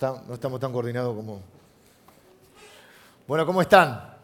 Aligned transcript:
No 0.00 0.34
estamos 0.34 0.60
tan 0.60 0.72
coordinados 0.72 1.16
como... 1.16 1.40
Bueno, 3.26 3.46
¿cómo 3.46 3.62
están? 3.62 4.14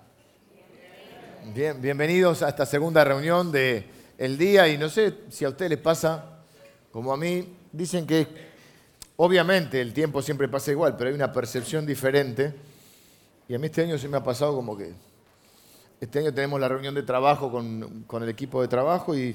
Bien, 1.54 1.80
bienvenidos 1.80 2.42
a 2.42 2.50
esta 2.50 2.66
segunda 2.66 3.02
reunión 3.02 3.50
del 3.50 3.86
el 4.18 4.36
día 4.36 4.68
y 4.68 4.76
no 4.76 4.90
sé 4.90 5.20
si 5.30 5.46
a 5.46 5.48
ustedes 5.48 5.70
les 5.70 5.78
pasa 5.78 6.42
como 6.90 7.10
a 7.10 7.16
mí. 7.16 7.56
Dicen 7.72 8.06
que 8.06 8.26
obviamente 9.16 9.80
el 9.80 9.94
tiempo 9.94 10.20
siempre 10.20 10.46
pasa 10.46 10.70
igual, 10.72 10.94
pero 10.94 11.08
hay 11.08 11.16
una 11.16 11.32
percepción 11.32 11.86
diferente. 11.86 12.54
Y 13.48 13.54
a 13.54 13.58
mí 13.58 13.66
este 13.66 13.82
año 13.82 13.96
se 13.96 14.08
me 14.08 14.18
ha 14.18 14.22
pasado 14.22 14.54
como 14.54 14.76
que 14.76 14.92
este 16.02 16.18
año 16.18 16.34
tenemos 16.34 16.60
la 16.60 16.68
reunión 16.68 16.94
de 16.94 17.02
trabajo 17.02 17.50
con, 17.50 18.22
el 18.22 18.28
equipo 18.28 18.60
de 18.60 18.68
trabajo 18.68 19.16
y 19.16 19.34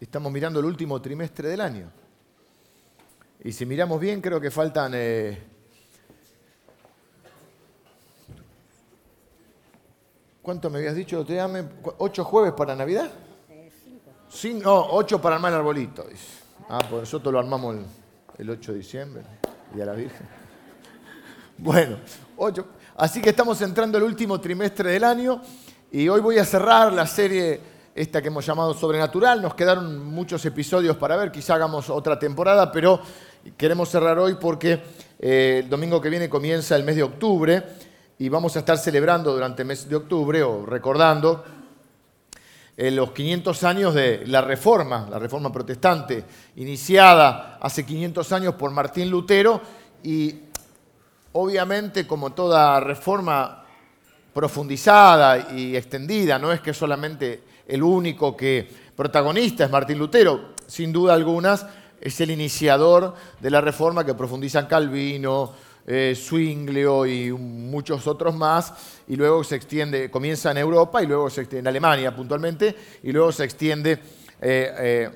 estamos 0.00 0.32
mirando 0.32 0.60
el 0.60 0.64
último 0.64 1.02
trimestre 1.02 1.50
del 1.50 1.60
año. 1.60 1.90
Y 3.42 3.52
si 3.52 3.66
miramos 3.66 4.00
bien, 4.00 4.22
creo 4.22 4.40
que 4.40 4.50
faltan... 4.50 4.92
Eh, 4.94 5.52
¿Cuánto 10.44 10.68
me 10.68 10.76
habías 10.76 10.94
dicho? 10.94 11.24
¿Te 11.24 11.40
¿Ocho 11.96 12.22
jueves 12.22 12.52
para 12.52 12.76
Navidad? 12.76 13.10
cinco. 14.28 14.62
No, 14.62 14.86
ocho 14.90 15.18
para 15.18 15.36
armar 15.36 15.50
el 15.50 15.58
arbolito. 15.60 16.04
Ah, 16.68 16.80
pues 16.80 17.00
nosotros 17.00 17.32
lo 17.32 17.38
armamos 17.38 17.76
el, 18.36 18.50
8 18.50 18.72
de 18.72 18.78
diciembre, 18.78 19.22
y 19.74 19.80
a 19.80 19.86
la 19.86 19.94
Virgen. 19.94 20.28
Bueno, 21.56 21.96
ocho. 22.36 22.66
Así 22.96 23.22
que 23.22 23.30
estamos 23.30 23.62
entrando 23.62 23.96
el 23.96 24.04
último 24.04 24.38
trimestre 24.38 24.90
del 24.90 25.04
año 25.04 25.40
y 25.90 26.08
hoy 26.10 26.20
voy 26.20 26.36
a 26.36 26.44
cerrar 26.44 26.92
la 26.92 27.06
serie 27.06 27.60
esta 27.94 28.20
que 28.20 28.28
hemos 28.28 28.44
llamado 28.44 28.74
Sobrenatural. 28.74 29.40
Nos 29.40 29.54
quedaron 29.54 30.04
muchos 30.04 30.44
episodios 30.44 30.96
para 30.98 31.16
ver, 31.16 31.32
quizá 31.32 31.54
hagamos 31.54 31.88
otra 31.88 32.18
temporada, 32.18 32.70
pero 32.70 33.00
queremos 33.56 33.88
cerrar 33.88 34.18
hoy 34.18 34.34
porque 34.34 34.82
eh, 35.18 35.60
el 35.64 35.70
domingo 35.70 36.02
que 36.02 36.10
viene 36.10 36.28
comienza 36.28 36.76
el 36.76 36.84
mes 36.84 36.96
de 36.96 37.04
octubre 37.04 37.62
y 38.18 38.28
vamos 38.28 38.54
a 38.56 38.60
estar 38.60 38.78
celebrando 38.78 39.32
durante 39.32 39.62
el 39.62 39.68
mes 39.68 39.88
de 39.88 39.96
octubre 39.96 40.42
o 40.42 40.64
recordando 40.64 41.44
eh, 42.76 42.90
los 42.90 43.12
500 43.12 43.64
años 43.64 43.94
de 43.94 44.24
la 44.26 44.40
Reforma, 44.40 45.06
la 45.10 45.18
Reforma 45.18 45.52
Protestante, 45.52 46.24
iniciada 46.56 47.58
hace 47.60 47.84
500 47.84 48.32
años 48.32 48.54
por 48.54 48.70
Martín 48.70 49.10
Lutero 49.10 49.60
y 50.02 50.34
obviamente 51.32 52.06
como 52.06 52.32
toda 52.32 52.80
reforma 52.80 53.64
profundizada 54.32 55.52
y 55.52 55.76
extendida, 55.76 56.38
no 56.38 56.52
es 56.52 56.60
que 56.60 56.74
solamente 56.74 57.42
el 57.66 57.82
único 57.82 58.36
que 58.36 58.68
protagonista 58.96 59.64
es 59.64 59.70
Martín 59.70 59.98
Lutero, 59.98 60.54
sin 60.66 60.92
duda 60.92 61.14
algunas 61.14 61.66
es 62.00 62.20
el 62.20 62.30
iniciador 62.30 63.14
de 63.40 63.50
la 63.50 63.60
reforma 63.60 64.04
que 64.04 64.14
profundizan 64.14 64.66
Calvino, 64.66 65.52
eh, 65.86 66.16
y 67.06 67.32
muchos 67.32 68.06
otros 68.06 68.34
más, 68.34 68.72
y 69.06 69.16
luego 69.16 69.44
se 69.44 69.56
extiende, 69.56 70.10
comienza 70.10 70.50
en 70.50 70.58
Europa 70.58 71.02
y 71.02 71.06
luego 71.06 71.28
se 71.28 71.42
extiende 71.42 71.68
en 71.68 71.68
Alemania 71.68 72.14
puntualmente, 72.14 72.74
y 73.02 73.12
luego 73.12 73.32
se 73.32 73.44
extiende 73.44 73.92
eh, 73.92 73.98
eh, 74.40 75.10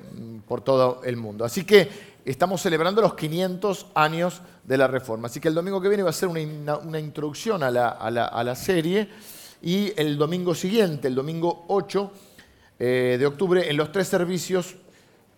por 0.46 0.61
todo 0.61 1.00
el 1.05 1.16
mundo. 1.16 1.44
Así 1.44 1.64
que 1.64 1.89
estamos 2.24 2.61
celebrando 2.61 3.00
los 3.00 3.14
500 3.14 3.86
años 3.94 4.42
de 4.64 4.77
la 4.77 4.86
Reforma. 4.86 5.28
Así 5.28 5.41
que 5.41 5.48
el 5.48 5.55
domingo 5.55 5.80
que 5.80 5.89
viene 5.89 6.02
va 6.02 6.11
a 6.11 6.12
ser 6.12 6.28
una, 6.28 7.00
introducción 7.00 7.62
a 7.62 7.70
la, 7.70 8.55
serie, 8.55 9.08
y 9.61 9.92
el 9.96 10.16
domingo 10.19 10.55
siguiente, 10.55 11.08
el 11.08 11.14
domingo 11.14 11.64
8 11.69 12.12
de 12.78 13.27
octubre, 13.27 13.69
en 13.69 13.77
los 13.77 13.91
tres 13.91 14.06
servicios 14.06 14.77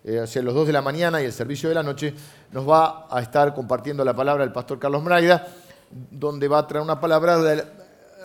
eh, 0.03 0.19
hacia 0.19 0.41
los 0.41 0.53
2 0.53 0.67
de 0.67 0.73
la 0.73 0.81
mañana 0.81 1.21
y 1.21 1.25
el 1.25 1.33
servicio 1.33 1.69
de 1.69 1.75
la 1.75 1.83
noche, 1.83 2.13
nos 2.51 2.67
va 2.67 3.07
a 3.09 3.21
estar 3.21 3.53
compartiendo 3.53 4.03
la 4.03 4.15
palabra 4.15 4.43
el 4.43 4.51
pastor 4.51 4.79
Carlos 4.79 5.03
Braida, 5.03 5.47
donde 5.91 6.47
va 6.47 6.59
a 6.59 6.67
traer 6.67 6.83
una 6.83 6.99
palabra 6.99 7.37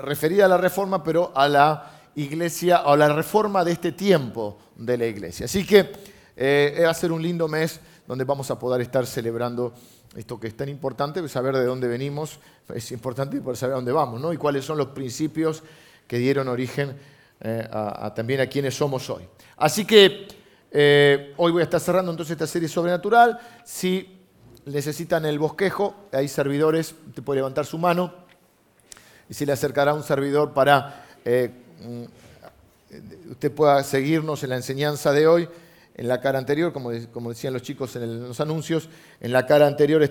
referida 0.00 0.46
a 0.46 0.48
la 0.48 0.56
reforma, 0.56 1.02
pero 1.02 1.32
a 1.34 1.48
la 1.48 1.90
iglesia, 2.14 2.78
a 2.78 2.96
la 2.96 3.12
reforma 3.12 3.64
de 3.64 3.72
este 3.72 3.92
tiempo 3.92 4.58
de 4.76 4.96
la 4.96 5.06
iglesia. 5.06 5.46
Así 5.46 5.66
que 5.66 5.92
eh, 6.36 6.80
va 6.84 6.90
a 6.90 6.94
ser 6.94 7.12
un 7.12 7.22
lindo 7.22 7.48
mes 7.48 7.80
donde 8.06 8.24
vamos 8.24 8.50
a 8.50 8.58
poder 8.58 8.80
estar 8.80 9.06
celebrando 9.06 9.74
esto 10.14 10.40
que 10.40 10.46
es 10.46 10.56
tan 10.56 10.68
importante, 10.70 11.26
saber 11.28 11.56
de 11.56 11.64
dónde 11.66 11.88
venimos, 11.88 12.38
es 12.74 12.90
importante 12.92 13.38
poder 13.40 13.58
saber 13.58 13.74
a 13.74 13.76
dónde 13.76 13.92
vamos, 13.92 14.20
¿no? 14.20 14.32
Y 14.32 14.38
cuáles 14.38 14.64
son 14.64 14.78
los 14.78 14.88
principios 14.88 15.62
que 16.06 16.16
dieron 16.16 16.48
origen 16.48 16.96
eh, 17.40 17.68
también 18.14 18.40
a 18.40 18.46
quienes 18.46 18.74
somos 18.74 19.10
hoy. 19.10 19.28
Así 19.58 19.84
que 19.84 20.26
eh, 20.78 21.32
hoy 21.38 21.52
voy 21.52 21.62
a 21.62 21.64
estar 21.64 21.80
cerrando 21.80 22.10
entonces 22.10 22.32
esta 22.32 22.46
serie 22.46 22.68
sobrenatural. 22.68 23.40
Si 23.64 24.14
necesitan 24.66 25.24
el 25.24 25.38
bosquejo, 25.38 25.94
hay 26.12 26.28
servidores, 26.28 26.94
usted 27.08 27.22
puede 27.22 27.38
levantar 27.38 27.64
su 27.64 27.78
mano 27.78 28.12
y 29.26 29.32
se 29.32 29.46
le 29.46 29.52
acercará 29.52 29.94
un 29.94 30.02
servidor 30.02 30.52
para 30.52 31.06
eh, 31.24 31.50
mm, 31.80 33.30
usted 33.30 33.52
pueda 33.52 33.82
seguirnos 33.84 34.42
en 34.42 34.50
la 34.50 34.56
enseñanza 34.56 35.12
de 35.12 35.26
hoy. 35.26 35.48
En 35.94 36.08
la 36.08 36.20
cara 36.20 36.38
anterior, 36.38 36.74
como, 36.74 36.90
decían 36.90 37.54
los 37.54 37.62
chicos 37.62 37.96
en, 37.96 38.28
los 38.28 38.38
anuncios, 38.40 38.90
en 39.22 39.32
la 39.32 39.46
cara 39.46 39.66
anterior 39.66 40.02
eh, 40.02 40.08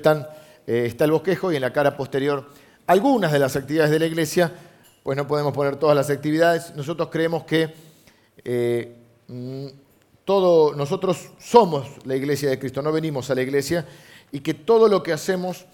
está 0.65 1.05
el 1.05 1.11
bosquejo 1.11 1.51
y 1.51 1.57
en 1.57 1.61
la 1.61 1.73
cara 1.73 1.95
posterior 1.95 2.49
algunas 2.87 3.31
de 3.31 3.37
las 3.37 3.55
actividades 3.55 3.91
de 3.91 3.99
la 3.99 4.07
iglesia. 4.07 4.51
Pues 5.03 5.15
no 5.15 5.27
podemos 5.27 5.53
poner 5.53 5.75
todas 5.75 5.95
las 5.95 6.09
actividades. 6.09 6.73
Nosotros 6.75 7.09
creemos 7.11 7.43
que 7.43 7.71
mm, 9.27 9.84
todo, 10.25 10.75
nosotros 10.75 11.29
somos 11.39 11.87
la 12.05 12.15
iglesia 12.15 12.49
de 12.49 12.59
Cristo, 12.59 12.81
no 12.81 12.91
venimos 12.91 13.29
a 13.29 13.35
la 13.35 13.43
iglesia, 13.43 13.85
y 14.31 14.39
que 14.39 14.55
todo 14.55 14.87
lo 14.87 15.03
que 15.03 15.13
hacemos 15.13 15.65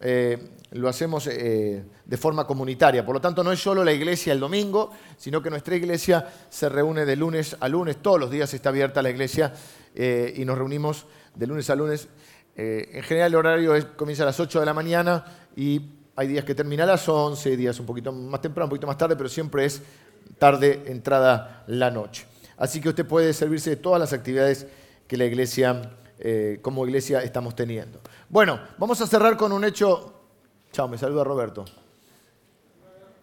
eh, 0.00 0.38
lo 0.72 0.88
hacemos 0.88 1.28
eh, 1.28 1.84
de 2.04 2.16
forma 2.16 2.44
comunitaria. 2.44 3.06
Por 3.06 3.14
lo 3.14 3.20
tanto, 3.20 3.44
no 3.44 3.52
es 3.52 3.60
solo 3.60 3.84
la 3.84 3.92
iglesia 3.92 4.32
el 4.32 4.40
domingo, 4.40 4.90
sino 5.16 5.40
que 5.40 5.50
nuestra 5.50 5.76
iglesia 5.76 6.28
se 6.50 6.68
reúne 6.68 7.04
de 7.04 7.14
lunes 7.14 7.56
a 7.60 7.68
lunes, 7.68 7.98
todos 8.02 8.18
los 8.18 8.30
días 8.30 8.52
está 8.52 8.70
abierta 8.70 9.00
la 9.00 9.10
iglesia 9.10 9.52
eh, 9.94 10.34
y 10.36 10.44
nos 10.44 10.58
reunimos 10.58 11.06
de 11.36 11.46
lunes 11.46 11.70
a 11.70 11.76
lunes. 11.76 12.08
en 12.56 13.02
general 13.04 13.32
el 13.32 13.36
horario 13.36 13.96
comienza 13.96 14.24
a 14.24 14.26
las 14.26 14.40
8 14.40 14.60
de 14.60 14.66
la 14.66 14.74
mañana 14.74 15.24
y 15.56 15.80
hay 16.16 16.26
días 16.26 16.44
que 16.44 16.54
termina 16.54 16.82
a 16.82 16.86
las 16.86 17.08
11, 17.08 17.56
días 17.56 17.78
un 17.80 17.86
poquito 17.86 18.12
más 18.12 18.40
temprano, 18.40 18.66
un 18.66 18.70
poquito 18.70 18.86
más 18.86 18.98
tarde, 18.98 19.16
pero 19.16 19.28
siempre 19.28 19.64
es 19.64 19.80
tarde, 20.38 20.82
entrada 20.86 21.64
la 21.68 21.90
noche. 21.90 22.31
Así 22.62 22.80
que 22.80 22.90
usted 22.90 23.04
puede 23.04 23.32
servirse 23.32 23.70
de 23.70 23.76
todas 23.76 23.98
las 23.98 24.12
actividades 24.12 24.68
que 25.08 25.16
la 25.16 25.24
iglesia, 25.24 25.96
eh, 26.16 26.60
como 26.62 26.86
iglesia, 26.86 27.20
estamos 27.20 27.56
teniendo. 27.56 28.00
Bueno, 28.28 28.60
vamos 28.78 29.00
a 29.00 29.06
cerrar 29.08 29.36
con 29.36 29.50
un 29.50 29.64
hecho. 29.64 30.12
Chao, 30.70 30.86
me 30.86 30.96
saluda 30.96 31.24
Roberto. 31.24 31.64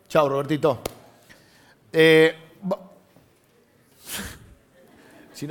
Chao, 0.09 0.27
Robertito. 0.27 0.81
Eh, 1.93 2.35
si, 5.33 5.47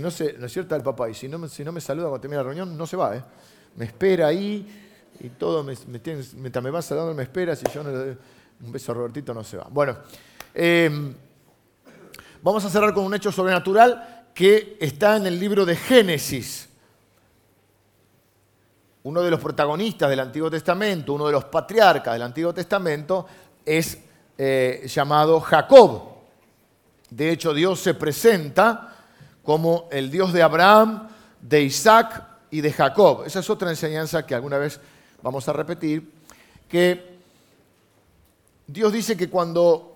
no, 0.00 0.10
se, 0.10 0.32
no 0.32 0.46
es 0.46 0.52
cierto 0.54 0.74
el 0.74 0.82
papá, 0.82 1.10
y 1.10 1.12
si 1.12 1.28
no, 1.28 1.46
si 1.46 1.62
no 1.62 1.72
me 1.72 1.82
saluda 1.82 2.06
cuando 2.06 2.22
termina 2.22 2.40
la 2.40 2.48
reunión, 2.48 2.74
no 2.74 2.86
se 2.86 2.96
va, 2.96 3.16
¿eh? 3.16 3.22
Me 3.76 3.84
espera 3.84 4.28
ahí 4.28 4.66
y 5.20 5.28
todo, 5.28 5.62
me, 5.62 5.74
me, 5.88 6.00
mientras 6.36 6.64
me 6.64 6.70
va 6.70 6.80
saludando, 6.80 7.12
me 7.12 7.24
espera, 7.24 7.54
si 7.54 7.66
yo 7.70 7.82
no 7.82 7.90
le 7.90 7.96
doy 7.98 8.16
un 8.62 8.72
beso 8.72 8.92
a 8.92 8.94
Robertito, 8.94 9.34
no 9.34 9.44
se 9.44 9.58
va. 9.58 9.66
Bueno, 9.70 9.98
eh, 10.54 11.14
Vamos 12.42 12.64
a 12.64 12.70
cerrar 12.70 12.92
con 12.92 13.04
un 13.04 13.14
hecho 13.14 13.32
sobrenatural 13.32 14.26
que 14.34 14.76
está 14.80 15.16
en 15.16 15.26
el 15.26 15.40
libro 15.40 15.64
de 15.64 15.76
Génesis. 15.76 16.68
Uno 19.04 19.22
de 19.22 19.30
los 19.30 19.40
protagonistas 19.40 20.10
del 20.10 20.20
Antiguo 20.20 20.50
Testamento, 20.50 21.14
uno 21.14 21.26
de 21.26 21.32
los 21.32 21.44
patriarcas 21.44 22.12
del 22.12 22.22
Antiguo 22.22 22.52
Testamento, 22.52 23.26
es 23.64 23.98
eh, 24.36 24.86
llamado 24.86 25.40
Jacob. 25.40 26.02
De 27.08 27.30
hecho, 27.30 27.54
Dios 27.54 27.80
se 27.80 27.94
presenta 27.94 28.94
como 29.42 29.88
el 29.90 30.10
Dios 30.10 30.32
de 30.32 30.42
Abraham, 30.42 31.08
de 31.40 31.62
Isaac 31.62 32.22
y 32.50 32.60
de 32.60 32.72
Jacob. 32.72 33.22
Esa 33.24 33.40
es 33.40 33.48
otra 33.48 33.70
enseñanza 33.70 34.26
que 34.26 34.34
alguna 34.34 34.58
vez 34.58 34.80
vamos 35.22 35.48
a 35.48 35.52
repetir, 35.52 36.12
que 36.68 37.16
Dios 38.66 38.92
dice 38.92 39.16
que 39.16 39.30
cuando 39.30 39.95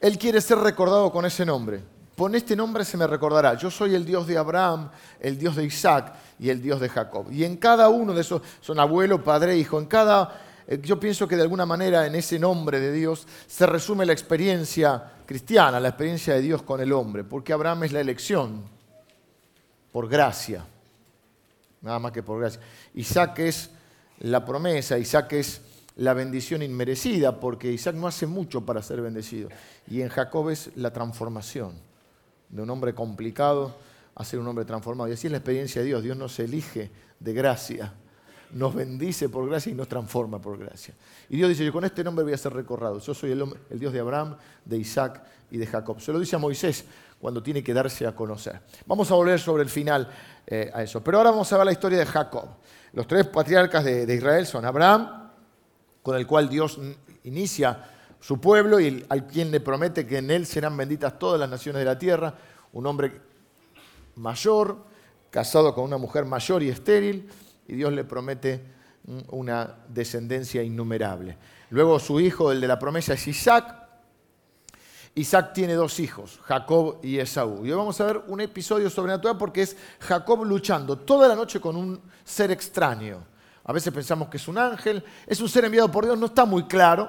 él 0.00 0.18
quiere 0.18 0.40
ser 0.40 0.58
recordado 0.58 1.12
con 1.12 1.26
ese 1.26 1.44
nombre. 1.44 1.82
Con 2.16 2.34
este 2.34 2.56
nombre 2.56 2.84
se 2.84 2.96
me 2.96 3.06
recordará. 3.06 3.54
Yo 3.54 3.70
soy 3.70 3.94
el 3.94 4.04
Dios 4.04 4.26
de 4.26 4.36
Abraham, 4.36 4.90
el 5.20 5.38
Dios 5.38 5.56
de 5.56 5.64
Isaac 5.64 6.12
y 6.38 6.50
el 6.50 6.60
Dios 6.60 6.80
de 6.80 6.88
Jacob. 6.88 7.30
Y 7.30 7.44
en 7.44 7.56
cada 7.56 7.88
uno 7.88 8.12
de 8.12 8.22
esos, 8.22 8.42
son 8.60 8.78
abuelo, 8.78 9.22
padre, 9.22 9.56
hijo, 9.56 9.78
en 9.78 9.86
cada, 9.86 10.38
eh, 10.66 10.78
yo 10.82 11.00
pienso 11.00 11.26
que 11.26 11.36
de 11.36 11.42
alguna 11.42 11.64
manera 11.64 12.06
en 12.06 12.14
ese 12.14 12.38
nombre 12.38 12.78
de 12.78 12.92
Dios 12.92 13.26
se 13.46 13.66
resume 13.66 14.04
la 14.04 14.12
experiencia 14.12 15.12
cristiana, 15.24 15.80
la 15.80 15.88
experiencia 15.88 16.34
de 16.34 16.42
Dios 16.42 16.62
con 16.62 16.80
el 16.80 16.92
hombre, 16.92 17.24
porque 17.24 17.52
Abraham 17.52 17.84
es 17.84 17.92
la 17.92 18.00
elección, 18.00 18.64
por 19.92 20.08
gracia, 20.08 20.64
nada 21.80 21.98
más 21.98 22.12
que 22.12 22.22
por 22.22 22.40
gracia. 22.40 22.60
Isaac 22.94 23.38
es 23.38 23.70
la 24.18 24.44
promesa, 24.44 24.98
Isaac 24.98 25.32
es 25.32 25.60
la 26.00 26.14
bendición 26.14 26.62
inmerecida, 26.62 27.38
porque 27.38 27.70
Isaac 27.70 27.94
no 27.94 28.06
hace 28.06 28.26
mucho 28.26 28.64
para 28.64 28.82
ser 28.82 29.00
bendecido. 29.00 29.48
Y 29.88 30.02
en 30.02 30.08
Jacob 30.08 30.50
es 30.50 30.70
la 30.76 30.92
transformación 30.92 31.74
de 32.48 32.62
un 32.62 32.70
hombre 32.70 32.94
complicado 32.94 33.76
a 34.14 34.24
ser 34.24 34.40
un 34.40 34.46
hombre 34.48 34.64
transformado. 34.64 35.08
Y 35.08 35.12
así 35.12 35.26
es 35.26 35.30
la 35.30 35.38
experiencia 35.38 35.82
de 35.82 35.88
Dios. 35.88 36.02
Dios 36.02 36.16
nos 36.16 36.38
elige 36.38 36.90
de 37.18 37.32
gracia 37.32 37.92
nos 38.52 38.74
bendice 38.74 39.28
por 39.28 39.48
gracia 39.48 39.70
y 39.72 39.74
nos 39.74 39.88
transforma 39.88 40.40
por 40.40 40.58
gracia. 40.58 40.94
Y 41.28 41.36
Dios 41.36 41.48
dice, 41.48 41.64
yo 41.64 41.72
con 41.72 41.84
este 41.84 42.02
nombre 42.02 42.24
voy 42.24 42.32
a 42.32 42.38
ser 42.38 42.52
recorrado. 42.52 42.98
Yo 42.98 43.14
soy 43.14 43.32
el, 43.32 43.44
Dios 43.78 43.92
de 43.92 44.00
Abraham, 44.00 44.36
de 44.64 44.78
Isaac 44.78 45.22
y 45.50 45.58
de 45.58 45.66
Jacob. 45.66 46.00
Se 46.00 46.12
lo 46.12 46.18
dice 46.18 46.36
a 46.36 46.38
Moisés 46.38 46.84
cuando 47.20 47.42
tiene 47.42 47.62
que 47.62 47.74
darse 47.74 48.06
a 48.06 48.14
conocer. 48.14 48.60
Vamos 48.86 49.10
a 49.10 49.14
volver 49.14 49.38
sobre 49.38 49.62
el 49.62 49.68
final 49.68 50.08
eh, 50.46 50.70
a 50.72 50.82
eso. 50.82 51.02
Pero 51.02 51.18
ahora 51.18 51.30
vamos 51.30 51.52
a 51.52 51.56
ver 51.56 51.66
la 51.66 51.72
historia 51.72 51.98
de 51.98 52.06
Jacob. 52.06 52.48
Los 52.92 53.06
tres 53.06 53.26
patriarcas 53.26 53.84
de, 53.84 54.14
Israel 54.14 54.46
son 54.46 54.64
Abraham, 54.64 55.19
con 56.02 56.16
el 56.16 56.26
cual 56.26 56.48
Dios 56.48 56.78
inicia 57.24 57.88
su 58.20 58.40
pueblo 58.40 58.80
y 58.80 59.04
al 59.08 59.26
quien 59.26 59.50
le 59.50 59.60
promete 59.60 60.06
que 60.06 60.18
en 60.18 60.30
él 60.30 60.46
serán 60.46 60.76
benditas 60.76 61.18
todas 61.18 61.40
las 61.40 61.48
naciones 61.48 61.80
de 61.80 61.84
la 61.86 61.98
tierra, 61.98 62.34
un 62.72 62.86
hombre 62.86 63.20
mayor, 64.16 64.84
casado 65.30 65.74
con 65.74 65.84
una 65.84 65.96
mujer 65.96 66.24
mayor 66.24 66.62
y 66.62 66.68
estéril, 66.68 67.28
y 67.66 67.74
Dios 67.74 67.92
le 67.92 68.04
promete 68.04 68.62
mm, 69.04 69.18
una 69.28 69.76
descendencia 69.88 70.62
innumerable. 70.62 71.38
Luego 71.70 71.98
su 71.98 72.20
hijo, 72.20 72.52
el 72.52 72.60
de 72.60 72.68
la 72.68 72.78
promesa, 72.78 73.14
es 73.14 73.26
Isaac, 73.28 73.80
Isaac 75.14 75.52
tiene 75.52 75.74
dos 75.74 75.98
hijos, 75.98 76.38
Jacob 76.44 76.98
y 77.02 77.18
Esaú. 77.18 77.66
Y 77.66 77.70
hoy 77.70 77.76
vamos 77.76 78.00
a 78.00 78.06
ver 78.06 78.22
un 78.28 78.40
episodio 78.40 78.88
sobrenatural 78.88 79.36
porque 79.36 79.62
es 79.62 79.76
Jacob 79.98 80.44
luchando 80.44 80.98
toda 80.98 81.26
la 81.26 81.34
noche 81.34 81.60
con 81.60 81.76
un 81.76 82.00
ser 82.24 82.50
extraño. 82.52 83.24
A 83.70 83.72
veces 83.72 83.92
pensamos 83.92 84.28
que 84.28 84.36
es 84.36 84.48
un 84.48 84.58
ángel, 84.58 85.00
es 85.28 85.40
un 85.40 85.48
ser 85.48 85.64
enviado 85.64 85.88
por 85.92 86.04
Dios, 86.04 86.18
no 86.18 86.26
está 86.26 86.44
muy 86.44 86.64
claro. 86.64 87.08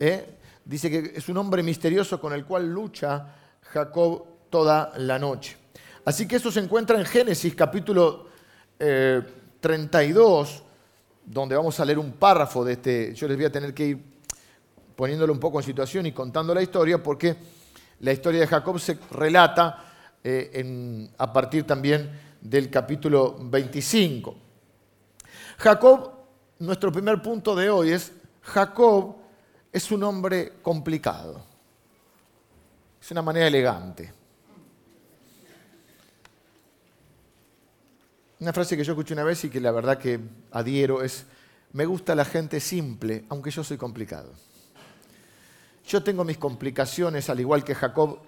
¿eh? 0.00 0.38
Dice 0.64 0.90
que 0.90 1.12
es 1.14 1.28
un 1.28 1.36
hombre 1.36 1.62
misterioso 1.62 2.20
con 2.20 2.32
el 2.32 2.44
cual 2.44 2.68
lucha 2.68 3.28
Jacob 3.62 4.24
toda 4.50 4.92
la 4.96 5.20
noche. 5.20 5.56
Así 6.04 6.26
que 6.26 6.34
eso 6.34 6.50
se 6.50 6.58
encuentra 6.58 6.98
en 6.98 7.04
Génesis 7.04 7.54
capítulo 7.54 8.26
32, 8.76 10.50
eh, 10.50 10.62
donde 11.26 11.54
vamos 11.54 11.78
a 11.78 11.84
leer 11.84 12.00
un 12.00 12.14
párrafo 12.14 12.64
de 12.64 12.72
este. 12.72 13.14
Yo 13.14 13.28
les 13.28 13.36
voy 13.36 13.46
a 13.46 13.52
tener 13.52 13.72
que 13.72 13.86
ir 13.86 14.04
poniéndolo 14.96 15.32
un 15.32 15.38
poco 15.38 15.60
en 15.60 15.64
situación 15.64 16.06
y 16.06 16.10
contando 16.10 16.52
la 16.52 16.62
historia, 16.62 17.00
porque 17.00 17.36
la 18.00 18.10
historia 18.10 18.40
de 18.40 18.48
Jacob 18.48 18.80
se 18.80 18.98
relata 19.12 19.84
eh, 20.24 21.08
a 21.18 21.32
partir 21.32 21.64
también 21.64 22.10
del 22.40 22.68
capítulo 22.68 23.36
25. 23.38 24.43
Jacob, 25.58 26.12
nuestro 26.58 26.90
primer 26.92 27.22
punto 27.22 27.54
de 27.54 27.70
hoy 27.70 27.92
es, 27.92 28.12
Jacob 28.42 29.16
es 29.72 29.90
un 29.90 30.02
hombre 30.02 30.54
complicado. 30.62 31.42
Es 33.00 33.10
una 33.10 33.22
manera 33.22 33.46
elegante. 33.46 34.12
Una 38.40 38.52
frase 38.52 38.76
que 38.76 38.84
yo 38.84 38.92
escuché 38.92 39.14
una 39.14 39.24
vez 39.24 39.44
y 39.44 39.50
que 39.50 39.60
la 39.60 39.70
verdad 39.70 39.98
que 39.98 40.20
adhiero 40.52 41.02
es, 41.02 41.24
me 41.72 41.86
gusta 41.86 42.14
la 42.14 42.24
gente 42.24 42.60
simple, 42.60 43.24
aunque 43.28 43.50
yo 43.50 43.64
soy 43.64 43.76
complicado. 43.76 44.32
Yo 45.86 46.02
tengo 46.02 46.24
mis 46.24 46.38
complicaciones 46.38 47.28
al 47.30 47.40
igual 47.40 47.64
que 47.64 47.74
Jacob 47.74 48.20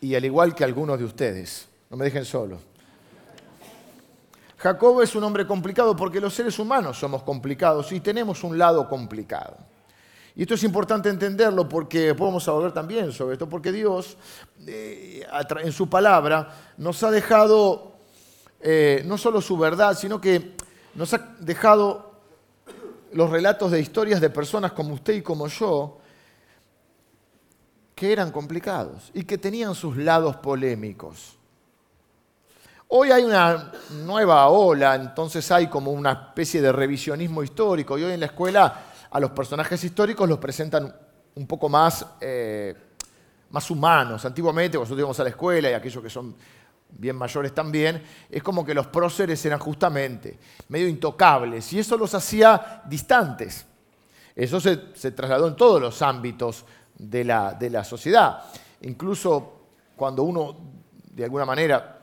y 0.00 0.14
al 0.14 0.24
igual 0.24 0.54
que 0.54 0.64
algunos 0.64 0.98
de 0.98 1.04
ustedes. 1.04 1.68
No 1.90 1.96
me 1.96 2.04
dejen 2.04 2.24
solo. 2.24 2.60
Jacob 4.58 5.00
es 5.02 5.14
un 5.14 5.22
hombre 5.22 5.46
complicado 5.46 5.94
porque 5.94 6.20
los 6.20 6.34
seres 6.34 6.58
humanos 6.58 6.98
somos 6.98 7.22
complicados 7.22 7.92
y 7.92 8.00
tenemos 8.00 8.42
un 8.42 8.58
lado 8.58 8.88
complicado. 8.88 9.56
Y 10.34 10.42
esto 10.42 10.54
es 10.54 10.64
importante 10.64 11.08
entenderlo 11.08 11.68
porque 11.68 12.14
podemos 12.14 12.46
hablar 12.48 12.72
también 12.72 13.12
sobre 13.12 13.34
esto, 13.34 13.48
porque 13.48 13.72
Dios 13.72 14.16
eh, 14.66 15.24
en 15.62 15.72
su 15.72 15.88
palabra 15.88 16.74
nos 16.76 17.02
ha 17.02 17.10
dejado 17.10 17.92
eh, 18.60 19.02
no 19.06 19.16
solo 19.16 19.40
su 19.40 19.56
verdad, 19.56 19.96
sino 19.96 20.20
que 20.20 20.56
nos 20.94 21.14
ha 21.14 21.36
dejado 21.38 22.12
los 23.12 23.30
relatos 23.30 23.70
de 23.70 23.80
historias 23.80 24.20
de 24.20 24.30
personas 24.30 24.72
como 24.72 24.94
usted 24.94 25.14
y 25.14 25.22
como 25.22 25.46
yo, 25.46 25.98
que 27.94 28.12
eran 28.12 28.32
complicados 28.32 29.10
y 29.14 29.24
que 29.24 29.38
tenían 29.38 29.74
sus 29.74 29.96
lados 29.96 30.36
polémicos. 30.36 31.37
Hoy 32.90 33.10
hay 33.10 33.22
una 33.22 33.70
nueva 33.90 34.48
ola, 34.48 34.94
entonces 34.94 35.50
hay 35.52 35.66
como 35.66 35.92
una 35.92 36.12
especie 36.12 36.62
de 36.62 36.72
revisionismo 36.72 37.42
histórico 37.42 37.98
y 37.98 38.02
hoy 38.02 38.12
en 38.12 38.20
la 38.20 38.26
escuela 38.26 38.84
a 39.10 39.20
los 39.20 39.30
personajes 39.32 39.84
históricos 39.84 40.26
los 40.26 40.38
presentan 40.38 40.96
un 41.34 41.46
poco 41.46 41.68
más, 41.68 42.06
eh, 42.18 42.74
más 43.50 43.70
humanos. 43.70 44.24
Antiguamente, 44.24 44.78
cuando 44.78 44.96
íbamos 44.96 45.20
a 45.20 45.22
la 45.22 45.28
escuela 45.28 45.70
y 45.70 45.74
aquellos 45.74 46.02
que 46.02 46.08
son 46.08 46.34
bien 46.88 47.14
mayores 47.14 47.54
también, 47.54 48.02
es 48.30 48.42
como 48.42 48.64
que 48.64 48.72
los 48.72 48.86
próceres 48.86 49.44
eran 49.44 49.58
justamente 49.58 50.38
medio 50.70 50.88
intocables 50.88 51.70
y 51.74 51.80
eso 51.80 51.98
los 51.98 52.14
hacía 52.14 52.80
distantes. 52.86 53.66
Eso 54.34 54.60
se, 54.60 54.94
se 54.94 55.10
trasladó 55.10 55.46
en 55.46 55.56
todos 55.56 55.78
los 55.78 56.00
ámbitos 56.00 56.64
de 56.96 57.22
la, 57.22 57.52
de 57.52 57.68
la 57.68 57.84
sociedad. 57.84 58.44
Incluso 58.80 59.60
cuando 59.94 60.22
uno, 60.22 60.56
de 61.10 61.24
alguna 61.24 61.44
manera, 61.44 61.97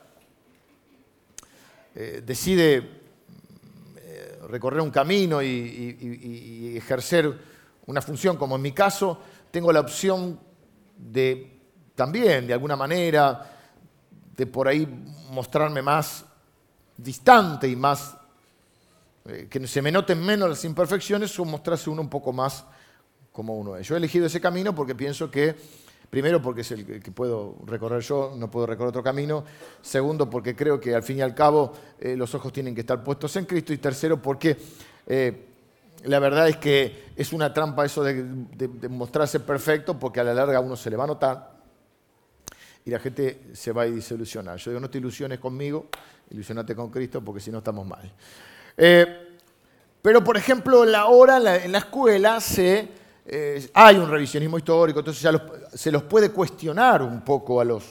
eh, 1.97 2.21
decide 2.25 2.75
eh, 3.95 4.39
recorrer 4.50 4.81
un 4.81 4.92
camino 4.92 5.42
y, 5.42 6.75
ejercer 6.75 7.33
una 7.86 8.01
función, 8.01 8.36
como 8.36 8.57
en 8.57 8.62
mi 8.62 8.74
caso, 8.74 9.18
tengo 9.50 9.71
la 9.71 9.80
opción 9.80 10.38
de 10.97 11.56
también, 11.95 12.47
de 12.47 12.53
alguna 12.53 12.75
manera, 12.75 13.50
de 14.36 14.45
por 14.45 14.68
ahí 14.68 14.86
mostrarme 15.31 15.81
más 15.81 16.25
distante 16.97 17.69
y 17.69 17.77
más, 17.77 18.18
eh, 19.25 19.48
que 19.50 19.65
se 19.65 19.81
me 19.81 19.91
noten 19.91 20.21
menos 20.21 20.50
las 20.50 20.65
imperfecciones 20.65 21.39
o 21.39 21.45
mostrarse 21.45 21.89
uno 21.89 22.01
un 22.01 22.09
poco 22.09 22.33
más 22.33 22.65
como 23.31 23.56
uno 23.56 23.77
es. 23.77 23.88
Yo 23.88 23.95
he 23.95 23.98
elegido 23.98 24.25
ese 24.25 24.41
camino 24.41 24.75
porque 24.75 24.95
pienso 24.95 25.31
que, 25.31 25.56
primero 26.10 26.42
porque 26.42 26.62
es 26.62 26.72
el 26.72 27.02
que 27.02 27.12
puedo 27.12 27.57
recorrer 27.66 28.02
yo, 28.02 28.34
no 28.38 28.50
puedo 28.50 28.66
recorrer 28.66 28.90
otro 28.90 29.04
camino. 29.04 29.44
Segundo 29.81 30.30
porque 30.30 30.56
creo 30.56 30.80
que 30.80 30.96
al 30.96 31.04
fin 31.04 31.18
y 31.18 31.22
al 31.22 31.34
cabo 31.34 31.74
eh, 32.00 32.16
los 32.16 32.34
ojos 32.36 32.52
tienen 32.54 32.74
que 32.74 32.81
estar 32.81 33.04
puestos 33.04 33.36
en 33.36 33.46
Cristo. 33.46 33.74
Y 33.74 33.78
tercero 33.78 34.22
porque 34.22 34.57
eh, 35.07 35.48
la 36.04 36.19
verdad 36.19 36.48
es 36.50 36.57
que 36.57 37.06
es 37.16 37.34
una 37.34 37.54
trampa 37.54 37.86
eso 37.86 38.04
de, 38.04 38.24
mostrarse 38.90 39.40
perfecto 39.40 39.98
porque 39.98 40.19
a 40.19 40.24
la 40.24 40.34
larga 40.34 40.60
uno 40.60 40.75
se 40.75 40.90
le 40.90 40.98
va 40.98 41.06
a 41.06 41.07
notar 41.07 41.56
y 42.86 42.92
la 42.92 43.00
gente 43.00 43.48
se 43.54 43.72
va 43.72 43.84
a 43.84 43.86
desilusionar. 43.86 44.58
Yo 44.58 44.72
digo, 44.72 44.80
no 44.80 44.90
te 44.90 45.00
ilusiones 45.00 45.40
conmigo, 45.40 45.88
ilusionate 46.29 46.75
con 46.75 46.91
Cristo 46.91 47.22
porque 47.24 47.41
si 47.41 47.51
no 47.51 47.60
estamos 47.60 47.86
mal. 47.88 48.12
Eh, 48.77 49.25
pero, 50.06 50.24
por 50.24 50.38
ejemplo, 50.38 50.86
la 50.86 51.08
hora 51.08 51.38
en 51.63 51.72
la 51.72 51.79
escuela 51.79 52.39
se 52.39 52.88
eh, 53.27 53.70
hay 53.74 53.96
un 53.96 54.08
revisionismo 54.08 54.58
histórico, 54.58 55.00
entonces 55.00 55.27
se 55.74 55.91
los 55.91 56.03
puede 56.03 56.29
cuestionar 56.29 57.01
un 57.01 57.22
poco 57.22 57.60
a 57.60 57.65
los, 57.65 57.84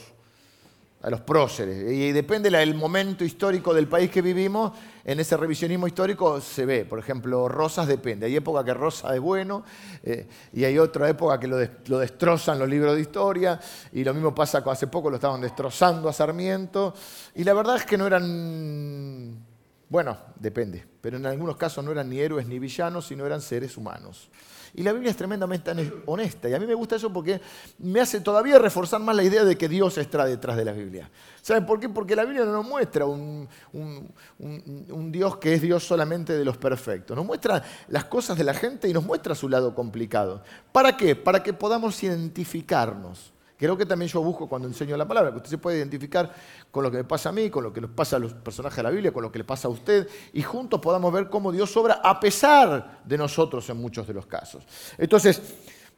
próceres. 1.25 1.91
Y 1.91 2.11
depende 2.13 2.49
del 2.49 2.73
momento 2.73 3.23
histórico 3.25 3.73
del 3.73 3.87
país 3.87 4.09
que 4.09 4.21
vivimos, 4.21 4.71
en 5.03 5.19
ese 5.19 5.35
revisionismo 5.37 5.87
histórico 5.87 6.39
se 6.39 6.65
ve. 6.65 6.85
Por 6.85 6.97
ejemplo, 6.97 7.47
Rosas 7.49 7.85
depende. 7.85 8.25
Hay 8.25 8.35
época 8.37 8.63
que 8.63 8.73
Rosa 8.73 9.13
es 9.13 9.21
bueno 9.21 9.63
eh, 10.01 10.25
y 10.53 10.63
hay 10.63 10.79
otra 10.79 11.07
época 11.07 11.39
que 11.39 11.47
lo, 11.47 11.57
lo, 11.87 11.99
destrozan 11.99 12.57
los 12.57 12.67
libros 12.67 12.95
de 12.95 13.01
historia. 13.01 13.59
Y 13.91 14.03
lo 14.03 14.15
mismo 14.15 14.33
pasa 14.33 14.63
con 14.63 14.73
hace 14.73 14.87
poco, 14.87 15.09
lo 15.09 15.17
estaban 15.17 15.41
destrozando 15.41 16.09
a 16.09 16.13
Sarmiento. 16.13 16.95
Y 17.35 17.43
la 17.43 17.53
verdad 17.53 17.75
es 17.75 17.85
que 17.85 17.97
no 17.97 18.07
eran... 18.07 19.45
Bueno, 19.89 20.17
depende, 20.39 20.83
pero 21.01 21.17
en 21.17 21.27
algunos 21.27 21.55
casos 21.57 21.85
no 21.85 21.91
eran 21.91 22.09
ni 22.09 22.19
héroes 22.19 22.47
ni 22.47 22.57
villanos, 22.57 23.05
sino 23.05 23.27
eran 23.27 23.41
seres 23.41 23.77
humanos. 23.77 24.29
Y 24.77 24.83
la 24.83 24.91
Biblia 24.91 25.11
es 25.11 25.17
tremendamente 25.17 25.71
honesta. 26.05 26.49
Y 26.49 26.53
a 26.53 26.59
mí 26.59 26.65
me 26.65 26.73
gusta 26.73 26.97
eso 26.97 27.11
porque 27.11 27.39
me 27.79 28.01
hace 28.01 28.19
todavía 28.19 28.59
reforzar 28.59 28.99
más 28.99 29.15
la 29.15 29.23
idea 29.23 29.45
de 29.45 29.57
que 29.57 29.69
Dios 29.69 29.97
está 29.97 30.25
detrás 30.25 30.57
de 30.57 30.65
la 30.65 30.73
Biblia. 30.73 31.09
¿Saben 31.41 31.65
por 31.65 31.79
qué? 31.79 31.87
Porque 31.87 32.15
la 32.15 32.25
Biblia 32.25 32.43
no 32.43 32.51
nos 32.51 32.65
muestra 32.65 33.05
un, 33.05 33.47
un, 33.73 35.11
Dios 35.11 35.37
que 35.37 35.53
es 35.53 35.61
Dios 35.61 35.83
solamente 35.83 36.33
de 36.33 36.43
los 36.43 36.57
perfectos. 36.57 37.15
Nos 37.15 37.25
muestra 37.25 37.63
las 37.87 38.05
cosas 38.05 38.37
de 38.37 38.43
la 38.43 38.53
gente 38.53 38.89
y 38.89 38.93
nos 38.93 39.05
muestra 39.05 39.33
su 39.33 39.47
lado 39.47 39.73
complicado. 39.73 40.43
¿Para 40.71 40.97
qué? 40.97 41.15
Para 41.15 41.41
que 41.41 41.53
podamos 41.53 42.03
identificarnos. 42.03 43.34
Creo 43.57 43.77
que 43.77 43.85
también 43.85 44.09
yo 44.11 44.21
busco 44.21 44.47
cuando 44.47 44.67
enseño 44.67 44.97
la 44.97 45.07
palabra, 45.07 45.31
que 45.31 45.37
usted 45.37 45.49
se 45.49 45.57
puede 45.57 45.77
identificar 45.77 46.33
con 46.71 46.83
lo 46.83 46.91
que 46.91 46.97
me 46.97 47.03
pasa 47.05 47.29
a 47.29 47.31
mí, 47.31 47.49
con 47.49 47.63
lo 47.63 47.71
que 47.71 47.81
les 47.81 47.89
pasa 47.89 48.17
a 48.17 48.19
los 48.19 48.33
personajes 48.33 48.77
de 48.77 48.83
la 48.83 48.89
Biblia, 48.89 49.13
con 49.13 49.23
lo 49.23 49.31
que 49.31 49.39
le 49.39 49.45
pasa 49.45 49.67
a 49.67 49.71
usted, 49.71 50.07
y 50.33 50.41
juntos 50.41 50.81
podamos 50.81 51.13
ver 51.13 51.29
cómo 51.29 51.51
Dios 51.51 51.75
obra 51.77 52.01
a 52.03 52.19
pesar 52.19 53.01
de 53.05 53.17
nosotros 53.17 53.69
en 53.69 53.77
muchos 53.77 54.05
de 54.07 54.13
los 54.13 54.25
casos. 54.25 54.63
Entonces, 54.97 55.41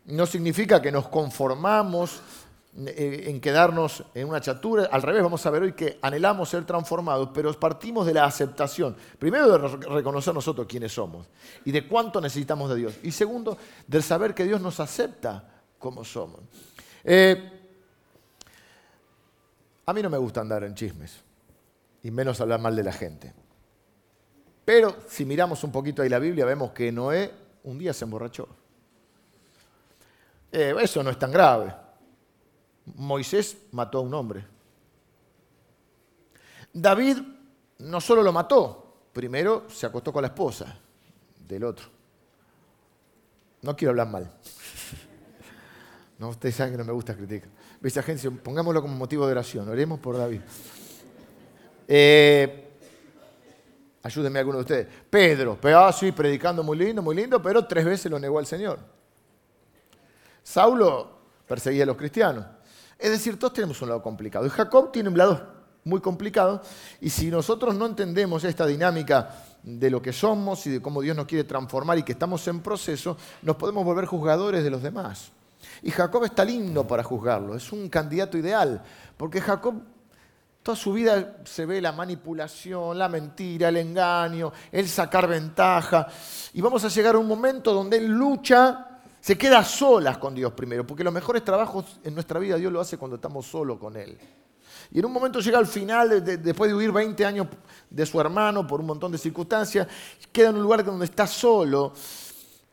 no 0.06 0.26
significa 0.26 0.82
que 0.82 0.92
nos 0.92 1.08
conformamos 1.08 2.22
eh, 2.80 3.24
en 3.26 3.42
quedarnos 3.42 4.04
en 4.14 4.30
una 4.30 4.40
chatura, 4.40 4.88
al 4.92 5.02
revés, 5.02 5.24
vamos 5.24 5.44
a 5.44 5.50
ver 5.50 5.64
hoy 5.64 5.74
que 5.74 5.98
anhelamos 6.00 6.50
ser 6.50 6.64
transformados, 6.64 7.30
pero 7.34 7.52
partimos 7.60 8.06
de 8.06 8.14
la 8.14 8.26
aceptación, 8.26 8.96
primero 9.18 9.50
de 9.50 9.68
reconocer 9.88 10.32
nosotros 10.32 10.68
quiénes 10.70 10.92
somos 10.92 11.26
y 11.66 11.72
de 11.72 11.88
cuánto 11.88 12.22
necesitamos 12.22 12.70
de 12.70 12.76
Dios, 12.76 12.94
y 13.02 13.12
segundo, 13.12 13.58
del 13.88 14.04
saber 14.04 14.36
que 14.36 14.44
Dios 14.44 14.62
nos 14.62 14.80
acepta 14.80 15.44
como 15.80 16.06
somos. 16.06 16.42
Eh, 17.10 17.52
a 19.86 19.94
mí 19.94 20.02
no 20.02 20.10
me 20.10 20.18
gusta 20.18 20.42
andar 20.42 20.66
en 20.66 20.76
chismes, 20.76 21.24
y 22.04 22.12
menos 22.12 22.42
hablar 22.42 22.60
mal 22.60 22.76
de 22.76 22.84
la 22.84 22.92
gente. 22.92 23.34
Pero 24.66 24.98
si 25.08 25.24
miramos 25.24 25.64
un 25.64 25.72
poquito 25.72 26.02
ahí 26.02 26.10
la 26.10 26.20
Biblia, 26.20 26.44
vemos 26.44 26.72
que 26.72 26.92
Noé 26.92 27.34
un 27.64 27.78
día 27.78 27.94
se 27.94 28.04
emborrachó. 28.04 28.50
Eh, 30.52 30.76
eso 30.82 31.02
no 31.02 31.10
es 31.10 31.18
tan 31.18 31.32
grave. 31.32 31.74
Moisés 32.96 33.58
mató 33.72 34.00
a 34.00 34.02
un 34.02 34.14
hombre. 34.14 34.46
David 36.74 37.20
no 37.80 38.02
solo 38.02 38.22
lo 38.22 38.34
mató, 38.34 39.08
primero 39.14 39.70
se 39.70 39.86
acostó 39.86 40.12
con 40.12 40.24
la 40.24 40.28
esposa 40.28 40.78
del 41.48 41.64
otro. 41.64 41.86
No 43.62 43.78
quiero 43.78 43.92
hablar 43.92 44.10
mal. 44.10 44.30
No, 46.20 46.30
ustedes 46.30 46.56
saben 46.56 46.74
que 46.74 46.78
no 46.78 46.86
me 46.86 46.94
gusta 46.94 47.16
criticar. 47.16 47.50
Esa 47.84 48.00
agencia, 48.00 48.32
pongámoslo 48.32 48.82
como 48.82 48.96
motivo 48.96 49.26
de 49.26 49.34
oración. 49.34 49.70
Oremos 49.70 50.00
por 50.00 50.18
David. 50.18 50.42
Eh, 51.88 52.70
ayúdenme 54.02 54.40
alguno 54.40 54.58
de 54.58 54.62
ustedes. 54.64 54.88
Pedro, 55.10 55.60
ah, 55.76 55.94
sí, 55.94 56.12
predicando 56.12 56.64
muy 56.64 56.78
lindo, 56.78 57.02
muy 57.02 57.16
lindo, 57.16 57.42
pero 57.42 57.66
tres 57.66 57.86
veces 57.86 58.12
lo 58.12 58.20
negó 58.20 58.40
al 58.40 58.48
Señor. 58.48 58.80
Saulo 60.42 61.18
perseguía 61.48 61.84
a 61.84 61.86
los 61.86 61.98
cristianos. 61.98 62.46
Es 62.98 63.12
decir, 63.12 63.38
todos 63.38 63.54
tenemos 63.54 63.80
un 63.82 63.90
lado 63.90 64.02
complicado. 64.02 64.46
Y 64.46 64.50
Jacob 64.50 64.92
tiene 64.92 65.10
un 65.10 65.18
lado 65.18 65.58
muy 65.84 66.02
complicado. 66.02 66.62
Y 67.00 67.12
si 67.12 67.30
nosotros 67.30 67.76
no 67.76 67.86
entendemos 67.86 68.44
esta 68.44 68.66
dinámica 68.66 69.44
de 69.62 69.90
lo 69.92 70.02
que 70.02 70.14
somos 70.14 70.66
y 70.66 70.72
de 70.72 70.82
cómo 70.82 71.02
Dios 71.02 71.16
nos 71.16 71.28
quiere 71.28 71.44
transformar 71.44 72.00
y 72.00 72.04
que 72.04 72.14
estamos 72.14 72.48
en 72.48 72.62
proceso, 72.62 73.18
nos 73.44 73.56
podemos 73.56 73.86
volver 73.86 74.06
juzgadores 74.06 74.64
de 74.64 74.70
los 74.72 74.82
demás. 74.82 75.32
Y 75.84 75.92
Jacob 75.92 76.24
está 76.24 76.44
lindo 76.44 76.88
para 76.88 77.04
juzgarlo, 77.04 77.56
es 77.56 77.72
un 77.72 77.90
candidato 77.90 78.38
ideal, 78.38 78.82
porque 79.16 79.42
Jacob 79.42 79.76
toda 80.64 80.76
su 80.76 80.92
vida 80.92 81.38
se 81.46 81.66
ve 81.66 81.80
la 81.80 81.94
manipulación, 81.94 83.00
la 83.00 83.08
mentira, 83.08 83.70
el 83.70 83.78
engaño, 83.78 84.52
el 84.70 84.90
sacar 84.90 85.26
ventaja. 85.26 86.08
Y 86.54 86.60
vamos 86.60 86.84
a 86.84 86.90
llegar 86.90 87.16
a 87.16 87.20
un 87.20 87.28
momento 87.28 87.74
donde 87.74 87.96
él 87.96 88.08
lucha 88.08 89.00
se 89.22 89.38
queda 89.38 89.64
solas 89.64 90.18
con 90.18 90.36
Dios 90.36 90.54
primero, 90.54 90.86
porque 90.86 91.04
los 91.04 91.14
mejores 91.14 91.44
trabajos 91.44 92.00
en 92.04 92.14
nuestra 92.14 92.40
vida 92.40 92.56
Dios 92.58 92.72
lo 92.72 92.80
hace 92.80 92.98
cuando 92.98 93.16
estamos 93.16 93.46
solos 93.46 93.78
con 93.78 93.96
Él. 93.96 94.18
Y 94.92 95.00
en 95.00 95.06
un 95.06 95.12
momento 95.12 95.40
llega 95.40 95.58
al 95.58 95.68
final, 95.68 96.24
después 96.24 96.70
de 96.70 96.76
huir 96.76 96.92
20 96.92 97.26
años 97.26 97.48
de 97.90 98.06
su 98.06 98.22
hermano 98.22 98.66
por 98.66 98.80
un 98.80 98.88
montón 98.88 99.12
de 99.12 99.18
circunstancias, 99.18 99.88
queda 100.32 100.50
en 100.50 100.56
un 100.56 100.64
lugar 100.64 100.84
donde 100.84 101.06
está 101.06 101.28
solo 101.28 101.94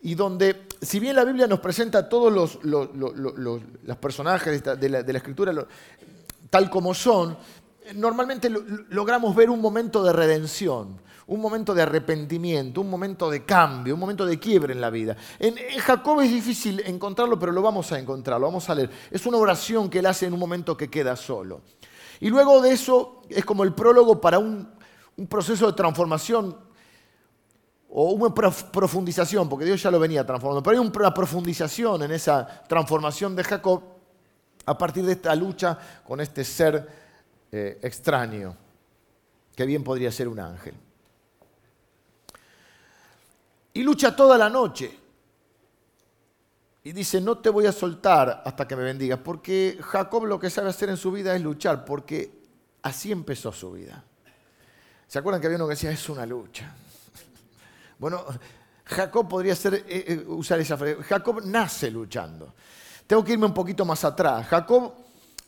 y 0.04 0.14
donde, 0.14 0.68
si 0.82 1.00
bien 1.00 1.16
la 1.16 1.24
Biblia 1.24 1.46
nos 1.46 1.60
presenta 1.60 2.08
todos 2.08 2.30
los, 2.30 3.96
personajes 3.96 4.62
de 4.62 4.88
la, 4.88 5.00
escritura 5.00 5.52
tal 6.50 6.70
como 6.70 6.94
son, 6.94 7.36
normalmente 7.94 8.48
logramos 8.90 9.34
ver 9.34 9.50
un 9.50 9.60
momento 9.60 10.04
de 10.04 10.12
redención 10.12 11.02
un 11.26 11.40
momento 11.40 11.72
de 11.72 11.80
arrepentimiento, 11.80 12.82
un 12.82 12.90
momento 12.90 13.30
de 13.30 13.46
cambio, 13.46 13.94
un 13.94 14.00
momento 14.00 14.26
de 14.26 14.38
quiebre 14.38 14.74
en 14.74 14.80
la 14.82 14.90
vida. 14.90 15.16
En, 15.38 15.54
Jacob 15.80 16.20
es 16.20 16.30
difícil 16.30 16.82
encontrarlo, 16.84 17.38
pero 17.38 17.50
lo 17.50 17.62
vamos 17.62 17.90
a 17.92 17.98
encontrar, 17.98 18.38
lo 18.38 18.46
vamos 18.48 18.68
a 18.68 18.74
leer. 18.74 18.90
Es 19.10 19.24
una 19.24 19.38
oración 19.38 19.88
que 19.88 20.00
él 20.00 20.06
hace 20.06 20.26
en 20.26 20.34
un 20.34 20.38
momento 20.38 20.76
que 20.76 20.90
queda 20.90 21.16
solo. 21.16 21.62
Y 22.20 22.28
luego 22.28 22.60
de 22.60 22.72
eso 22.72 23.22
es 23.30 23.42
como 23.42 23.64
el 23.64 23.72
prólogo 23.72 24.20
para 24.20 24.38
un, 24.38 24.68
proceso 25.30 25.66
de 25.66 25.72
transformación 25.72 26.58
o 27.96 28.10
una 28.10 28.34
profundización, 28.34 29.48
porque 29.48 29.64
Dios 29.64 29.82
ya 29.82 29.90
lo 29.90 29.98
venía 29.98 30.26
transformando, 30.26 30.62
pero 30.62 30.80
hay 30.80 30.86
una 30.86 31.14
profundización 31.14 32.02
en 32.02 32.10
esa 32.12 32.62
transformación 32.68 33.34
de 33.34 33.44
Jacob 33.44 33.82
a 34.66 34.76
partir 34.76 35.04
de 35.04 35.12
esta 35.12 35.34
lucha 35.34 35.78
con 36.06 36.20
este 36.20 36.44
ser 36.44 36.88
eh, 37.50 37.78
extraño, 37.82 38.56
que 39.54 39.64
bien 39.64 39.84
podría 39.84 40.10
ser 40.10 40.28
un 40.28 40.40
ángel 40.40 40.74
y 43.74 43.82
lucha 43.82 44.14
toda 44.16 44.38
la 44.38 44.48
noche. 44.48 44.98
Y 46.84 46.92
dice, 46.92 47.20
no 47.20 47.38
te 47.38 47.50
voy 47.50 47.66
a 47.66 47.72
soltar 47.72 48.42
hasta 48.44 48.68
que 48.68 48.76
me 48.76 48.84
bendigas, 48.84 49.18
porque 49.18 49.78
Jacob 49.80 50.24
lo 50.24 50.38
que 50.38 50.50
sabe 50.50 50.68
hacer 50.68 50.90
en 50.90 50.96
su 50.96 51.10
vida 51.10 51.34
es 51.34 51.42
luchar, 51.42 51.84
porque 51.84 52.30
así 52.82 53.10
empezó 53.10 53.52
su 53.52 53.72
vida. 53.72 54.04
¿Se 55.08 55.18
acuerdan 55.18 55.40
que 55.40 55.48
había 55.48 55.56
uno 55.56 55.66
que 55.66 55.74
decía, 55.74 55.90
es 55.90 56.08
una 56.08 56.24
lucha? 56.24 56.74
Bueno, 58.04 58.22
Jacob 58.84 59.26
podría 59.26 59.56
ser, 59.56 59.76
eh, 59.76 59.84
eh, 59.88 60.24
usar 60.28 60.60
esa 60.60 60.76
frase. 60.76 61.02
Jacob 61.04 61.40
nace 61.42 61.90
luchando. 61.90 62.52
Tengo 63.06 63.24
que 63.24 63.32
irme 63.32 63.46
un 63.46 63.54
poquito 63.54 63.86
más 63.86 64.04
atrás. 64.04 64.46
Jacob, 64.46 64.92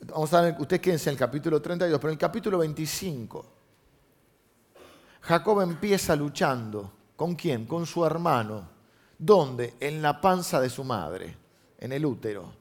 vamos 0.07 0.33
a 0.33 0.41
ver, 0.41 0.57
ustedes 0.59 0.81
quédense 0.81 1.11
en 1.11 1.17
el 1.17 1.19
capítulo 1.19 1.61
32, 1.61 1.99
pero 2.01 2.09
en 2.09 2.15
el 2.15 2.19
capítulo 2.19 2.57
25, 2.57 3.47
Jacob 5.21 5.61
empieza 5.61 6.17
luchando 6.17 6.93
¿Con 7.15 7.35
quién? 7.35 7.67
Con 7.67 7.85
su 7.85 8.07
hermano. 8.07 8.67
¿Dónde? 9.19 9.75
En 9.79 10.01
la 10.01 10.19
panza 10.19 10.59
de 10.59 10.71
su 10.71 10.83
madre, 10.83 11.37
en 11.79 11.93
el 11.93 12.07
útero. 12.07 12.55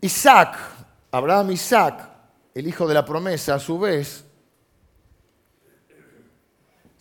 Isaac, 0.00 0.56
Abraham 1.10 1.50
Isaac, 1.50 2.08
el 2.54 2.66
hijo 2.66 2.88
de 2.88 2.94
la 2.94 3.04
promesa, 3.04 3.56
a 3.56 3.58
su 3.58 3.78
vez, 3.78 4.25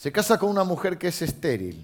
se 0.06 0.12
casa 0.12 0.38
con 0.38 0.52
una 0.52 0.64
mujer 0.64 1.00
que 1.00 1.08
es 1.08 1.20
estéril. 1.24 1.84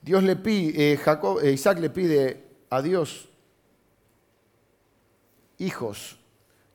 Dios 0.00 0.22
le 0.22 0.36
pide, 0.36 0.92
eh, 0.92 1.00
eh, 1.42 1.50
Isaac 1.50 1.80
le 1.80 1.90
pide 1.90 2.44
a 2.70 2.80
Dios 2.80 3.28
hijos. 5.58 6.16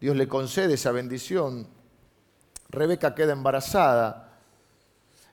Dios 0.01 0.17
le 0.17 0.27
concede 0.27 0.74
esa 0.74 0.91
bendición 0.91 1.69
Rebeca 2.67 3.15
queda 3.15 3.31
embarazada 3.31 4.41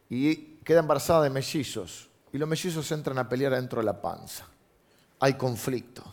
y 0.09 0.37
queda 0.63 0.79
embarazada 0.79 1.25
de 1.25 1.31
mellizos. 1.31 2.09
Y 2.33 2.39
los 2.39 2.49
mellizos 2.49 2.89
entran 2.93 3.19
a 3.19 3.29
pelear 3.29 3.55
dentro 3.55 3.81
de 3.81 3.87
la 3.87 4.01
panza. 4.01 4.47
Hay 5.19 5.35
conflicto. 5.35 6.05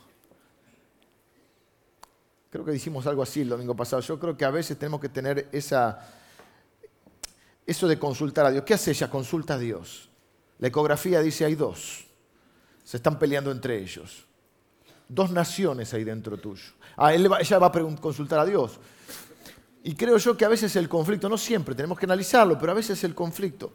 Creo 2.50 2.65
que 2.65 2.71
dijimos 2.71 3.05
algo 3.05 3.21
así 3.21 3.41
el 3.41 3.50
domingo 3.50 3.75
pasado. 3.75 4.01
Yo 4.01 4.19
creo 4.19 4.35
que 4.35 4.45
a 4.45 4.50
veces 4.50 4.79
tenemos 4.79 5.00
que 5.00 5.09
tener 5.09 5.47
esa, 5.51 6.23
eso 7.65 7.88
de 7.88 7.98
consultar 7.98 8.46
a 8.46 8.51
Dios. 8.51 8.63
¿Qué 8.63 8.74
hace 8.74 8.91
ella? 8.91 9.10
Consulta 9.10 9.55
a 9.55 9.58
Dios. 9.58 10.10
La 10.60 10.67
ecografía 10.67 11.22
dice 11.22 11.46
hay 11.46 11.55
dos. 11.55 12.05
Se 12.84 12.98
están 12.98 13.17
peleando 13.17 13.51
entre 13.51 13.82
ellos. 13.82 14.25
Dos 15.08 15.32
naciones 15.32 15.93
ahí 15.93 16.03
dentro 16.03 16.38
tuyo. 16.38 16.74
Ah, 16.98 17.13
ella 17.13 17.60
va 17.60 17.67
a 17.67 17.72
consultar 17.72 18.39
a 18.39 18.46
Dios. 18.46 18.79
Y 19.84 19.96
creo 19.96 20.17
yo 20.17 20.38
que 20.38 20.46
a 20.46 20.50
veces 20.50 20.75
el 20.75 20.88
conflicto, 20.88 21.27
no 21.27 21.38
siempre, 21.38 21.75
tenemos 21.75 22.00
que 22.00 22.05
analizarlo, 22.05 22.58
pero 22.58 22.72
a 22.72 22.75
veces 22.75 23.03
el 23.03 23.13
conflicto 23.13 23.72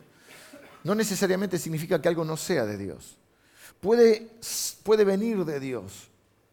no 0.85 0.95
necesariamente 0.95 1.59
significa 1.59 2.01
que 2.01 2.09
algo 2.09 2.25
no 2.25 2.37
sea 2.37 2.65
de 2.65 2.79
Dios. 2.79 3.17
Puede, 3.81 4.31
puede 4.83 5.05
venir 5.05 5.45
de 5.45 5.61
Dios 5.61 6.09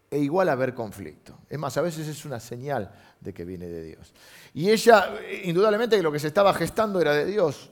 e 0.10 0.20
igual 0.20 0.50
haber 0.50 0.74
conflicto. 0.74 1.38
Es 1.50 1.60
más, 1.60 1.76
a 1.78 1.82
veces 1.82 2.08
es 2.08 2.26
una 2.26 2.40
señal 2.40 2.94
de 3.20 3.34
que 3.34 3.44
viene 3.46 3.68
de 3.68 3.84
Dios. 3.84 4.14
Y 4.54 4.70
ella, 4.70 5.20
indudablemente 5.44 5.98
que 5.98 6.04
lo 6.04 6.12
que 6.12 6.20
se 6.20 6.28
estaba 6.28 6.54
gestando 6.54 7.02
era 7.02 7.14
de 7.14 7.26
Dios, 7.26 7.70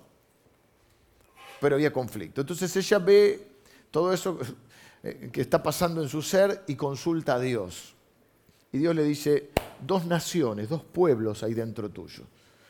pero 1.62 1.76
había 1.76 1.94
conflicto. 1.94 2.42
Entonces 2.42 2.76
ella 2.76 3.00
ve 3.00 3.48
todo 3.92 4.12
eso 4.12 4.38
eh, 5.04 5.30
que 5.32 5.42
está 5.42 5.62
pasando 5.62 6.02
en 6.02 6.10
su 6.10 6.22
ser 6.22 6.64
y 6.68 6.76
consulta 6.76 7.36
a 7.36 7.40
Dios. 7.40 7.96
Y 8.72 8.80
Dios 8.80 8.96
le 8.96 9.04
dice, 9.04 9.52
dos 9.86 10.06
naciones, 10.06 10.70
dos 10.70 10.84
pueblos 10.84 11.44
hay 11.44 11.54
dentro 11.54 11.90
tuyo. 11.90 12.24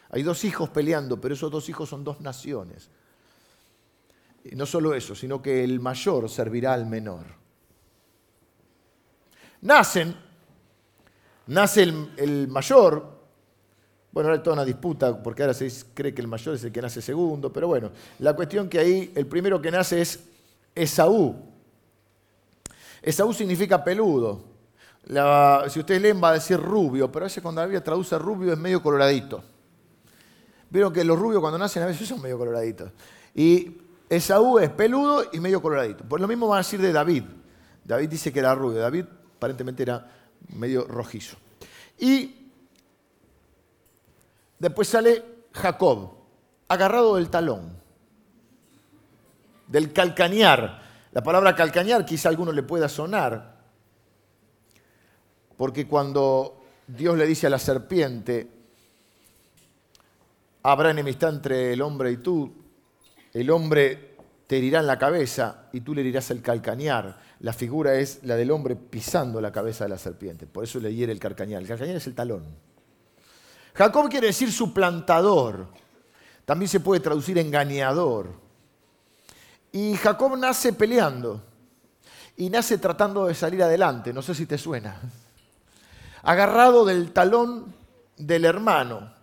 Hay 0.10 0.22
dos 0.22 0.44
hijos 0.44 0.70
peleando, 0.70 1.20
pero 1.20 1.34
esos 1.34 1.50
dos 1.50 1.68
hijos 1.70 1.90
son 1.90 2.04
dos 2.04 2.22
naciones. 2.22 2.90
No 4.52 4.66
solo 4.66 4.94
eso, 4.94 5.16
sino 5.16 5.42
que 5.42 5.64
el 5.64 5.80
mayor 5.80 6.30
servirá 6.30 6.74
al 6.74 6.86
menor. 6.86 7.43
Nacen, 9.64 10.16
nace 11.48 11.84
el, 11.84 12.48
mayor, 12.48 13.12
bueno, 14.12 14.30
ahora 14.30 14.38
hay 14.38 14.44
toda 14.44 14.56
una 14.56 14.66
disputa, 14.66 15.22
porque 15.24 15.42
ahora 15.42 15.54
se 15.54 15.72
cree 15.94 16.14
que 16.14 16.22
el 16.22 16.28
mayor 16.28 16.56
es 16.56 16.64
el 16.64 16.72
que 16.72 16.82
nace 16.82 17.02
segundo, 17.02 17.52
pero 17.52 17.68
bueno, 17.68 17.92
la 18.20 18.36
cuestión 18.36 18.70
que 18.70 18.80
ahí 18.80 19.12
el 19.16 19.26
primero 19.26 19.62
que 19.62 19.72
nace 19.72 20.02
es 20.02 20.20
Esaú. 20.76 21.36
Esaú 23.02 23.34
significa 23.34 23.84
peludo 23.84 24.54
si 25.70 25.80
ustedes 25.80 26.02
leen 26.02 26.22
va 26.24 26.30
a 26.30 26.34
decir 26.34 26.60
rubio, 26.60 27.12
pero 27.12 27.26
a 27.26 27.28
veces 27.28 27.42
cuando 27.42 27.62
la 27.62 27.68
Biblia 27.68 27.84
traduce 27.84 28.18
rubio 28.18 28.54
es 28.54 28.60
medio 28.60 28.82
coloradito. 28.82 29.44
Vieron 30.70 30.94
que 30.94 31.04
los 31.04 31.20
rubios 31.20 31.42
cuando 31.42 31.58
nacen 31.58 31.84
a 31.84 31.86
veces 31.86 32.08
son 32.08 32.22
medio 32.22 32.38
coloraditos. 32.38 32.92
Y 33.36 33.78
Esaú 34.10 34.60
es 34.60 34.70
peludo 34.70 35.26
y 35.32 35.40
medio 35.40 35.62
coloradito. 35.62 36.04
Pues 36.04 36.22
lo 36.22 36.28
mismo 36.28 36.48
va 36.48 36.56
a 36.56 36.60
decir 36.60 36.82
de 36.82 36.92
David. 36.92 37.24
David 37.84 38.10
dice 38.10 38.32
que 38.32 38.40
era 38.40 38.56
rubio. 38.56 38.80
David 38.80 39.06
aparentemente 39.44 39.84
era 39.84 40.10
medio 40.56 40.86
rojizo. 40.86 41.36
Y 42.00 42.50
después 44.58 44.88
sale 44.88 45.22
Jacob, 45.52 46.14
agarrado 46.70 47.18
del 47.18 47.30
talón, 47.30 47.78
del 49.68 49.92
calcañar. 49.92 50.82
La 51.12 51.22
palabra 51.22 51.56
calcañar 51.56 52.06
quizá 52.06 52.30
a 52.30 52.32
alguno 52.32 52.54
le 52.54 52.64
pueda 52.64 52.88
sonar. 52.88 53.58
Porque 55.58 55.86
cuando 55.86 56.64
Dios 56.88 57.18
le 57.18 57.28
dice 57.28 57.48
a 57.48 57.50
la 57.50 57.60
serpiente, 57.60 58.50
habrá 60.64 60.92
enemistad 60.92 61.34
entre 61.34 61.74
el 61.74 61.82
hombre 61.82 62.12
y 62.12 62.18
tú. 62.18 62.64
El 63.34 63.50
hombre 63.52 64.16
te 64.48 64.58
herirá 64.58 64.80
en 64.80 64.88
la 64.88 64.98
cabeza 64.98 65.68
y 65.74 65.82
tú 65.82 65.94
le 65.94 66.00
herirás 66.00 66.32
el 66.32 66.42
calcañar. 66.42 67.33
La 67.44 67.52
figura 67.52 67.96
es 67.96 68.22
la 68.24 68.38
del 68.38 68.52
hombre 68.52 68.78
pisando 68.78 69.42
la 69.42 69.52
cabeza 69.52 69.84
de 69.84 69.90
la 69.90 69.98
serpiente. 69.98 70.48
Por 70.48 70.64
eso 70.64 70.80
le 70.80 70.96
hiere 70.96 71.12
el 71.12 71.20
calcañar. 71.20 71.62
El 71.62 71.68
calcañar 71.68 71.98
es 71.98 72.08
el 72.08 72.16
talón. 72.16 72.46
Jacob 73.74 74.10
quiere 74.10 74.28
decir 74.28 74.50
suplantador. 74.50 75.68
También 76.46 76.70
se 76.70 76.80
puede 76.80 77.02
traducir 77.02 77.38
engañador. 77.38 78.30
Y 79.74 79.94
Jacob 79.96 80.38
nace 80.38 80.72
peleando. 80.72 81.44
Y 82.38 82.50
nace 82.50 82.78
tratando 82.78 83.26
de 83.26 83.36
salir 83.36 83.62
adelante. 83.62 84.14
No 84.14 84.22
sé 84.22 84.34
si 84.34 84.46
te 84.46 84.58
suena. 84.58 85.02
Agarrado 86.22 86.86
del 86.86 87.12
talón 87.12 87.76
del 88.16 88.46
hermano. 88.46 89.14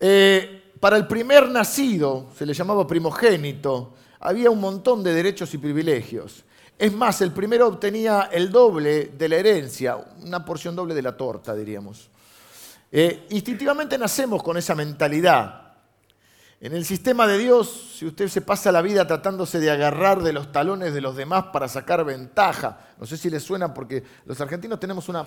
Eh, 0.00 0.72
para 0.80 0.96
el 0.96 1.06
primer 1.06 1.50
nacido, 1.50 2.30
se 2.36 2.44
le 2.44 2.52
llamaba 2.52 2.84
primogénito, 2.84 3.94
había 4.18 4.50
un 4.50 4.60
montón 4.60 5.04
de 5.04 5.14
derechos 5.14 5.54
y 5.54 5.58
privilegios. 5.58 6.42
Es 6.78 6.92
más, 6.92 7.20
el 7.22 7.32
primero 7.32 7.68
obtenía 7.68 8.28
el 8.30 8.50
doble 8.50 9.12
de 9.16 9.28
la 9.28 9.36
herencia, 9.36 9.96
una 10.22 10.44
porción 10.44 10.76
doble 10.76 10.94
de 10.94 11.02
la 11.02 11.16
torta, 11.16 11.54
diríamos. 11.54 12.10
Eh, 12.92 13.26
instintivamente 13.30 13.96
nacemos 13.96 14.42
con 14.42 14.56
esa 14.56 14.74
mentalidad. 14.74 15.74
En 16.60 16.74
el 16.74 16.84
sistema 16.84 17.26
de 17.26 17.38
Dios, 17.38 17.94
si 17.98 18.06
usted 18.06 18.28
se 18.28 18.40
pasa 18.40 18.72
la 18.72 18.82
vida 18.82 19.06
tratándose 19.06 19.58
de 19.58 19.70
agarrar 19.70 20.22
de 20.22 20.32
los 20.32 20.52
talones 20.52 20.92
de 20.92 21.00
los 21.00 21.16
demás 21.16 21.46
para 21.52 21.68
sacar 21.68 22.04
ventaja, 22.04 22.78
no 22.98 23.06
sé 23.06 23.16
si 23.16 23.30
le 23.30 23.40
suena 23.40 23.72
porque 23.72 24.02
los 24.24 24.40
argentinos 24.40 24.80
tenemos 24.80 25.08
una, 25.08 25.24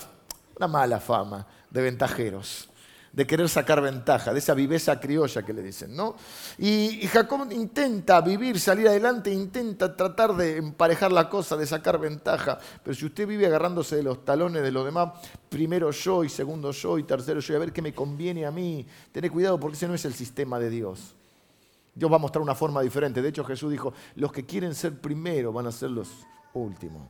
una 0.56 0.68
mala 0.68 1.00
fama 1.00 1.46
de 1.70 1.82
ventajeros 1.82 2.70
de 3.19 3.27
querer 3.27 3.49
sacar 3.49 3.81
ventaja, 3.81 4.31
de 4.31 4.39
esa 4.39 4.53
viveza 4.53 4.97
criolla 4.97 5.43
que 5.43 5.51
le 5.51 5.61
dicen, 5.61 5.93
¿no? 5.93 6.15
Y, 6.57 7.05
Jacob 7.07 7.51
intenta 7.51 8.21
vivir, 8.21 8.57
salir 8.61 8.88
adelante, 8.88 9.29
intenta 9.29 9.93
tratar 9.93 10.38
de 10.38 10.55
emparejar 10.55 11.11
la 11.11 11.27
cosa, 11.27 11.57
de 11.57 11.67
sacar 11.67 11.99
ventaja, 11.99 12.57
pero 12.81 12.95
si 12.95 13.05
usted 13.05 13.27
vive 13.27 13.45
agarrándose 13.45 13.97
de 13.97 14.03
los 14.03 14.23
talones 14.23 14.63
de 14.63 14.71
los 14.71 14.85
demás, 14.85 15.19
primero 15.49 15.91
yo 15.91 16.23
y 16.23 16.29
segundo 16.29 16.71
yo 16.71 16.97
y 16.97 17.03
tercero 17.03 17.41
yo, 17.41 17.53
y 17.53 17.55
a 17.57 17.59
ver 17.59 17.73
qué 17.73 17.81
me 17.81 17.93
conviene 17.93 18.45
a 18.45 18.51
mí, 18.51 18.88
tené 19.11 19.29
cuidado 19.29 19.59
porque 19.59 19.75
ese 19.75 19.89
no 19.89 19.95
es 19.95 20.05
el 20.05 20.13
sistema 20.13 20.57
de 20.57 20.69
Dios. 20.69 21.13
Dios 21.93 22.09
va 22.09 22.15
a 22.15 22.19
mostrar 22.19 22.41
una 22.41 22.55
forma 22.55 22.81
diferente. 22.81 23.21
De 23.21 23.27
hecho, 23.27 23.43
Jesús 23.43 23.69
dijo, 23.69 23.93
los 24.15 24.31
que 24.31 24.45
quieren 24.45 24.73
ser 24.73 24.97
primero 24.97 25.51
van 25.51 25.67
a 25.67 25.73
ser 25.73 25.89
los 25.89 26.07
últimos. 26.53 27.05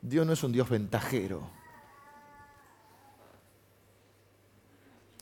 Dios 0.00 0.26
no 0.26 0.32
es 0.32 0.42
un 0.42 0.52
Dios 0.52 0.70
ventajero. 0.70 1.61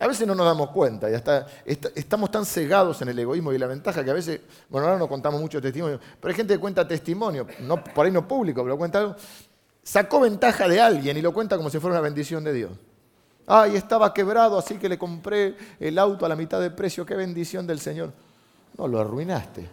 A 0.00 0.08
veces 0.08 0.26
no 0.26 0.34
nos 0.34 0.46
damos 0.46 0.70
cuenta 0.70 1.10
y 1.10 1.14
hasta 1.14 1.46
estamos 1.66 2.30
tan 2.30 2.46
cegados 2.46 3.02
en 3.02 3.10
el 3.10 3.18
egoísmo 3.18 3.52
y 3.52 3.58
la 3.58 3.66
ventaja 3.66 4.02
que 4.02 4.10
a 4.10 4.14
veces, 4.14 4.40
bueno, 4.70 4.86
ahora 4.86 4.98
no 4.98 5.06
contamos 5.06 5.38
mucho 5.38 5.60
testimonio, 5.60 6.00
pero 6.18 6.30
hay 6.30 6.36
gente 6.36 6.54
que 6.54 6.58
cuenta 6.58 6.88
testimonio, 6.88 7.46
no, 7.60 7.84
por 7.84 8.06
ahí 8.06 8.12
no 8.12 8.26
público, 8.26 8.62
pero 8.62 8.78
cuenta 8.78 8.98
algo, 8.98 9.16
sacó 9.82 10.20
ventaja 10.20 10.66
de 10.66 10.80
alguien 10.80 11.18
y 11.18 11.20
lo 11.20 11.34
cuenta 11.34 11.58
como 11.58 11.68
si 11.68 11.78
fuera 11.78 11.96
una 11.96 12.00
bendición 12.00 12.42
de 12.42 12.52
Dios. 12.54 12.70
Ay, 13.46 13.76
estaba 13.76 14.14
quebrado, 14.14 14.58
así 14.58 14.78
que 14.78 14.88
le 14.88 14.96
compré 14.96 15.54
el 15.78 15.98
auto 15.98 16.24
a 16.24 16.30
la 16.30 16.36
mitad 16.36 16.62
de 16.62 16.70
precio, 16.70 17.04
qué 17.04 17.14
bendición 17.14 17.66
del 17.66 17.78
Señor. 17.78 18.10
No, 18.78 18.88
lo 18.88 19.00
arruinaste. 19.00 19.68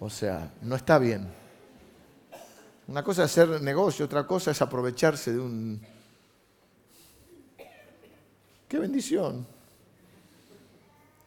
O 0.00 0.10
sea, 0.10 0.50
no 0.62 0.74
está 0.74 0.98
bien. 0.98 1.28
Una 2.88 3.04
cosa 3.04 3.22
es 3.22 3.30
hacer 3.30 3.62
negocio, 3.62 4.06
otra 4.06 4.26
cosa 4.26 4.50
es 4.50 4.60
aprovecharse 4.60 5.34
de 5.34 5.38
un 5.38 5.80
¡Qué 8.70 8.78
bendición! 8.78 9.44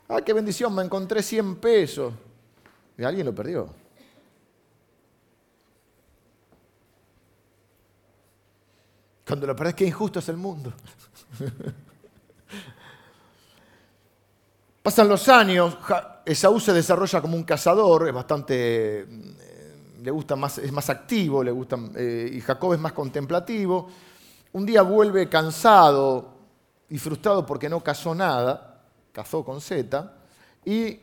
¡Ah, 0.08 0.22
qué 0.22 0.32
bendición! 0.32 0.74
Me 0.74 0.82
encontré 0.82 1.22
100 1.22 1.58
pesos. 1.58 2.14
Y 2.98 3.04
alguien 3.04 3.26
lo 3.26 3.36
perdió. 3.36 3.68
Cuando 9.28 9.46
lo 9.46 9.54
perdés, 9.58 9.76
qué 9.76 9.86
injusto 9.86 10.20
es 10.20 10.30
el 10.30 10.38
mundo. 10.38 10.72
Pasan 14.82 15.10
los 15.10 15.28
años, 15.28 15.78
Esaú 16.26 16.62
se 16.62 16.72
desarrolla 16.72 17.20
como 17.20 17.36
un 17.36 17.44
cazador, 17.44 18.08
es 18.08 18.14
bastante, 18.14 19.02
eh, 19.02 19.08
le 20.02 20.12
gusta 20.12 20.38
más, 20.38 20.60
es 20.60 20.72
más 20.72 20.90
activo, 20.90 21.44
le 21.44 21.52
gusta, 21.52 21.78
eh, 21.96 22.32
y 22.36 22.40
Jacob 22.40 22.74
es 22.74 22.80
más 22.80 22.94
contemplativo. 22.94 23.90
Un 24.54 24.66
día 24.66 24.82
vuelve 24.82 25.28
cansado 25.28 26.33
y 26.90 26.98
frustrado 26.98 27.46
porque 27.46 27.70
no 27.70 27.82
cazó 27.82 28.14
nada, 28.14 28.84
cazó 29.12 29.44
con 29.44 29.62
Z, 29.62 30.14
y 30.66 31.00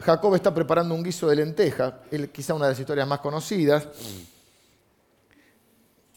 Jacob 0.00 0.34
está 0.34 0.54
preparando 0.54 0.94
un 0.94 1.02
guiso 1.02 1.28
de 1.28 1.36
lenteja, 1.36 2.00
quizá 2.32 2.54
una 2.54 2.66
de 2.66 2.72
las 2.72 2.80
historias 2.80 3.06
más 3.06 3.20
conocidas, 3.20 3.86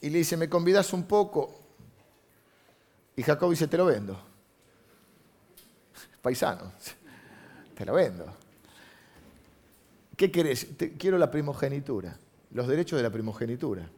y 0.01 0.09
le 0.09 0.19
dice, 0.19 0.37
¿me 0.37 0.49
convidas 0.49 0.91
un 0.93 1.03
poco? 1.03 1.59
Y 3.15 3.23
Jacob 3.23 3.49
dice, 3.49 3.67
te 3.67 3.77
lo 3.77 3.85
vendo. 3.85 4.19
Paisano, 6.21 6.71
te 7.75 7.85
lo 7.85 7.93
vendo. 7.93 8.25
¿Qué 10.15 10.31
querés? 10.31 10.67
quiero 10.97 11.17
la 11.17 11.29
primogenitura, 11.31 12.17
los 12.51 12.67
derechos 12.67 12.97
de 12.97 13.03
la 13.03 13.09
primogenitura. 13.09 13.89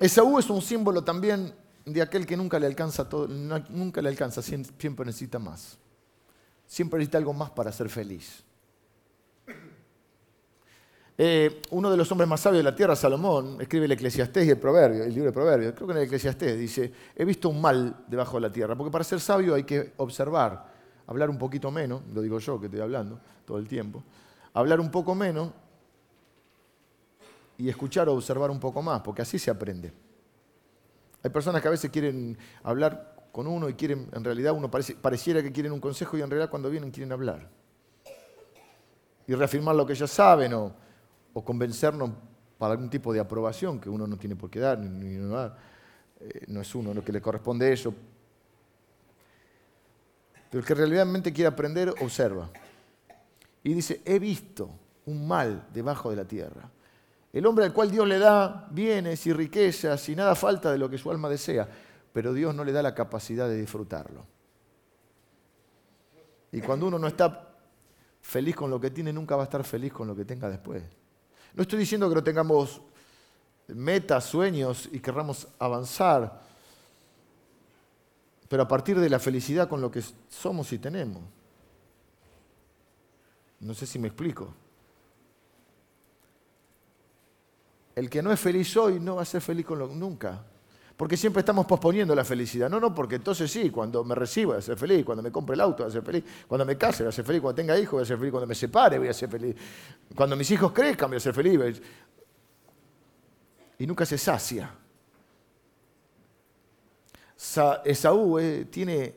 Esaú 0.00 0.38
es 0.38 0.50
un 0.50 0.60
símbolo 0.60 1.04
también 1.04 1.54
de 1.84 2.02
aquel 2.02 2.26
que 2.26 2.36
nunca 2.36 2.58
le 2.58 2.66
alcanza 2.66 3.08
todo, 3.08 3.28
nunca 3.28 4.00
le 4.00 4.08
alcanza, 4.08 4.42
siempre 4.42 5.04
necesita 5.04 5.38
más. 5.38 5.78
Siempre 6.66 6.98
necesita 6.98 7.18
algo 7.18 7.32
más 7.32 7.50
para 7.50 7.72
ser 7.72 7.88
feliz. 7.88 8.44
Eh, 11.18 11.60
uno 11.70 11.90
de 11.90 11.96
los 11.96 12.10
hombres 12.10 12.28
más 12.28 12.40
sabios 12.40 12.60
de 12.60 12.70
la 12.70 12.74
tierra, 12.74 12.96
Salomón, 12.96 13.60
escribe 13.60 13.84
el 13.84 13.92
Eclesiastés 13.92 14.46
y 14.46 14.50
el 14.50 14.58
Proverbio, 14.58 15.04
el 15.04 15.10
libro 15.10 15.26
de 15.26 15.32
Proverbios. 15.32 15.74
Creo 15.74 15.86
que 15.86 15.92
en 15.92 15.98
el 15.98 16.04
Eclesiastés 16.04 16.58
dice: 16.58 16.92
He 17.14 17.24
visto 17.24 17.48
un 17.48 17.60
mal 17.60 18.04
debajo 18.08 18.38
de 18.38 18.40
la 18.40 18.52
tierra, 18.52 18.74
porque 18.74 18.90
para 18.90 19.04
ser 19.04 19.20
sabio 19.20 19.54
hay 19.54 19.64
que 19.64 19.92
observar, 19.98 20.72
hablar 21.06 21.28
un 21.28 21.38
poquito 21.38 21.70
menos, 21.70 22.02
lo 22.12 22.22
digo 22.22 22.38
yo 22.38 22.58
que 22.58 22.66
estoy 22.66 22.80
hablando 22.80 23.20
todo 23.44 23.58
el 23.58 23.68
tiempo, 23.68 24.02
hablar 24.54 24.80
un 24.80 24.90
poco 24.90 25.14
menos 25.14 25.50
y 27.58 27.68
escuchar 27.68 28.08
o 28.08 28.14
observar 28.14 28.50
un 28.50 28.58
poco 28.58 28.80
más, 28.80 29.02
porque 29.02 29.22
así 29.22 29.38
se 29.38 29.50
aprende. 29.50 29.92
Hay 31.22 31.30
personas 31.30 31.62
que 31.62 31.68
a 31.68 31.70
veces 31.70 31.90
quieren 31.90 32.36
hablar 32.62 33.28
con 33.30 33.46
uno 33.46 33.68
y 33.68 33.74
quieren, 33.74 34.08
en 34.12 34.24
realidad 34.24 34.52
uno 34.52 34.70
pareciera 34.70 35.42
que 35.42 35.52
quieren 35.52 35.72
un 35.72 35.80
consejo 35.80 36.18
y 36.18 36.22
en 36.22 36.30
realidad 36.30 36.50
cuando 36.50 36.68
vienen 36.68 36.90
quieren 36.90 37.12
hablar. 37.12 37.48
Y 39.26 39.34
reafirmar 39.34 39.74
lo 39.74 39.86
que 39.86 39.94
ya 39.94 40.06
saben 40.06 40.52
o, 40.52 40.74
convencernos 41.44 42.10
para 42.58 42.72
algún 42.72 42.90
tipo 42.90 43.12
de 43.12 43.20
aprobación 43.20 43.80
que 43.80 43.88
uno 43.88 44.06
no 44.06 44.16
tiene 44.18 44.36
por 44.36 44.50
qué 44.50 44.60
dar, 44.60 44.78
ni, 44.78 45.16
no, 45.16 45.34
dar. 45.34 45.56
Eh, 46.20 46.44
no 46.48 46.60
es 46.60 46.74
uno 46.74 46.92
lo 46.92 47.04
que 47.04 47.12
le 47.12 47.22
corresponde 47.22 47.72
eso. 47.72 47.94
Pero 50.50 50.60
el 50.60 50.66
que 50.66 50.74
realmente 50.74 51.32
quiere 51.32 51.48
aprender, 51.48 51.88
observa. 52.00 52.50
Y 53.64 53.72
dice, 53.72 54.02
he 54.04 54.18
visto 54.18 54.68
un 55.06 55.26
mal 55.26 55.66
debajo 55.72 56.10
de 56.10 56.16
la 56.16 56.24
tierra 56.24 56.68
el 57.32 57.46
hombre 57.46 57.64
al 57.64 57.72
cual 57.72 57.90
Dios 57.90 58.06
le 58.06 58.18
da 58.18 58.68
bienes 58.70 59.26
y 59.26 59.32
riquezas 59.32 60.08
y 60.08 60.14
nada 60.14 60.34
falta 60.34 60.70
de 60.70 60.78
lo 60.78 60.90
que 60.90 60.98
su 60.98 61.10
alma 61.10 61.28
desea, 61.28 61.68
pero 62.12 62.32
Dios 62.34 62.54
no 62.54 62.64
le 62.64 62.72
da 62.72 62.82
la 62.82 62.94
capacidad 62.94 63.48
de 63.48 63.56
disfrutarlo. 63.56 64.26
Y 66.52 66.60
cuando 66.60 66.86
uno 66.86 66.98
no 66.98 67.06
está 67.06 67.48
feliz 68.20 68.54
con 68.54 68.70
lo 68.70 68.78
que 68.78 68.90
tiene, 68.90 69.12
nunca 69.12 69.34
va 69.36 69.42
a 69.42 69.44
estar 69.44 69.64
feliz 69.64 69.92
con 69.92 70.06
lo 70.06 70.14
que 70.14 70.26
tenga 70.26 70.50
después. 70.50 70.82
No 71.54 71.62
estoy 71.62 71.78
diciendo 71.78 72.08
que 72.08 72.14
no 72.14 72.22
tengamos 72.22 72.82
metas, 73.68 74.24
sueños 74.24 74.88
y 74.92 75.00
querramos 75.00 75.48
avanzar, 75.58 76.40
pero 78.48 78.62
a 78.62 78.68
partir 78.68 79.00
de 79.00 79.08
la 79.08 79.18
felicidad 79.18 79.68
con 79.68 79.80
lo 79.80 79.90
que 79.90 80.02
somos 80.28 80.70
y 80.74 80.78
tenemos. 80.78 81.22
No 83.60 83.72
sé 83.72 83.86
si 83.86 83.98
me 83.98 84.08
explico. 84.08 84.54
El 87.94 88.08
que 88.08 88.22
no 88.22 88.32
es 88.32 88.40
feliz 88.40 88.76
hoy 88.76 88.98
no 88.98 89.16
va 89.16 89.22
a 89.22 89.26
ser 89.26 89.40
feliz 89.40 89.66
con 89.66 89.78
lo, 89.78 89.86
nunca. 89.88 90.44
Porque 90.96 91.16
siempre 91.16 91.40
estamos 91.40 91.66
posponiendo 91.66 92.14
la 92.14 92.24
felicidad. 92.24 92.70
No, 92.70 92.78
no, 92.78 92.94
porque 92.94 93.16
entonces 93.16 93.50
sí, 93.50 93.70
cuando 93.70 94.04
me 94.04 94.14
reciba 94.14 94.52
voy 94.52 94.58
a 94.58 94.62
ser 94.62 94.76
feliz, 94.76 95.04
cuando 95.04 95.22
me 95.22 95.30
compre 95.32 95.54
el 95.54 95.60
auto 95.60 95.82
voy 95.82 95.90
a 95.90 95.92
ser 95.92 96.02
feliz, 96.02 96.24
cuando 96.46 96.64
me 96.64 96.76
case 96.76 97.02
voy 97.02 97.08
a 97.08 97.12
ser 97.12 97.24
feliz, 97.24 97.40
cuando 97.40 97.56
tenga 97.56 97.78
hijos 97.78 97.92
voy 97.92 98.02
a 98.02 98.06
ser 98.06 98.18
feliz, 98.18 98.30
cuando 98.30 98.46
me 98.46 98.54
separe 98.54 98.98
voy 98.98 99.08
a 99.08 99.12
ser 99.12 99.28
feliz, 99.28 99.56
cuando 100.14 100.36
mis 100.36 100.50
hijos 100.50 100.72
crezcan 100.72 101.10
voy 101.10 101.16
a 101.16 101.20
ser 101.20 101.34
feliz. 101.34 101.82
Y 103.78 103.86
nunca 103.86 104.06
se 104.06 104.16
sacia. 104.16 104.72
Esaú 107.84 108.38
eh, 108.38 108.66
tiene 108.70 109.14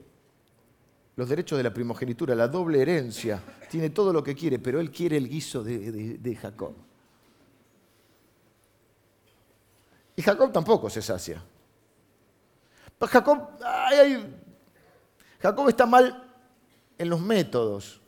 los 1.15 1.29
derechos 1.29 1.57
de 1.57 1.63
la 1.63 1.73
primogenitura, 1.73 2.33
la 2.33 2.47
doble 2.47 2.81
herencia, 2.81 3.41
tiene 3.69 3.91
todo 3.91 4.11
lo 4.11 4.23
que 4.23 4.33
quiere, 4.33 4.59
pero 4.59 4.79
él 4.79 4.89
quiere 4.89 5.17
el 5.17 5.29
guiso 5.29 5.63
de 5.63 6.37
Jacob. 6.41 6.84
Y 10.15 10.21
Jacob 10.21 10.51
tampoco 10.51 10.89
se 10.89 11.01
sacia. 11.01 11.43
Jacob 12.99 13.49
Jacob 15.41 15.69
está 15.69 15.85
mal 15.85 16.23
en 16.97 17.09
los 17.09 17.21
métodos. 17.21 18.01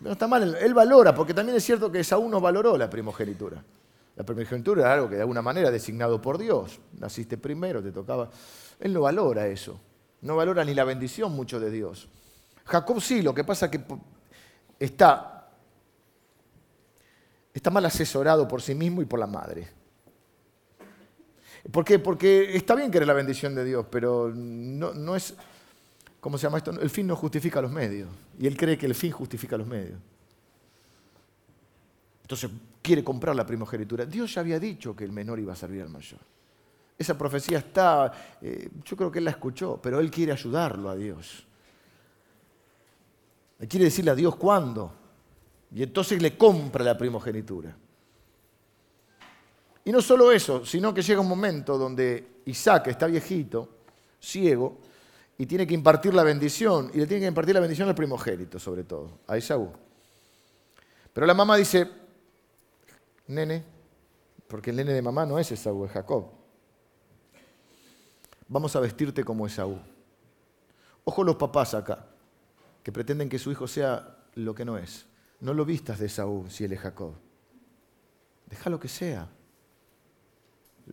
No 0.00 0.12
está 0.12 0.28
mal, 0.28 0.56
él 0.56 0.74
valora, 0.74 1.14
porque 1.14 1.32
también 1.32 1.56
es 1.56 1.64
cierto 1.64 1.90
que 1.90 2.00
Esaú 2.00 2.28
no 2.28 2.40
valoró 2.40 2.76
la 2.76 2.90
primogenitura. 2.90 3.64
La 4.14 4.24
primogenitura 4.24 4.82
era 4.82 4.94
algo 4.94 5.08
que 5.08 5.16
de 5.16 5.22
alguna 5.22 5.42
manera 5.42 5.70
designado 5.70 6.20
por 6.20 6.38
Dios. 6.38 6.78
Naciste 6.98 7.38
primero, 7.38 7.82
te 7.82 7.92
tocaba. 7.92 8.30
Él 8.78 8.92
no 8.92 9.02
valora 9.02 9.46
eso. 9.46 9.80
No 10.20 10.36
valora 10.36 10.64
ni 10.64 10.74
la 10.74 10.84
bendición 10.84 11.32
mucho 11.32 11.58
de 11.58 11.70
Dios. 11.70 12.08
Jacob 12.64 13.00
sí, 13.00 13.22
lo 13.22 13.34
que 13.34 13.44
pasa 13.44 13.66
es 13.66 13.72
que 13.72 13.84
está, 14.78 15.50
está 17.52 17.70
mal 17.70 17.84
asesorado 17.84 18.46
por 18.46 18.60
sí 18.60 18.74
mismo 18.74 19.02
y 19.02 19.06
por 19.06 19.18
la 19.18 19.26
madre. 19.26 19.68
¿Por 21.70 21.84
qué? 21.84 21.98
Porque 21.98 22.56
está 22.56 22.74
bien 22.74 22.90
querer 22.90 23.08
la 23.08 23.14
bendición 23.14 23.54
de 23.54 23.64
Dios, 23.64 23.86
pero 23.90 24.32
no, 24.34 24.94
no 24.94 25.16
es, 25.16 25.34
¿cómo 26.20 26.38
se 26.38 26.44
llama 26.44 26.58
esto? 26.58 26.70
El 26.70 26.90
fin 26.90 27.06
no 27.06 27.16
justifica 27.16 27.60
los 27.60 27.70
medios. 27.70 28.08
Y 28.38 28.46
él 28.46 28.56
cree 28.56 28.78
que 28.78 28.86
el 28.86 28.94
fin 28.94 29.10
justifica 29.10 29.56
los 29.56 29.66
medios. 29.66 29.98
Entonces 32.22 32.50
quiere 32.82 33.02
comprar 33.02 33.34
la 33.34 33.46
primogenitura. 33.46 34.04
Dios 34.04 34.34
ya 34.34 34.40
había 34.40 34.58
dicho 34.58 34.94
que 34.94 35.04
el 35.04 35.12
menor 35.12 35.38
iba 35.38 35.52
a 35.52 35.56
servir 35.56 35.82
al 35.82 35.88
mayor. 35.88 36.20
Esa 36.98 37.16
profecía 37.16 37.58
está, 37.58 38.12
eh, 38.40 38.68
yo 38.84 38.96
creo 38.96 39.10
que 39.10 39.18
él 39.18 39.24
la 39.24 39.32
escuchó, 39.32 39.78
pero 39.82 40.00
él 40.00 40.10
quiere 40.10 40.32
ayudarlo 40.32 40.88
a 40.88 40.96
Dios. 40.96 41.46
Quiere 43.68 43.86
decirle 43.86 44.10
a 44.10 44.14
Dios 44.14 44.36
cuándo. 44.36 44.92
Y 45.74 45.82
entonces 45.82 46.20
le 46.22 46.36
compra 46.36 46.84
la 46.84 46.96
primogenitura. 46.96 47.76
Y 49.86 49.92
no 49.92 50.02
solo 50.02 50.32
eso, 50.32 50.66
sino 50.66 50.92
que 50.92 51.00
llega 51.00 51.20
un 51.20 51.28
momento 51.28 51.78
donde 51.78 52.40
Isaac 52.46 52.88
está 52.88 53.06
viejito, 53.06 53.68
ciego, 54.20 54.78
y 55.38 55.46
tiene 55.46 55.64
que 55.64 55.74
impartir 55.74 56.12
la 56.12 56.24
bendición, 56.24 56.90
y 56.92 56.98
le 56.98 57.06
tiene 57.06 57.20
que 57.20 57.28
impartir 57.28 57.54
la 57.54 57.60
bendición 57.60 57.88
al 57.88 57.94
primogénito, 57.94 58.58
sobre 58.58 58.82
todo, 58.82 59.20
a 59.28 59.36
Esaú. 59.36 59.72
Pero 61.12 61.24
la 61.24 61.34
mamá 61.34 61.56
dice, 61.56 61.88
nene, 63.28 63.62
porque 64.48 64.70
el 64.70 64.76
nene 64.76 64.92
de 64.92 65.02
mamá 65.02 65.24
no 65.24 65.38
es 65.38 65.52
Esaú, 65.52 65.84
es 65.84 65.92
Jacob. 65.92 66.32
Vamos 68.48 68.74
a 68.74 68.80
vestirte 68.80 69.22
como 69.22 69.46
Esaú. 69.46 69.78
Ojo 71.04 71.22
los 71.22 71.36
papás 71.36 71.74
acá, 71.74 72.06
que 72.82 72.90
pretenden 72.90 73.28
que 73.28 73.38
su 73.38 73.52
hijo 73.52 73.68
sea 73.68 74.18
lo 74.34 74.52
que 74.52 74.64
no 74.64 74.78
es. 74.78 75.06
No 75.38 75.54
lo 75.54 75.64
vistas 75.64 76.00
de 76.00 76.06
Esaú 76.06 76.46
si 76.50 76.64
él 76.64 76.72
es 76.72 76.80
Jacob. 76.80 77.14
Déjalo 78.50 78.80
que 78.80 78.88
sea. 78.88 79.28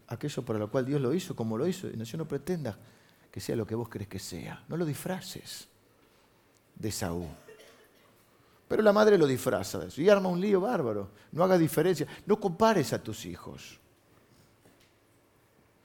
Aquello 0.07 0.43
para 0.43 0.59
lo 0.59 0.69
cual 0.71 0.85
Dios 0.85 1.01
lo 1.01 1.13
hizo, 1.13 1.35
como 1.35 1.57
lo 1.57 1.67
hizo. 1.67 1.87
Y 1.87 1.95
no, 1.95 2.05
no 2.17 2.27
pretenda 2.27 2.77
que 3.31 3.39
sea 3.39 3.55
lo 3.55 3.65
que 3.65 3.75
vos 3.75 3.89
crees 3.89 4.07
que 4.07 4.19
sea. 4.19 4.63
No 4.67 4.77
lo 4.77 4.85
disfraces 4.85 5.67
de 6.75 6.89
Esaú. 6.89 7.27
Pero 8.67 8.81
la 8.81 8.93
madre 8.93 9.17
lo 9.17 9.27
disfraza 9.27 9.79
de 9.79 9.87
eso 9.87 10.01
y 10.01 10.09
arma 10.09 10.29
un 10.29 10.41
lío 10.41 10.61
bárbaro. 10.61 11.09
No 11.31 11.43
haga 11.43 11.57
diferencia. 11.57 12.07
No 12.25 12.39
compares 12.39 12.93
a 12.93 13.01
tus 13.01 13.25
hijos. 13.25 13.79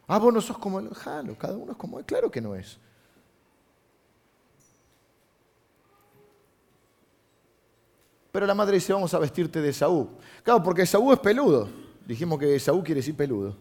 Ah, 0.06 0.18
vos 0.18 0.32
no 0.32 0.40
sos 0.40 0.56
como 0.58 0.78
él. 0.80 0.88
Jalo, 0.94 1.36
cada 1.36 1.56
uno 1.56 1.72
es 1.72 1.78
como 1.78 1.98
él. 1.98 2.04
Claro 2.04 2.30
que 2.30 2.40
no 2.40 2.54
es. 2.54 2.78
Pero 8.32 8.46
la 8.46 8.54
madre 8.54 8.74
dice, 8.76 8.92
vamos 8.92 9.12
a 9.14 9.18
vestirte 9.18 9.60
de 9.60 9.72
Saúl. 9.72 10.08
Claro, 10.42 10.62
porque 10.62 10.86
Saúl 10.86 11.12
es 11.14 11.20
peludo. 11.20 11.68
Dijimos 12.06 12.38
que 12.38 12.58
Saúl 12.60 12.82
quiere 12.84 13.00
decir 13.00 13.16
peludo. 13.16 13.56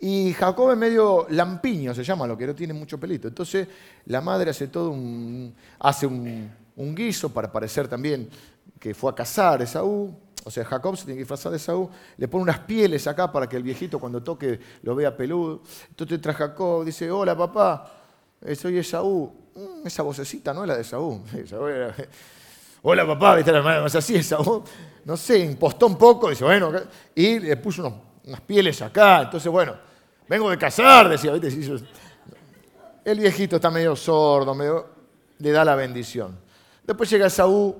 Y 0.00 0.32
Jacob 0.32 0.70
es 0.70 0.78
medio 0.78 1.26
lampiño, 1.30 1.92
se 1.92 2.04
llama, 2.04 2.26
lo 2.26 2.38
que 2.38 2.46
no 2.46 2.54
tiene 2.54 2.72
mucho 2.72 2.98
pelito. 2.98 3.26
Entonces 3.26 3.66
la 4.06 4.20
madre 4.20 4.50
hace 4.50 4.68
todo 4.68 4.90
un, 4.90 5.52
hace 5.80 6.06
un, 6.06 6.54
guiso 6.94 7.30
para 7.30 7.50
parecer 7.50 7.88
también 7.88 8.28
que 8.78 8.94
fue 8.94 9.10
a 9.10 9.14
cazar 9.14 9.60
Esaú. 9.60 10.14
O 10.44 10.50
sea, 10.50 10.64
Jacob 10.64 10.96
se 10.96 11.04
tiene 11.04 11.16
que 11.16 11.22
disfrazar 11.22 11.50
de 11.50 11.56
Esaú, 11.56 11.90
le 12.16 12.28
pone 12.28 12.44
unas 12.44 12.60
pieles 12.60 13.06
acá 13.08 13.30
para 13.30 13.48
que 13.48 13.56
el 13.56 13.64
viejito 13.64 13.98
cuando 13.98 14.22
toque 14.22 14.60
lo 14.82 14.94
vea 14.94 15.16
peludo. 15.16 15.62
Entonces 15.88 16.20
trae 16.20 16.34
Jacob, 16.34 16.84
dice, 16.84 17.10
hola 17.10 17.36
papá, 17.36 17.92
eh, 18.40 18.54
soy 18.54 18.78
Esaú. 18.78 19.34
Mm, 19.56 19.86
esa 19.86 20.04
vocecita 20.04 20.54
no 20.54 20.62
es 20.62 20.68
la 20.68 20.76
de 20.76 20.82
Esaú. 20.82 21.20
hola 22.82 23.04
papá, 23.04 23.34
viste 23.34 23.50
la 23.50 23.62
madre, 23.62 23.98
así 23.98 24.14
Esaú. 24.14 24.62
No 25.04 25.16
sé, 25.16 25.40
impostó 25.40 25.88
un 25.88 25.98
poco, 25.98 26.30
dice, 26.30 26.44
bueno, 26.44 26.70
y 27.16 27.40
le 27.40 27.56
puso 27.56 28.00
unas 28.24 28.40
pieles 28.42 28.80
acá. 28.80 29.22
Entonces, 29.22 29.50
bueno, 29.50 29.87
vengo 30.28 30.50
de 30.50 30.58
cazar, 30.58 31.08
decía. 31.08 31.32
El 33.04 33.18
viejito 33.18 33.56
está 33.56 33.70
medio 33.70 33.96
sordo, 33.96 34.54
medio, 34.54 34.86
le 35.38 35.50
da 35.50 35.64
la 35.64 35.74
bendición. 35.74 36.38
Después 36.84 37.08
llega 37.10 37.26
Esaú, 37.26 37.76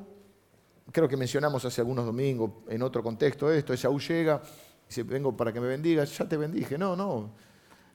creo 0.90 1.08
que 1.08 1.16
mencionamos 1.16 1.64
hace 1.64 1.80
algunos 1.80 2.06
domingos 2.06 2.50
en 2.68 2.82
otro 2.82 3.02
contexto 3.02 3.50
esto, 3.50 3.72
Esaú 3.72 3.98
llega, 4.00 4.40
dice, 4.86 5.02
vengo 5.02 5.36
para 5.36 5.52
que 5.52 5.60
me 5.60 5.68
bendiga, 5.68 6.04
ya 6.04 6.28
te 6.28 6.36
bendije. 6.36 6.78
No, 6.78 6.96
no, 6.96 7.30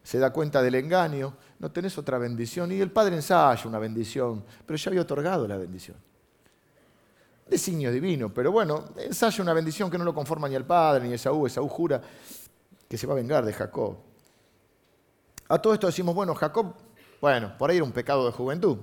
se 0.04 0.20
da 0.20 0.32
cuenta 0.32 0.62
del 0.62 0.76
engaño, 0.76 1.36
no 1.60 1.72
tenés 1.72 1.98
otra 1.98 2.18
bendición. 2.18 2.72
Y 2.72 2.82
el 2.82 2.92
padre 2.92 3.16
ensaya 3.16 3.68
una 3.68 3.80
bendición, 3.80 4.44
pero 4.66 4.78
ya 4.78 4.90
había 4.90 5.02
otorgado 5.02 5.48
la 5.48 5.58
bendición. 5.58 5.98
Designio 7.48 7.92
divino, 7.92 8.34
pero 8.34 8.52
bueno, 8.52 8.86
ensaya 8.98 9.42
una 9.42 9.54
bendición 9.54 9.90
que 9.90 9.98
no 9.98 10.04
lo 10.04 10.14
conforma 10.14 10.48
ni 10.48 10.56
al 10.56 10.66
padre 10.66 11.08
ni 11.08 11.14
Esaú. 11.14 11.48
Esaú 11.48 11.68
jura 11.68 12.02
que 12.88 12.98
se 12.98 13.08
va 13.08 13.14
a 13.14 13.16
vengar 13.16 13.46
de 13.46 13.54
Jacob. 13.54 14.13
A 15.48 15.60
todo 15.60 15.74
esto 15.74 15.88
decimos, 15.88 16.16
bueno, 16.16 16.34
Jacob, 16.36 16.74
bueno, 17.22 17.58
por 17.58 17.70
ahí 17.70 17.78
era 17.78 17.86
un 17.86 17.92
pecado 17.92 18.26
de 18.26 18.32
juventud 18.32 18.78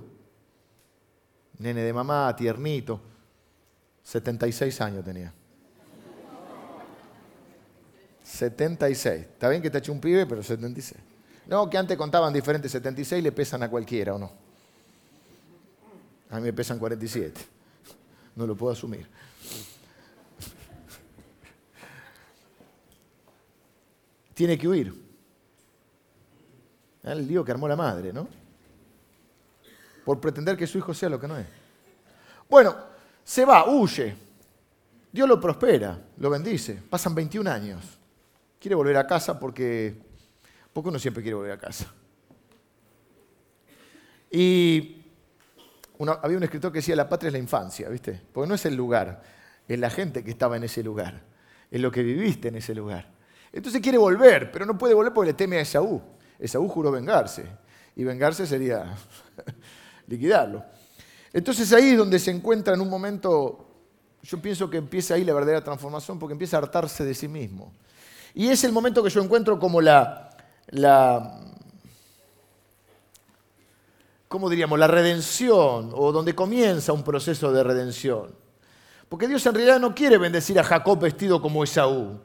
nene 1.61 1.83
de 1.83 1.93
mamá, 1.93 2.35
tiernito. 2.35 2.99
76 4.03 4.81
años 4.81 5.05
tenía. 5.05 5.31
76. 8.23 9.21
Está 9.21 9.49
bien 9.49 9.61
que 9.61 9.69
te 9.69 9.77
hecho 9.77 9.91
un 9.91 10.01
pibe, 10.01 10.25
pero 10.25 10.41
76. 10.41 10.99
No, 11.47 11.69
que 11.69 11.77
antes 11.77 11.97
contaban 11.97 12.33
diferentes 12.33 12.71
76 12.71 13.23
le 13.23 13.31
pesan 13.31 13.61
a 13.63 13.69
cualquiera, 13.69 14.15
¿o 14.15 14.17
no? 14.17 14.31
A 16.31 16.37
mí 16.37 16.43
me 16.43 16.53
pesan 16.53 16.79
47. 16.79 17.39
No 18.35 18.47
lo 18.47 18.55
puedo 18.55 18.73
asumir. 18.73 19.07
Tiene 24.33 24.57
que 24.57 24.67
huir. 24.67 25.10
El 27.03 27.27
lío 27.27 27.43
que 27.43 27.51
armó 27.51 27.67
la 27.67 27.75
madre, 27.75 28.13
¿no? 28.13 28.27
por 30.03 30.19
pretender 30.19 30.57
que 30.57 30.67
su 30.67 30.77
hijo 30.77 30.93
sea 30.93 31.09
lo 31.09 31.19
que 31.19 31.27
no 31.27 31.37
es. 31.37 31.45
Bueno, 32.49 32.75
se 33.23 33.45
va, 33.45 33.69
huye. 33.69 34.15
Dios 35.11 35.27
lo 35.27 35.39
prospera, 35.39 35.99
lo 36.17 36.29
bendice. 36.29 36.81
Pasan 36.89 37.13
21 37.13 37.49
años. 37.49 37.99
Quiere 38.59 38.75
volver 38.75 38.97
a 38.97 39.07
casa 39.07 39.39
porque, 39.39 39.95
porque 40.73 40.89
uno 40.89 40.99
siempre 40.99 41.21
quiere 41.23 41.35
volver 41.35 41.51
a 41.51 41.57
casa. 41.57 41.91
Y 44.29 45.03
había 46.21 46.37
un 46.37 46.43
escritor 46.43 46.71
que 46.71 46.79
decía, 46.79 46.95
la 46.95 47.09
patria 47.09 47.27
es 47.27 47.33
la 47.33 47.39
infancia, 47.39 47.89
¿viste? 47.89 48.21
Porque 48.31 48.47
no 48.47 48.55
es 48.55 48.65
el 48.65 48.75
lugar, 48.75 49.21
es 49.67 49.77
la 49.77 49.89
gente 49.89 50.23
que 50.23 50.31
estaba 50.31 50.55
en 50.55 50.63
ese 50.63 50.83
lugar, 50.83 51.21
es 51.69 51.81
lo 51.81 51.91
que 51.91 52.01
viviste 52.01 52.47
en 52.47 52.55
ese 52.55 52.73
lugar. 52.73 53.11
Entonces 53.51 53.81
quiere 53.81 53.97
volver, 53.97 54.51
pero 54.51 54.65
no 54.65 54.77
puede 54.77 54.93
volver 54.93 55.13
porque 55.13 55.31
le 55.31 55.33
teme 55.33 55.57
a 55.57 55.61
Esaú. 55.61 56.01
Esaú 56.41 56.67
juró 56.67 56.91
vengarse. 56.91 57.45
Y 57.95 58.03
vengarse 58.03 58.45
sería 58.45 58.97
liquidarlo. 60.07 60.65
Entonces 61.31 61.71
ahí 61.71 61.91
es 61.91 61.97
donde 61.97 62.19
se 62.19 62.31
encuentra 62.31 62.73
en 62.73 62.81
un 62.81 62.89
momento, 62.89 63.67
yo 64.23 64.41
pienso 64.41 64.69
que 64.69 64.77
empieza 64.77 65.13
ahí 65.13 65.23
la 65.23 65.33
verdadera 65.33 65.63
transformación 65.63 66.19
porque 66.19 66.33
empieza 66.33 66.57
a 66.57 66.59
hartarse 66.59 67.05
de 67.05 67.13
sí 67.13 67.27
mismo. 67.27 67.71
Y 68.33 68.47
es 68.47 68.63
el 68.63 68.71
momento 68.71 69.03
que 69.03 69.09
yo 69.09 69.21
encuentro 69.21 69.59
como 69.59 69.79
la, 69.79 70.29
la 70.67 71.39
¿cómo 74.27 74.49
diríamos? 74.49 74.79
La 74.79 74.87
redención, 74.87 75.91
o 75.93 76.11
donde 76.11 76.33
comienza 76.33 76.91
un 76.91 77.03
proceso 77.03 77.51
de 77.51 77.63
redención. 77.63 78.33
Porque 79.09 79.27
Dios 79.27 79.45
en 79.45 79.53
realidad 79.53 79.79
no 79.79 79.93
quiere 79.93 80.17
bendecir 80.17 80.57
a 80.57 80.63
Jacob 80.63 80.99
vestido 80.99 81.41
como 81.41 81.63
Esaú. 81.63 82.19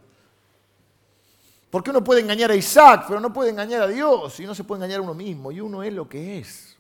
Porque 1.71 1.91
uno 1.91 2.03
puede 2.03 2.21
engañar 2.21 2.51
a 2.51 2.55
Isaac, 2.55 3.05
pero 3.09 3.21
no 3.21 3.33
puede 3.33 3.51
engañar 3.51 3.83
a 3.83 3.87
Dios, 3.89 4.39
y 4.41 4.47
no 4.47 4.55
se 4.55 4.65
puede 4.65 4.79
engañar 4.79 5.01
a 5.01 5.03
uno 5.03 5.15
mismo, 5.15 5.51
y 5.51 5.61
uno 5.61 5.83
es 5.83 5.93
lo 5.93 6.09
que 6.09 6.39
es. 6.39 6.77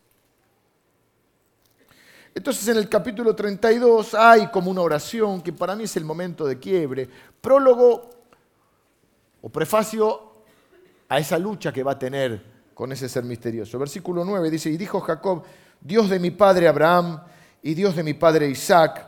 Entonces 2.34 2.68
en 2.68 2.76
el 2.76 2.88
capítulo 2.88 3.34
32 3.34 4.14
hay 4.14 4.48
como 4.48 4.70
una 4.70 4.82
oración 4.82 5.40
que 5.40 5.54
para 5.54 5.74
mí 5.74 5.84
es 5.84 5.96
el 5.96 6.04
momento 6.04 6.44
de 6.46 6.58
quiebre, 6.58 7.08
prólogo 7.40 8.10
o 9.40 9.48
prefacio 9.48 10.34
a 11.08 11.18
esa 11.18 11.38
lucha 11.38 11.72
que 11.72 11.82
va 11.82 11.92
a 11.92 11.98
tener 11.98 12.44
con 12.74 12.92
ese 12.92 13.08
ser 13.08 13.24
misterioso. 13.24 13.78
Versículo 13.78 14.22
9 14.22 14.50
dice, 14.50 14.68
y 14.68 14.76
dijo 14.76 15.00
Jacob, 15.00 15.44
Dios 15.80 16.10
de 16.10 16.18
mi 16.18 16.30
padre 16.30 16.68
Abraham 16.68 17.22
y 17.62 17.72
Dios 17.72 17.96
de 17.96 18.02
mi 18.02 18.12
padre 18.12 18.50
Isaac, 18.50 19.06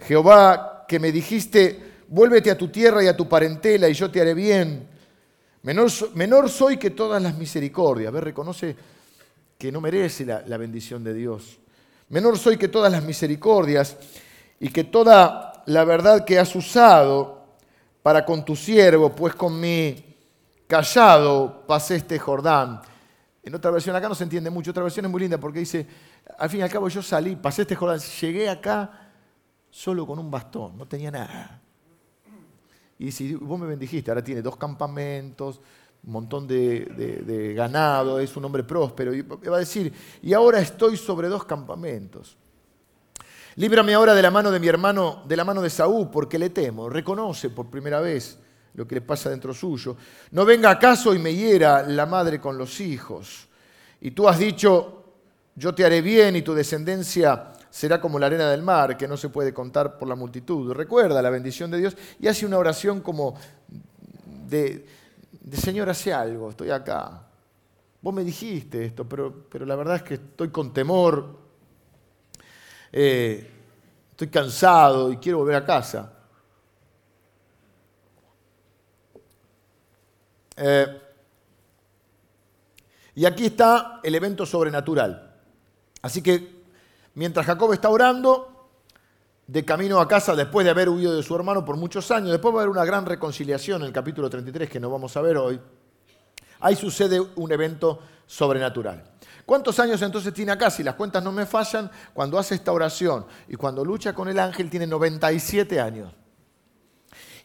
Jehová, 0.00 0.84
que 0.88 0.98
me 0.98 1.12
dijiste, 1.12 1.89
vuélvete 2.10 2.50
a 2.50 2.58
tu 2.58 2.68
tierra 2.68 3.02
y 3.02 3.06
a 3.06 3.16
tu 3.16 3.28
parentela 3.28 3.88
y 3.88 3.94
yo 3.94 4.10
te 4.10 4.20
haré 4.20 4.34
bien. 4.34 4.86
Menor, 5.62 6.50
soy 6.50 6.76
que 6.76 6.90
todas 6.90 7.22
las 7.22 7.36
misericordias. 7.38 8.08
A 8.08 8.10
ver, 8.10 8.24
reconoce 8.24 8.76
que 9.56 9.70
no 9.70 9.80
merece 9.80 10.26
la, 10.26 10.42
la 10.46 10.56
bendición 10.56 11.04
de 11.04 11.14
Dios. 11.14 11.58
Menor 12.08 12.38
soy 12.38 12.56
que 12.56 12.68
todas 12.68 12.90
las 12.90 13.04
misericordias 13.04 13.96
y 14.58 14.70
que 14.70 14.84
toda 14.84 15.62
la 15.66 15.84
verdad 15.84 16.24
que 16.24 16.38
has 16.38 16.54
usado 16.56 17.44
para 18.02 18.24
con 18.24 18.44
tu 18.44 18.56
siervo, 18.56 19.14
pues 19.14 19.34
con 19.34 19.60
mi 19.60 20.16
callado 20.66 21.64
pasé 21.66 21.96
este 21.96 22.18
Jordán. 22.18 22.80
En 23.42 23.54
otra 23.54 23.70
versión, 23.70 23.94
acá 23.94 24.08
no 24.08 24.14
se 24.14 24.24
entiende 24.24 24.50
mucho, 24.50 24.70
otra 24.70 24.82
versión 24.82 25.04
es 25.06 25.10
muy 25.10 25.20
linda 25.20 25.38
porque 25.38 25.60
dice, 25.60 25.86
al 26.38 26.50
fin 26.50 26.60
y 26.60 26.62
al 26.62 26.70
cabo 26.70 26.88
yo 26.88 27.02
salí, 27.02 27.36
pasé 27.36 27.62
este 27.62 27.76
Jordán, 27.76 28.00
llegué 28.20 28.48
acá 28.48 29.10
solo 29.70 30.06
con 30.06 30.18
un 30.18 30.30
bastón, 30.30 30.76
no 30.76 30.86
tenía 30.86 31.10
nada. 31.10 31.59
Y 33.00 33.12
si 33.12 33.34
vos 33.34 33.58
me 33.58 33.66
bendijiste, 33.66 34.10
ahora 34.10 34.22
tiene 34.22 34.42
dos 34.42 34.58
campamentos, 34.58 35.58
un 36.04 36.12
montón 36.12 36.46
de, 36.46 37.54
ganado, 37.56 38.20
es 38.20 38.36
un 38.36 38.44
hombre 38.44 38.62
próspero. 38.62 39.14
Y 39.14 39.22
va 39.22 39.56
a 39.56 39.60
decir, 39.60 39.90
y 40.20 40.34
ahora 40.34 40.60
estoy 40.60 40.98
sobre 40.98 41.28
dos 41.28 41.44
campamentos. 41.44 42.36
Líbrame 43.56 43.94
ahora 43.94 44.12
de 44.12 44.20
la 44.20 44.30
mano 44.30 44.50
de 44.50 44.60
mi 44.60 44.68
hermano, 44.68 45.22
de 45.26 45.34
la 45.34 45.46
mano 45.46 45.62
de 45.62 45.70
Saúl, 45.70 46.10
porque 46.10 46.38
le 46.38 46.50
temo. 46.50 46.90
Reconoce 46.90 47.48
por 47.48 47.70
primera 47.70 48.00
vez 48.00 48.38
lo 48.74 48.86
que 48.86 48.96
le 48.96 49.00
pasa 49.00 49.30
dentro 49.30 49.54
suyo. 49.54 49.96
No 50.32 50.44
venga 50.44 50.68
acaso 50.68 51.14
y 51.14 51.18
me 51.18 51.34
hiera 51.34 51.82
la 51.82 52.04
madre 52.04 52.38
con 52.38 52.58
los 52.58 52.82
hijos. 52.82 53.48
Y 54.02 54.10
tú 54.10 54.28
has 54.28 54.38
dicho, 54.38 55.04
yo 55.54 55.74
te 55.74 55.86
haré 55.86 56.02
bien 56.02 56.36
y 56.36 56.42
tu 56.42 56.52
descendencia 56.52 57.50
será 57.70 58.00
como 58.00 58.18
la 58.18 58.26
arena 58.26 58.50
del 58.50 58.62
mar, 58.62 58.96
que 58.96 59.06
no 59.06 59.16
se 59.16 59.28
puede 59.28 59.54
contar 59.54 59.96
por 59.96 60.08
la 60.08 60.16
multitud. 60.16 60.72
Recuerda 60.72 61.22
la 61.22 61.30
bendición 61.30 61.70
de 61.70 61.78
Dios 61.78 61.96
y 62.18 62.26
hace 62.26 62.44
una 62.44 62.58
oración 62.58 63.00
como 63.00 63.34
de, 64.48 64.86
Señor, 65.52 65.88
hace 65.88 66.12
algo, 66.12 66.50
estoy 66.50 66.70
acá. 66.70 67.26
Vos 68.02 68.12
me 68.12 68.24
dijiste 68.24 68.86
esto, 68.86 69.08
pero, 69.08 69.46
pero 69.48 69.64
la 69.64 69.76
verdad 69.76 69.96
es 69.96 70.02
que 70.02 70.14
estoy 70.14 70.48
con 70.48 70.72
temor, 70.72 71.38
eh, 72.92 73.48
estoy 74.10 74.28
cansado 74.28 75.12
y 75.12 75.18
quiero 75.18 75.38
volver 75.38 75.56
a 75.56 75.64
casa. 75.64 76.12
Eh, 80.56 81.00
y 83.14 83.24
aquí 83.24 83.46
está 83.46 84.00
el 84.02 84.14
evento 84.14 84.44
sobrenatural. 84.44 85.34
Así 86.02 86.22
que 86.22 86.59
Mientras 87.14 87.46
Jacob 87.46 87.72
está 87.72 87.88
orando, 87.88 88.60
de 89.50 89.64
camino 89.64 90.00
a 90.00 90.06
casa 90.06 90.36
después 90.36 90.64
de 90.64 90.70
haber 90.70 90.88
huido 90.88 91.16
de 91.16 91.24
su 91.24 91.34
hermano 91.34 91.64
por 91.64 91.76
muchos 91.76 92.10
años, 92.12 92.30
después 92.30 92.54
va 92.54 92.60
a 92.60 92.62
haber 92.62 92.70
una 92.70 92.84
gran 92.84 93.04
reconciliación 93.04 93.82
en 93.82 93.88
el 93.88 93.92
capítulo 93.92 94.30
33 94.30 94.70
que 94.70 94.78
no 94.78 94.88
vamos 94.90 95.16
a 95.16 95.20
ver 95.22 95.36
hoy, 95.36 95.60
ahí 96.60 96.76
sucede 96.76 97.20
un 97.20 97.50
evento 97.50 97.98
sobrenatural. 98.26 99.02
¿Cuántos 99.44 99.80
años 99.80 100.00
entonces 100.02 100.32
tiene 100.32 100.52
acá? 100.52 100.70
Si 100.70 100.84
las 100.84 100.94
cuentas 100.94 101.24
no 101.24 101.32
me 101.32 101.46
fallan, 101.46 101.90
cuando 102.14 102.38
hace 102.38 102.54
esta 102.54 102.70
oración 102.70 103.26
y 103.48 103.56
cuando 103.56 103.84
lucha 103.84 104.12
con 104.12 104.28
el 104.28 104.38
ángel 104.38 104.70
tiene 104.70 104.86
97 104.86 105.80
años. 105.80 106.14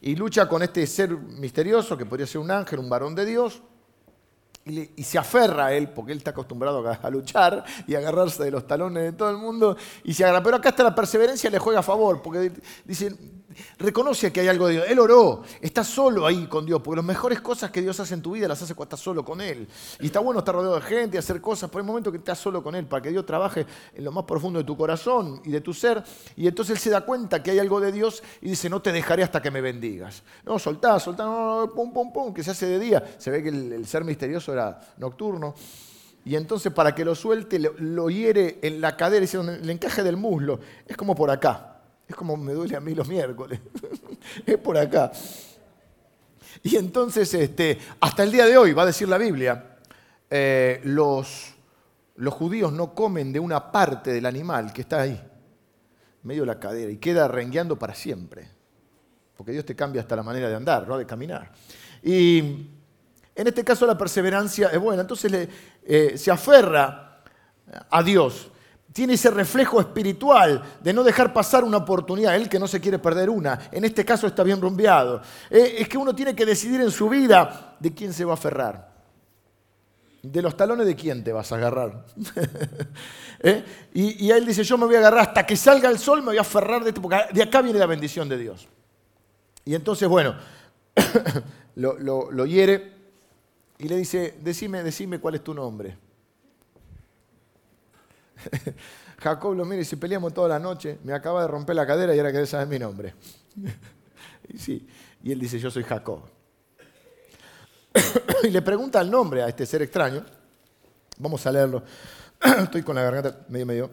Y 0.02 0.16
lucha 0.16 0.48
con 0.48 0.62
este 0.62 0.86
ser 0.86 1.10
misterioso 1.10 1.98
que 1.98 2.06
podría 2.06 2.28
ser 2.28 2.40
un 2.40 2.52
ángel, 2.52 2.78
un 2.78 2.90
varón 2.90 3.16
de 3.16 3.26
Dios, 3.26 3.64
y, 4.66 5.04
se 5.04 5.20
aferra 5.20 5.68
a 5.68 5.74
él, 5.74 5.90
porque 5.90 6.12
él 6.12 6.18
está 6.18 6.32
acostumbrado 6.32 6.84
a, 6.88 7.10
luchar 7.10 7.64
y 7.86 7.94
a 7.94 8.00
agarrarse 8.00 8.44
de 8.44 8.52
los 8.52 8.66
talones 8.66 9.04
de 9.04 9.14
todo 9.14 9.30
el 9.30 9.38
mundo, 9.38 9.78
y 10.04 10.14
se 10.14 10.24
agarra. 10.24 10.44
Pero 10.44 10.58
acá 10.58 10.70
está 10.70 10.84
la 10.84 10.96
perseverancia, 10.96 11.50
le 11.50 11.60
juega 11.60 11.80
a 11.80 11.84
favor, 11.84 12.22
porque 12.22 12.52
dice, 12.84 13.16
reconoce 13.78 14.32
que 14.32 14.42
hay 14.42 14.48
algo 14.48 14.68
de 14.68 14.74
Dios. 14.74 14.86
Él 14.88 15.00
oró, 15.00 15.44
está 15.62 15.84
solo 15.84 16.26
ahí 16.26 16.48
con 16.48 16.66
Dios, 16.66 16.82
porque 16.82 16.98
las 16.98 17.06
mejores 17.06 17.42
cosas 17.42 17.72
que 17.72 17.82
Dios 17.82 18.00
hace 18.00 18.14
en 18.14 18.22
tu 18.22 18.32
vida 18.32 18.48
las 18.48 18.62
hace 18.62 18.74
cuando 18.76 18.96
estás 18.96 19.00
solo 19.04 19.24
con 19.24 19.42
Él. 19.42 19.68
Y 20.00 20.08
está 20.08 20.20
bueno 20.20 20.40
estar 20.40 20.56
rodeado 20.56 20.76
de 20.76 20.82
gente 20.82 21.18
y 21.18 21.20
hacer 21.20 21.42
cosas, 21.42 21.70
por 21.70 21.82
el 21.82 21.88
momento 21.88 22.12
que 22.12 22.18
estás 22.18 22.40
solo 22.40 22.64
con 22.64 22.76
Él, 22.76 22.86
para 22.86 23.02
que 23.02 23.10
Dios 23.10 23.26
trabaje 23.26 23.66
en 23.94 24.04
lo 24.04 24.12
más 24.12 24.26
profundo 24.26 24.60
de 24.60 24.66
tu 24.66 24.78
corazón 24.78 25.42
y 25.46 25.52
de 25.52 25.62
tu 25.62 25.74
ser. 25.74 26.04
Y 26.36 26.48
entonces 26.48 26.76
Él 26.76 26.80
se 26.80 26.90
da 26.90 27.02
cuenta 27.02 27.42
que 27.42 27.52
hay 27.52 27.60
algo 27.60 27.80
de 27.80 27.92
Dios 27.92 28.24
y 28.42 28.50
dice, 28.50 28.70
no 28.70 28.82
te 28.82 28.92
dejaré 28.92 29.24
hasta 29.24 29.42
que 29.42 29.52
me 29.52 29.62
bendigas. 29.62 30.24
No, 30.46 30.60
soltá, 30.60 31.00
soltá, 31.00 31.26
pum, 31.74 31.94
pum, 31.94 32.12
pum, 32.12 32.34
que 32.34 32.44
se 32.44 32.52
hace 32.52 32.66
de 32.66 32.80
día. 32.80 33.04
Se 33.18 33.32
ve 33.32 33.44
que 33.44 33.50
el 33.50 33.86
ser 33.88 34.04
misterioso 34.04 34.54
era 34.54 34.80
nocturno. 34.98 35.56
Y 36.26 36.36
entonces 36.36 36.74
para 36.74 36.96
que 36.96 37.06
lo 37.06 37.14
suelte, 37.14 37.60
lo, 37.60 38.10
hiere 38.10 38.58
en 38.64 38.82
la 38.82 38.98
cadera, 38.98 39.26
y 39.26 39.38
el 39.38 39.70
encaje 39.70 40.02
del 40.02 40.18
muslo. 40.18 40.60
Es 40.88 40.98
como 40.98 41.14
por 41.14 41.30
acá. 41.30 41.75
Es 42.08 42.16
como 42.16 42.38
me 42.38 42.54
duele 42.54 42.76
a 42.76 42.80
mí 42.80 42.94
los 42.94 43.08
miércoles. 43.08 43.60
es 44.46 44.58
por 44.58 44.78
acá. 44.78 45.12
Y 46.64 46.76
entonces, 46.76 47.34
este, 47.34 47.80
hasta 48.00 48.24
el 48.24 48.32
día 48.32 48.46
de 48.46 48.58
hoy, 48.58 48.74
va 48.74 48.84
a 48.84 48.88
decir 48.88 49.08
la 49.08 49.18
Biblia, 49.18 49.78
eh, 50.30 50.82
los, 50.84 51.54
los 52.16 52.34
judíos 52.34 52.72
no 52.72 52.94
comen 52.94 53.32
de 53.32 53.40
una 53.40 53.72
parte 53.72 54.12
del 54.12 54.26
animal 54.26 54.74
que 54.74 54.82
está 54.82 55.02
ahí, 55.02 55.22
medio 56.24 56.46
la 56.46 56.60
cadera, 56.60 56.92
y 56.92 56.98
queda 56.98 57.28
rengueando 57.28 57.78
para 57.78 57.94
siempre. 57.94 58.50
Porque 59.36 59.52
Dios 59.52 59.66
te 59.66 59.76
cambia 59.76 60.02
hasta 60.02 60.16
la 60.16 60.24
manera 60.24 60.48
de 60.48 60.56
andar, 60.56 60.88
¿no? 60.88 60.98
de 60.98 61.06
caminar. 61.06 61.52
Y 62.02 62.40
en 63.36 63.48
este 63.48 63.64
caso 63.64 63.86
la 63.86 63.98
perseverancia 63.98 64.70
es 64.70 64.80
buena, 64.80 65.02
entonces 65.02 65.50
eh, 65.84 66.18
se 66.18 66.32
aferra 66.32 67.22
a 67.90 68.04
Dios. 68.04 68.50
Tiene 68.96 69.16
ese 69.16 69.30
reflejo 69.30 69.82
espiritual 69.82 70.64
de 70.82 70.94
no 70.94 71.04
dejar 71.04 71.34
pasar 71.34 71.66
una 71.66 71.76
oportunidad, 71.76 72.34
él 72.34 72.48
que 72.48 72.58
no 72.58 72.66
se 72.66 72.80
quiere 72.80 72.98
perder 72.98 73.30
una. 73.30 73.68
En 73.70 73.84
este 73.84 74.06
caso 74.06 74.26
está 74.26 74.42
bien 74.42 74.62
rumbeado. 74.62 75.22
Eh, 75.50 75.76
es 75.80 75.90
que 75.90 75.98
uno 75.98 76.16
tiene 76.16 76.34
que 76.34 76.46
decidir 76.46 76.80
en 76.80 76.90
su 76.92 77.10
vida 77.10 77.76
de 77.78 77.94
quién 77.94 78.14
se 78.14 78.24
va 78.24 78.32
a 78.32 78.36
aferrar. 78.36 78.90
De 80.24 80.42
los 80.42 80.56
talones 80.56 80.88
de 80.88 80.96
quién 80.96 81.26
te 81.26 81.34
vas 81.34 81.52
a 81.52 81.58
agarrar. 81.58 82.06
¿Eh? 83.42 83.66
y, 83.94 84.30
él 84.32 84.46
dice, 84.46 84.64
yo 84.64 84.78
me 84.78 84.86
voy 84.86 84.96
a 84.96 85.00
agarrar 85.00 85.28
hasta 85.28 85.46
que 85.46 85.58
salga 85.58 85.90
el 85.90 86.00
sol, 86.00 86.22
me 86.22 86.28
voy 86.28 86.38
a 86.38 86.42
aferrar 86.42 86.82
de 86.82 86.92
esto, 86.92 87.02
porque 87.02 87.18
de 87.34 87.44
acá 87.44 87.62
viene 87.62 87.78
la 87.78 87.88
bendición 87.88 88.30
de 88.30 88.38
Dios. 88.38 88.66
Y 89.66 89.76
entonces, 89.76 90.08
bueno, 90.08 90.38
lo 91.76 92.46
hiere 92.46 92.94
y 93.78 93.90
le 93.90 93.98
dice, 93.98 94.36
decime, 94.42 94.84
decime 94.84 95.20
cuál 95.20 95.36
es 95.36 95.44
tu 95.44 95.54
nombre. 95.54 95.98
Jacob 99.20 99.56
lo 99.56 99.66
mira 99.66 99.78
y 99.78 99.80
dice, 99.80 99.98
peleamos 99.98 100.34
toda 100.34 100.50
la 100.50 100.60
noche, 100.60 101.00
me 101.04 101.14
acaba 101.14 101.42
de 101.42 101.48
romper 101.48 101.76
la 101.76 101.86
cadera 101.86 102.16
y 102.16 102.20
ahora 102.20 102.32
querés 102.32 102.50
saber 102.50 102.68
mi 102.68 102.80
nombre. 102.80 103.14
y, 104.50 104.58
sí, 104.58 104.88
y 105.24 105.32
él 105.32 105.40
dice, 105.40 105.60
yo 105.60 105.72
soy 105.72 105.84
Jacob. 105.84 106.22
y 108.44 108.50
le 108.50 108.62
pregunta 108.62 109.02
el 109.02 109.10
nombre 109.10 109.44
a 109.44 109.48
este 109.48 109.66
ser 109.66 109.82
extraño. 109.82 110.26
Vamos 111.18 111.46
a 111.46 111.52
leerlo. 111.52 111.84
Estoy 112.64 112.84
con 112.84 112.96
la 112.96 113.04
garganta 113.04 113.46
medio 113.50 113.66
medio. 113.66 113.92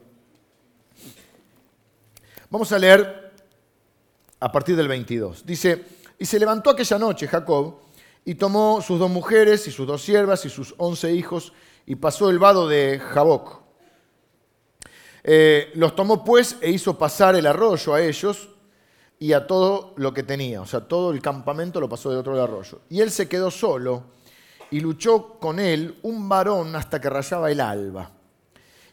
Vamos 2.50 2.70
a 2.72 2.78
leer 2.78 3.32
a 4.40 4.52
partir 4.52 4.76
del 4.76 4.88
22. 4.88 5.46
Dice, 5.46 5.84
y 6.18 6.26
se 6.26 6.38
levantó 6.38 6.70
aquella 6.70 6.98
noche 6.98 7.26
Jacob 7.26 7.78
y 8.24 8.34
tomó 8.34 8.82
sus 8.82 8.98
dos 8.98 9.10
mujeres 9.10 9.66
y 9.66 9.70
sus 9.70 9.86
dos 9.86 10.02
siervas 10.02 10.44
y 10.44 10.50
sus 10.50 10.74
once 10.78 11.12
hijos 11.12 11.52
y 11.86 11.96
pasó 11.96 12.28
el 12.28 12.38
vado 12.38 12.68
de 12.68 13.00
Jaboc. 13.00 13.61
Eh, 15.24 15.70
los 15.74 15.94
tomó 15.94 16.24
pues 16.24 16.56
e 16.60 16.70
hizo 16.70 16.98
pasar 16.98 17.36
el 17.36 17.46
arroyo 17.46 17.94
a 17.94 18.02
ellos 18.02 18.48
y 19.18 19.32
a 19.32 19.46
todo 19.46 19.94
lo 19.96 20.12
que 20.12 20.22
tenía. 20.22 20.60
O 20.60 20.66
sea, 20.66 20.80
todo 20.80 21.12
el 21.12 21.22
campamento 21.22 21.80
lo 21.80 21.88
pasó 21.88 22.10
del 22.10 22.18
otro 22.18 22.34
del 22.34 22.42
arroyo. 22.42 22.80
Y 22.88 23.00
él 23.00 23.10
se 23.10 23.28
quedó 23.28 23.50
solo 23.50 24.04
y 24.70 24.80
luchó 24.80 25.38
con 25.38 25.60
él 25.60 25.98
un 26.02 26.28
varón 26.28 26.74
hasta 26.74 27.00
que 27.00 27.08
rayaba 27.08 27.50
el 27.50 27.60
alba. 27.60 28.10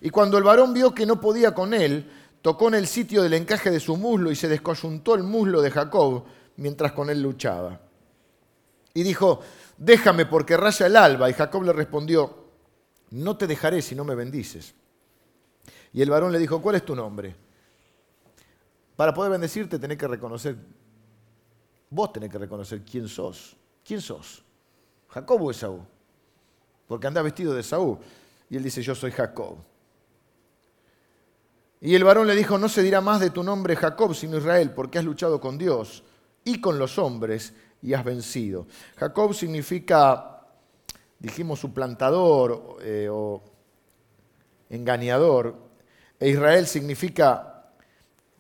Y 0.02 0.10
cuando 0.10 0.38
el 0.38 0.44
varón 0.44 0.74
vio 0.74 0.94
que 0.94 1.06
no 1.06 1.20
podía 1.20 1.54
con 1.54 1.74
él, 1.74 2.10
tocó 2.42 2.68
en 2.68 2.76
el 2.76 2.88
sitio 2.88 3.24
del 3.24 3.34
encaje 3.34 3.72
de 3.72 3.80
su 3.80 3.98
muslo 3.98 4.32
y 4.32 4.36
se 4.36 4.48
descoyuntó 4.48 5.16
el 5.16 5.24
muslo 5.24 5.62
de 5.62 5.72
Jacob 5.72 6.26
mientras 6.58 6.92
con 6.92 7.10
él 7.10 7.22
luchaba. 7.22 7.80
Y 8.94 9.04
dijo, 9.04 9.40
déjame 9.78 10.26
porque 10.26 10.58
raya 10.58 10.86
el 10.86 10.96
alba. 10.96 11.30
Y 11.30 11.34
Jacob 11.34 11.64
le 11.64 11.74
respondió, 11.74 12.46
no 13.12 13.38
te 13.38 13.48
dejaré 13.48 13.82
si 13.82 13.96
no 13.96 14.04
me 14.04 14.16
bendices. 14.16 14.76
Y 15.94 16.02
el 16.02 16.10
varón 16.10 16.32
le 16.32 16.40
dijo, 16.40 16.62
¿cuál 16.62 16.76
es 16.76 16.86
tu 16.86 16.96
nombre? 16.96 17.36
Para 18.96 19.14
poder 19.14 19.32
bendecirte 19.32 19.80
tenés 19.80 19.98
que 19.98 20.08
reconocer, 20.08 20.56
vos 21.90 22.14
tenés 22.14 22.30
que 22.30 22.38
reconocer 22.38 22.82
quién 22.84 23.08
sos. 23.08 23.56
¿Quién 23.84 24.02
sos? 24.02 24.44
¿Jacob 25.08 25.42
o 25.42 25.52
Esaú? 25.52 25.82
Porque 26.88 27.08
anda 27.08 27.22
vestido 27.22 27.54
de 27.54 27.62
Esaú. 27.62 27.98
Y 28.50 28.58
él 28.58 28.64
dice, 28.64 28.82
yo 28.82 28.94
soy 28.94 29.12
Jacob. 29.12 29.58
Y 31.82 31.96
el 31.96 32.04
varón 32.04 32.28
le 32.28 32.36
dijo, 32.36 32.58
no 32.58 32.68
se 32.68 32.84
dirá 32.84 33.00
más 33.00 33.20
de 33.20 33.30
tu 33.30 33.42
nombre 33.42 33.76
Jacob, 33.76 34.14
sino 34.14 34.38
Israel, 34.38 34.72
porque 34.72 35.00
has 35.00 35.06
luchado 35.06 35.40
con 35.40 35.58
Dios 35.58 36.04
y 36.44 36.60
con 36.60 36.78
los 36.78 36.98
hombres 36.98 37.54
y 37.82 37.94
has 37.94 38.04
vencido. 38.04 38.68
Jacob 38.98 39.34
significa, 39.34 40.42
dijimos, 41.18 41.60
suplantador 41.60 42.78
eh, 42.82 43.08
o 43.10 43.42
engañador, 44.70 45.69
e 46.20 46.30
Israel 46.30 46.68
significa, 46.68 47.72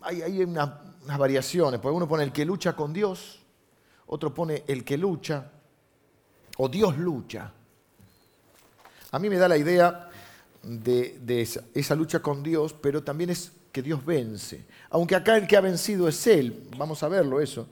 hay, 0.02 0.44
unas, 0.44 0.70
unas 1.04 1.18
variaciones, 1.18 1.80
porque 1.80 1.96
uno 1.96 2.08
pone 2.08 2.24
el 2.24 2.32
que 2.32 2.46
lucha 2.46 2.76
con 2.76 2.92
Dios, 2.92 3.40
otro 4.08 4.34
pone 4.34 4.64
el 4.68 4.84
que 4.84 4.98
lucha, 4.98 5.50
o 6.58 6.68
Dios 6.68 6.98
lucha. 6.98 7.54
A 9.12 9.20
mí 9.20 9.30
me 9.30 9.38
da 9.38 9.48
la 9.48 9.58
idea 9.58 10.10
de, 10.62 11.42
esa, 11.74 11.96
lucha 11.96 12.20
con 12.20 12.44
Dios, 12.44 12.74
pero 12.74 13.02
también 13.02 13.30
es 13.30 13.52
que 13.72 13.82
Dios 13.82 14.06
vence. 14.06 14.66
Aunque 14.90 15.16
acá 15.16 15.38
el 15.38 15.48
que 15.48 15.56
ha 15.56 15.62
vencido 15.62 16.08
es 16.08 16.28
Él, 16.28 16.68
vamos 16.78 17.02
a 17.04 17.08
verlo 17.08 17.40
eso. 17.40 17.68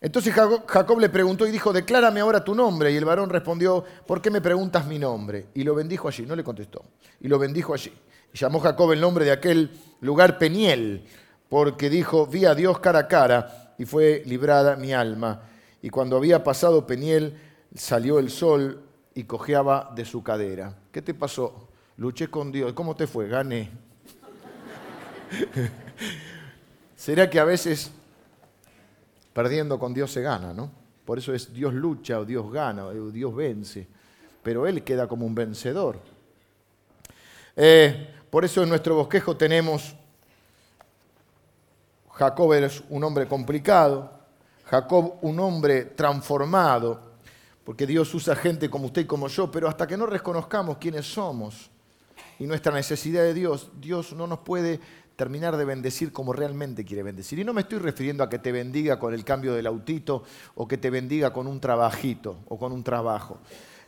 Entonces 0.00 0.34
Jacob 0.34 0.98
le 0.98 1.08
preguntó 1.08 1.46
y 1.46 1.52
dijo, 1.52 1.72
declárame 1.72 2.20
ahora 2.20 2.42
tu 2.42 2.56
nombre. 2.56 2.90
Y 2.90 2.96
el 2.96 3.04
varón 3.04 3.30
respondió, 3.30 3.84
¿por 4.04 4.20
qué 4.20 4.30
me 4.30 4.40
preguntas 4.40 4.84
mi 4.84 4.98
nombre? 4.98 5.46
Y 5.54 5.62
lo 5.62 5.76
bendijo 5.76 6.08
allí, 6.08 6.26
no 6.26 6.34
le 6.34 6.42
contestó. 6.42 6.84
Y 7.20 7.28
lo 7.28 7.38
bendijo 7.38 7.72
allí. 7.72 7.92
Llamó 8.34 8.60
Jacob 8.60 8.92
el 8.92 9.00
nombre 9.00 9.24
de 9.24 9.32
aquel 9.32 9.70
lugar 10.00 10.38
Peniel, 10.38 11.04
porque 11.48 11.90
dijo, 11.90 12.26
vi 12.26 12.44
a 12.44 12.54
Dios 12.54 12.78
cara 12.78 13.00
a 13.00 13.08
cara 13.08 13.74
y 13.78 13.84
fue 13.84 14.22
librada 14.26 14.76
mi 14.76 14.92
alma. 14.92 15.42
Y 15.82 15.90
cuando 15.90 16.16
había 16.16 16.42
pasado 16.42 16.86
Peniel, 16.86 17.36
salió 17.74 18.18
el 18.18 18.30
sol 18.30 18.82
y 19.14 19.24
cojeaba 19.24 19.92
de 19.94 20.04
su 20.04 20.22
cadera. 20.22 20.74
¿Qué 20.90 21.02
te 21.02 21.14
pasó? 21.14 21.68
Luché 21.96 22.28
con 22.28 22.50
Dios. 22.50 22.72
¿Cómo 22.72 22.96
te 22.96 23.06
fue? 23.06 23.28
Gané. 23.28 23.70
¿Será 26.96 27.28
que 27.28 27.38
a 27.40 27.44
veces 27.44 27.90
perdiendo 29.32 29.78
con 29.78 29.92
Dios 29.92 30.10
se 30.12 30.22
gana, 30.22 30.52
¿no? 30.52 30.70
Por 31.04 31.18
eso 31.18 31.34
es 31.34 31.52
Dios 31.52 31.74
lucha 31.74 32.20
o 32.20 32.24
Dios 32.24 32.50
gana 32.52 32.86
o 32.86 33.10
Dios 33.10 33.34
vence, 33.34 33.88
pero 34.42 34.66
Él 34.66 34.84
queda 34.84 35.08
como 35.08 35.26
un 35.26 35.34
vencedor. 35.34 35.98
Eh, 37.56 38.08
por 38.32 38.46
eso 38.46 38.62
en 38.62 38.70
nuestro 38.70 38.94
bosquejo 38.94 39.36
tenemos, 39.36 39.94
Jacob 42.12 42.54
es 42.54 42.82
un 42.88 43.04
hombre 43.04 43.28
complicado, 43.28 44.10
Jacob 44.64 45.18
un 45.20 45.38
hombre 45.38 45.84
transformado, 45.84 46.98
porque 47.62 47.86
Dios 47.86 48.14
usa 48.14 48.34
gente 48.34 48.70
como 48.70 48.86
usted 48.86 49.02
y 49.02 49.04
como 49.04 49.28
yo, 49.28 49.50
pero 49.50 49.68
hasta 49.68 49.86
que 49.86 49.98
no 49.98 50.06
reconozcamos 50.06 50.78
quiénes 50.78 51.04
somos 51.12 51.68
y 52.38 52.46
nuestra 52.46 52.72
necesidad 52.72 53.20
de 53.20 53.34
Dios, 53.34 53.70
Dios 53.78 54.14
no 54.14 54.26
nos 54.26 54.38
puede 54.38 54.80
terminar 55.14 55.58
de 55.58 55.66
bendecir 55.66 56.10
como 56.10 56.32
realmente 56.32 56.86
quiere 56.86 57.02
bendecir. 57.02 57.38
Y 57.38 57.44
no 57.44 57.52
me 57.52 57.60
estoy 57.60 57.80
refiriendo 57.80 58.24
a 58.24 58.30
que 58.30 58.38
te 58.38 58.50
bendiga 58.50 58.98
con 58.98 59.12
el 59.12 59.26
cambio 59.26 59.52
del 59.52 59.66
autito 59.66 60.24
o 60.54 60.66
que 60.66 60.78
te 60.78 60.88
bendiga 60.88 61.34
con 61.34 61.46
un 61.46 61.60
trabajito 61.60 62.38
o 62.48 62.58
con 62.58 62.72
un 62.72 62.82
trabajo. 62.82 63.40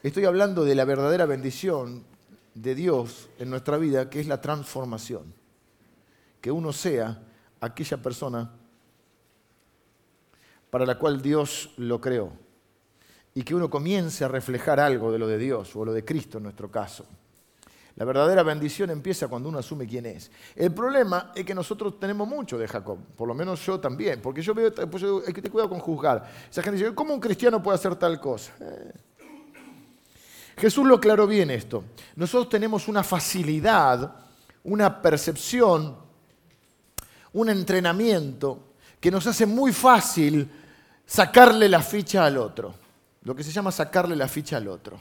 Estoy 0.02 0.26
hablando 0.26 0.66
de 0.66 0.74
la 0.74 0.84
verdadera 0.84 1.24
bendición 1.24 2.12
de 2.54 2.74
Dios 2.74 3.28
en 3.38 3.50
nuestra 3.50 3.76
vida, 3.76 4.08
que 4.08 4.20
es 4.20 4.26
la 4.26 4.40
transformación. 4.40 5.34
Que 6.40 6.50
uno 6.50 6.72
sea 6.72 7.22
aquella 7.60 7.96
persona 7.98 8.50
para 10.70 10.86
la 10.86 10.98
cual 10.98 11.20
Dios 11.20 11.72
lo 11.76 12.00
creó. 12.00 12.32
Y 13.34 13.42
que 13.42 13.54
uno 13.54 13.68
comience 13.68 14.24
a 14.24 14.28
reflejar 14.28 14.78
algo 14.78 15.10
de 15.10 15.18
lo 15.18 15.26
de 15.26 15.38
Dios 15.38 15.74
o 15.74 15.84
lo 15.84 15.92
de 15.92 16.04
Cristo 16.04 16.38
en 16.38 16.44
nuestro 16.44 16.70
caso. 16.70 17.06
La 17.96 18.04
verdadera 18.04 18.42
bendición 18.42 18.90
empieza 18.90 19.28
cuando 19.28 19.48
uno 19.48 19.58
asume 19.58 19.86
quién 19.86 20.06
es. 20.06 20.30
El 20.56 20.74
problema 20.74 21.32
es 21.34 21.44
que 21.44 21.54
nosotros 21.54 21.98
tenemos 22.00 22.26
mucho 22.26 22.58
de 22.58 22.66
Jacob, 22.66 22.98
por 23.16 23.28
lo 23.28 23.34
menos 23.34 23.64
yo 23.64 23.78
también, 23.78 24.20
porque 24.20 24.42
yo 24.42 24.52
veo, 24.52 24.72
pues 24.74 25.04
hay 25.04 25.32
que 25.32 25.40
tener 25.40 25.52
cuidado 25.52 25.70
con 25.70 25.78
juzgar. 25.78 26.28
Esa 26.50 26.60
gente 26.60 26.78
dice, 26.78 26.94
¿cómo 26.94 27.14
un 27.14 27.20
cristiano 27.20 27.62
puede 27.62 27.76
hacer 27.76 27.94
tal 27.94 28.20
cosa? 28.20 28.52
Eh. 28.60 28.92
Jesús 30.56 30.86
lo 30.86 30.96
aclaró 30.96 31.26
bien 31.26 31.50
esto. 31.50 31.84
Nosotros 32.16 32.48
tenemos 32.48 32.88
una 32.88 33.02
facilidad, 33.02 34.14
una 34.64 35.02
percepción, 35.02 35.96
un 37.32 37.48
entrenamiento 37.48 38.74
que 39.00 39.10
nos 39.10 39.26
hace 39.26 39.46
muy 39.46 39.72
fácil 39.72 40.48
sacarle 41.04 41.68
la 41.68 41.82
ficha 41.82 42.24
al 42.24 42.38
otro. 42.38 42.74
Lo 43.22 43.34
que 43.34 43.42
se 43.42 43.52
llama 43.52 43.72
sacarle 43.72 44.16
la 44.16 44.28
ficha 44.28 44.56
al 44.56 44.68
otro. 44.68 45.00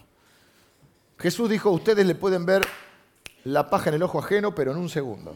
Jesús 1.18 1.50
dijo, 1.50 1.70
ustedes 1.70 2.06
le 2.06 2.16
pueden 2.16 2.46
ver 2.46 2.68
la 3.46 3.70
paja 3.70 3.89
en 3.89 3.96
el 3.96 4.04
ojo 4.04 4.20
ajeno, 4.20 4.56
pero 4.56 4.72
en 4.72 4.78
un 4.78 4.89
segundo. 4.89 5.34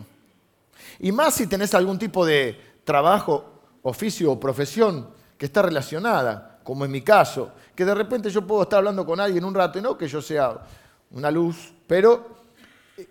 Y 0.99 1.11
más 1.11 1.35
si 1.35 1.47
tenés 1.47 1.73
algún 1.73 1.99
tipo 1.99 2.25
de 2.25 2.59
trabajo, 2.83 3.61
oficio 3.83 4.31
o 4.31 4.39
profesión 4.39 5.09
que 5.37 5.45
está 5.45 5.61
relacionada, 5.61 6.59
como 6.63 6.83
en 6.85 6.91
mi 6.91 7.01
caso, 7.01 7.53
que 7.77 7.85
de 7.85 7.93
repente 7.93 8.31
yo 8.31 8.45
puedo 8.45 8.63
estar 8.63 8.79
hablando 8.79 9.05
con 9.05 9.19
alguien 9.19 9.45
un 9.45 9.53
rato 9.53 9.77
y 9.77 9.83
no 9.83 9.95
que 9.95 10.07
yo 10.07 10.19
sea 10.19 10.59
una 11.11 11.29
luz, 11.29 11.75
pero 11.85 12.35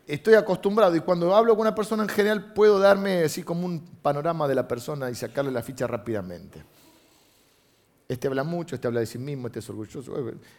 estoy 0.04 0.34
acostumbrado 0.34 0.96
y 0.96 1.00
cuando 1.00 1.36
hablo 1.36 1.54
con 1.54 1.60
una 1.60 1.74
persona 1.74 2.02
en 2.02 2.08
general 2.08 2.52
puedo 2.52 2.80
darme 2.80 3.22
así 3.22 3.44
como 3.44 3.64
un 3.64 3.80
panorama 4.02 4.48
de 4.48 4.56
la 4.56 4.66
persona 4.66 5.08
y 5.08 5.14
sacarle 5.14 5.52
la 5.52 5.62
ficha 5.62 5.86
rápidamente. 5.86 6.64
Este 8.08 8.26
habla 8.26 8.42
mucho, 8.42 8.74
este 8.74 8.88
habla 8.88 8.98
de 8.98 9.06
sí 9.06 9.18
mismo, 9.18 9.46
este 9.46 9.60
es 9.60 9.70
orgulloso. 9.70 10.12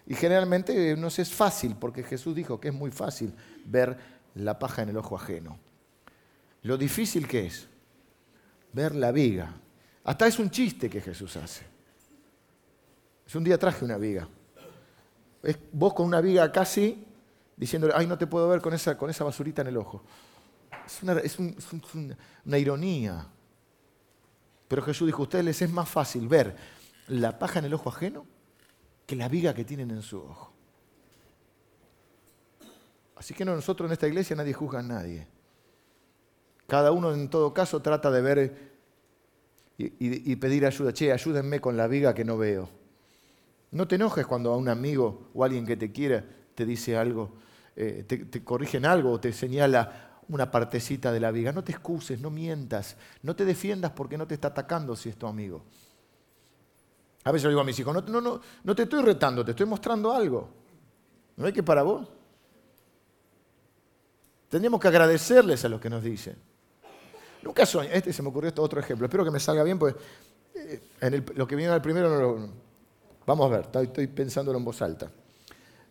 Y 0.05 0.15
generalmente 0.15 0.95
no 0.95 1.09
sé, 1.09 1.23
es 1.23 1.33
fácil, 1.33 1.75
porque 1.77 2.01
Jesús 2.01 2.33
dijo 2.33 2.61
que 2.61 2.69
es 2.69 2.73
muy 2.73 2.91
fácil 2.91 3.33
ver 3.65 3.97
la 4.35 4.57
paja 4.57 4.83
en 4.83 4.89
el 4.89 4.97
ojo 4.97 5.17
ajeno. 5.17 5.59
Lo 6.61 6.77
difícil 6.77 7.27
que 7.27 7.47
es 7.47 7.67
ver 8.71 8.95
la 8.95 9.11
viga. 9.11 9.53
Hasta 10.05 10.27
es 10.27 10.39
un 10.39 10.49
chiste 10.49 10.89
que 10.89 11.01
Jesús 11.01 11.35
hace. 11.35 11.76
Es 13.27 13.35
un 13.35 13.43
día 13.43 13.57
traje 13.57 13.83
una 13.83 13.97
viga. 13.97 14.27
Es 15.43 15.59
vos 15.73 15.93
con 15.93 16.05
una 16.05 16.21
viga 16.21 16.49
casi 16.51 17.05
diciéndole, 17.57 17.93
ay, 17.95 18.07
no 18.07 18.17
te 18.17 18.25
puedo 18.25 18.47
ver 18.47 18.61
con 18.61 18.73
esa, 18.73 18.97
con 18.97 19.09
esa 19.09 19.23
basurita 19.23 19.61
en 19.61 19.67
el 19.67 19.77
ojo. 19.77 20.03
Es 20.85 21.03
una, 21.03 21.19
es 21.19 21.37
una 22.45 22.57
ironía. 22.57 23.27
Pero 24.67 24.81
Jesús 24.81 25.07
dijo, 25.07 25.21
a 25.21 25.23
ustedes 25.23 25.45
les 25.45 25.61
es 25.61 25.71
más 25.71 25.89
fácil 25.89 26.27
ver 26.27 26.55
la 27.07 27.37
paja 27.37 27.59
en 27.59 27.65
el 27.65 27.73
ojo 27.73 27.89
ajeno 27.89 28.25
que 29.05 29.15
la 29.15 29.27
viga 29.27 29.53
que 29.53 29.65
tienen 29.65 29.91
en 29.91 30.01
su 30.01 30.19
ojo. 30.19 30.53
Así 33.15 33.33
que 33.33 33.43
nosotros 33.43 33.87
en 33.87 33.93
esta 33.93 34.07
iglesia 34.07 34.35
nadie 34.35 34.53
juzga 34.53 34.79
a 34.79 34.83
nadie. 34.83 35.27
Cada 36.67 36.91
uno 36.91 37.13
en 37.13 37.29
todo 37.29 37.53
caso 37.53 37.81
trata 37.81 38.11
de 38.11 38.21
ver 38.21 38.77
y, 39.77 40.35
pedir 40.35 40.65
ayuda. 40.65 40.93
Che, 40.93 41.11
ayúdenme 41.11 41.59
con 41.59 41.77
la 41.77 41.87
viga 41.87 42.13
que 42.13 42.25
no 42.25 42.37
veo. 42.37 42.69
No 43.71 43.87
te 43.87 43.95
enojes 43.95 44.25
cuando 44.25 44.53
a 44.53 44.57
un 44.57 44.69
amigo 44.69 45.29
o 45.33 45.43
alguien 45.43 45.65
que 45.65 45.75
te 45.75 45.91
quiera 45.91 46.23
te 46.55 46.65
dice 46.65 46.97
algo, 46.97 47.33
eh, 47.75 48.03
te, 48.07 48.43
corrigen 48.43 48.85
algo 48.85 49.11
o 49.11 49.19
te 49.19 49.31
señala 49.31 50.19
una 50.29 50.49
partecita 50.49 51.11
de 51.11 51.19
la 51.19 51.31
viga. 51.31 51.51
No 51.51 51.63
te 51.63 51.71
excuses, 51.71 52.19
no 52.19 52.29
mientas, 52.29 52.97
no 53.21 53.35
te 53.35 53.45
defiendas 53.45 53.91
porque 53.91 54.17
no 54.17 54.25
te 54.25 54.33
está 54.33 54.49
atacando 54.49 54.95
si 54.95 55.09
es 55.09 55.17
tu 55.17 55.27
amigo. 55.27 55.63
A 57.23 57.31
veces 57.31 57.43
yo 57.43 57.49
digo 57.49 57.61
a 57.61 57.65
mis 57.65 57.77
hijos, 57.77 57.93
no, 57.93 58.01
no, 58.01 58.21
no, 58.21 58.41
no 58.63 58.75
te 58.75 58.83
estoy 58.83 59.03
retando, 59.03 59.43
te 59.43 59.51
estoy 59.51 59.65
mostrando 59.65 60.13
algo. 60.13 60.49
¿No 61.35 61.45
hay 61.45 61.53
que 61.53 61.61
para 61.61 61.83
vos? 61.83 62.07
Tendríamos 64.49 64.79
que 64.79 64.87
agradecerles 64.87 65.63
a 65.65 65.69
los 65.69 65.81
que 65.81 65.89
nos 65.89 66.01
dicen. 66.01 66.37
Nunca 67.43 67.65
soñé, 67.65 67.95
este 67.95 68.13
se 68.13 68.23
me 68.23 68.29
ocurrió 68.29 68.49
este 68.49 68.61
otro 68.61 68.79
ejemplo, 68.79 69.05
espero 69.05 69.23
que 69.23 69.31
me 69.31 69.39
salga 69.39 69.63
bien, 69.63 69.77
porque 69.77 69.99
eh, 70.55 70.81
en 71.01 71.25
lo 71.35 71.47
que 71.47 71.55
viene 71.55 71.71
al 71.71 71.81
primero 71.81 72.09
no 72.09 72.19
lo... 72.19 72.66
Vamos 73.27 73.51
a 73.51 73.57
ver, 73.57 73.83
estoy, 73.83 74.07
pensándolo 74.07 74.57
en 74.57 74.63
voz 74.63 74.81
alta. 74.81 75.11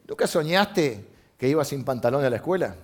¿Nunca 0.09 0.27
soñaste 0.27 1.05
que 1.37 1.47
ibas 1.47 1.69
sin 1.69 1.85
pantalones 1.85 2.27
a 2.27 2.31
la 2.31 2.37
escuela? 2.37 2.75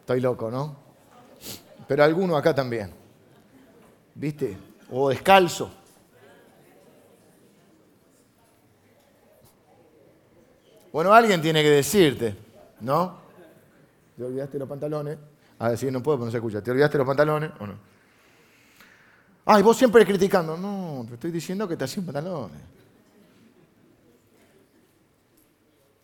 Estoy 0.00 0.20
loco, 0.20 0.50
¿no? 0.50 0.76
Pero 1.88 2.04
alguno 2.04 2.36
acá 2.36 2.54
también. 2.54 2.92
¿Viste? 4.14 4.54
O 4.90 5.08
descalzo. 5.08 5.70
Bueno, 10.92 11.14
alguien 11.14 11.40
tiene 11.40 11.62
que 11.62 11.70
decirte, 11.70 12.36
¿no? 12.80 13.18
¿Te 14.14 14.24
olvidaste 14.24 14.58
los 14.58 14.68
pantalones? 14.68 15.16
A 15.58 15.70
decir, 15.70 15.90
no 15.90 16.02
puedo, 16.02 16.18
pero 16.18 16.26
no 16.26 16.30
se 16.30 16.36
escucha. 16.36 16.62
¿Te 16.62 16.70
olvidaste 16.70 16.98
los 16.98 17.06
pantalones 17.06 17.50
o 17.60 17.66
no? 17.66 17.93
Ay, 19.46 19.62
vos 19.62 19.76
siempre 19.76 20.06
criticando. 20.06 20.56
No, 20.56 21.04
te 21.06 21.14
estoy 21.14 21.30
diciendo 21.30 21.68
que 21.68 21.76
te 21.76 21.86
sin 21.86 22.04
pantalones. 22.04 22.60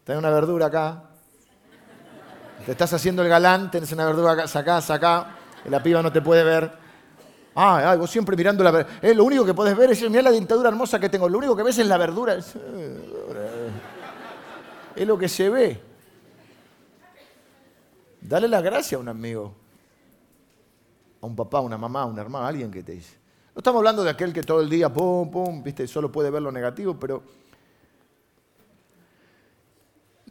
Tenés 0.04 0.18
una 0.18 0.30
verdura 0.30 0.66
acá. 0.66 1.04
Te 2.66 2.72
estás 2.72 2.92
haciendo 2.92 3.22
el 3.22 3.28
galán, 3.28 3.70
tenés 3.70 3.90
una 3.92 4.04
verdura 4.04 4.32
acá, 4.32 4.46
sacá, 4.46 4.80
sacá. 4.80 5.36
La 5.66 5.82
piba 5.82 6.02
no 6.02 6.12
te 6.12 6.20
puede 6.20 6.44
ver. 6.44 6.70
Ay, 7.54 7.84
ay, 7.86 7.98
vos 7.98 8.10
siempre 8.10 8.36
mirando 8.36 8.62
la 8.62 8.70
verdura. 8.70 8.98
Eh, 9.00 9.14
lo 9.14 9.24
único 9.24 9.44
que 9.44 9.54
podés 9.54 9.76
ver 9.76 9.90
es, 9.90 10.02
mira 10.10 10.22
la 10.22 10.30
dentadura 10.30 10.68
hermosa 10.68 11.00
que 11.00 11.08
tengo. 11.08 11.28
Lo 11.28 11.38
único 11.38 11.56
que 11.56 11.62
ves 11.62 11.78
es 11.78 11.86
la 11.86 11.96
verdura. 11.96 12.36
Es 14.94 15.06
lo 15.06 15.16
que 15.16 15.28
se 15.28 15.48
ve. 15.48 15.80
Dale 18.20 18.48
la 18.48 18.60
gracia 18.60 18.98
a 18.98 19.00
un 19.00 19.08
amigo, 19.08 19.54
a 21.22 21.26
un 21.26 21.34
papá, 21.34 21.58
a 21.58 21.62
una 21.62 21.78
mamá, 21.78 22.02
a 22.02 22.06
un 22.06 22.18
hermano, 22.18 22.44
a 22.44 22.48
alguien 22.48 22.70
que 22.70 22.82
te 22.82 22.92
dice. 22.92 23.19
No 23.54 23.58
estamos 23.58 23.78
hablando 23.78 24.04
de 24.04 24.10
aquel 24.10 24.32
que 24.32 24.42
todo 24.42 24.60
el 24.60 24.68
día, 24.68 24.92
pum, 24.92 25.30
pum, 25.30 25.62
viste, 25.62 25.86
solo 25.86 26.10
puede 26.10 26.30
ver 26.30 26.42
lo 26.42 26.52
negativo, 26.52 26.96
pero 26.98 27.22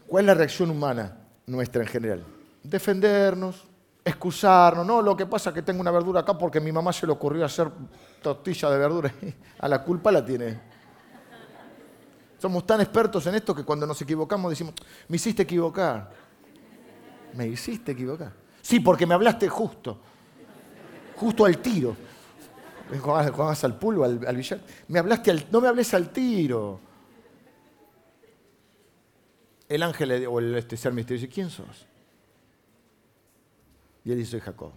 ¿cuál 0.07 0.23
es 0.23 0.27
la 0.27 0.33
reacción 0.33 0.69
humana 0.69 1.17
nuestra 1.45 1.81
en 1.81 1.87
general? 1.87 2.23
Defendernos, 2.63 3.65
excusarnos, 4.03 4.85
no, 4.85 5.01
lo 5.01 5.15
que 5.17 5.25
pasa 5.25 5.49
es 5.49 5.55
que 5.55 5.61
tengo 5.61 5.81
una 5.81 5.91
verdura 5.91 6.21
acá 6.21 6.37
porque 6.37 6.59
mi 6.59 6.71
mamá 6.71 6.93
se 6.93 7.05
le 7.05 7.11
ocurrió 7.11 7.45
hacer 7.45 7.69
tortilla 8.21 8.69
de 8.69 8.77
verdura. 8.77 9.13
A 9.59 9.67
la 9.67 9.83
culpa 9.83 10.11
la 10.11 10.23
tiene 10.25 10.69
somos 12.39 12.65
tan 12.65 12.79
expertos 12.79 13.25
en 13.27 13.35
esto 13.35 13.53
que 13.53 13.63
cuando 13.63 13.85
nos 13.85 14.01
equivocamos 14.01 14.49
decimos, 14.49 14.73
me 15.07 15.17
hiciste 15.17 15.43
equivocar. 15.43 16.09
Me 17.33 17.47
hiciste 17.47 17.91
equivocar. 17.91 18.31
Sí, 18.61 18.79
porque 18.79 19.05
me 19.05 19.13
hablaste 19.13 19.49
justo. 19.49 19.99
Justo 21.17 21.45
al 21.45 21.57
tiro. 21.57 21.95
Vas 23.37 23.63
al 23.63 23.77
pulvo, 23.77 24.03
al, 24.03 24.35
billar. 24.35 24.59
Me 24.87 24.99
hablaste 24.99 25.31
al, 25.31 25.45
no 25.51 25.61
me 25.61 25.67
hables 25.67 25.93
al 25.93 26.09
tiro. 26.09 26.79
El 29.67 29.83
ángel 29.83 30.25
o 30.27 30.39
el 30.39 30.55
este 30.55 30.75
ser 30.75 30.93
misterioso 30.93 31.25
dice, 31.25 31.33
¿quién 31.33 31.49
sos? 31.49 31.85
Y 34.03 34.11
él 34.11 34.17
dice, 34.17 34.31
soy 34.31 34.39
Jacob. 34.39 34.71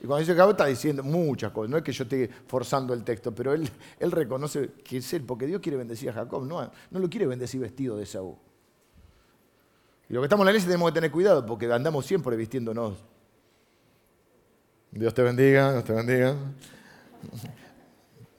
Y 0.00 0.06
cuando 0.06 0.20
dice 0.20 0.34
Jacob 0.34 0.50
está 0.52 0.66
diciendo 0.66 1.02
muchas 1.02 1.50
cosas, 1.52 1.70
no 1.70 1.76
es 1.76 1.82
que 1.82 1.92
yo 1.92 2.04
esté 2.04 2.30
forzando 2.46 2.94
el 2.94 3.02
texto, 3.02 3.34
pero 3.34 3.52
él, 3.52 3.68
reconoce 4.00 4.70
que 4.84 4.98
es 4.98 5.12
él, 5.12 5.22
porque 5.24 5.46
Dios 5.46 5.60
quiere 5.60 5.76
bendecir 5.76 6.10
a 6.10 6.12
Jacob, 6.12 6.44
no, 6.46 6.70
no 6.90 6.98
lo 6.98 7.10
quiere 7.10 7.26
bendecir 7.26 7.60
vestido 7.60 7.96
de 7.96 8.06
Saúl. 8.06 8.36
Y 10.08 10.14
lo 10.14 10.20
que 10.20 10.26
estamos 10.26 10.44
en 10.44 10.46
la 10.46 10.50
iglesia 10.52 10.68
tenemos 10.68 10.90
que 10.90 10.94
tener 10.94 11.10
cuidado, 11.10 11.44
porque 11.44 11.70
andamos 11.70 12.06
siempre 12.06 12.36
vistiéndonos. 12.36 12.94
Dios 14.92 15.12
te 15.12 15.22
bendiga, 15.22 15.72
Dios 15.72 15.84
te 15.84 15.92
bendiga. 15.92 16.36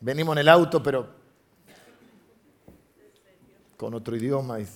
Venimos 0.01 0.33
en 0.35 0.39
el 0.39 0.49
auto, 0.49 0.81
pero 0.81 1.07
con 3.75 3.93
otro 3.93 4.15
idioma 4.15 4.59
y 4.59 4.67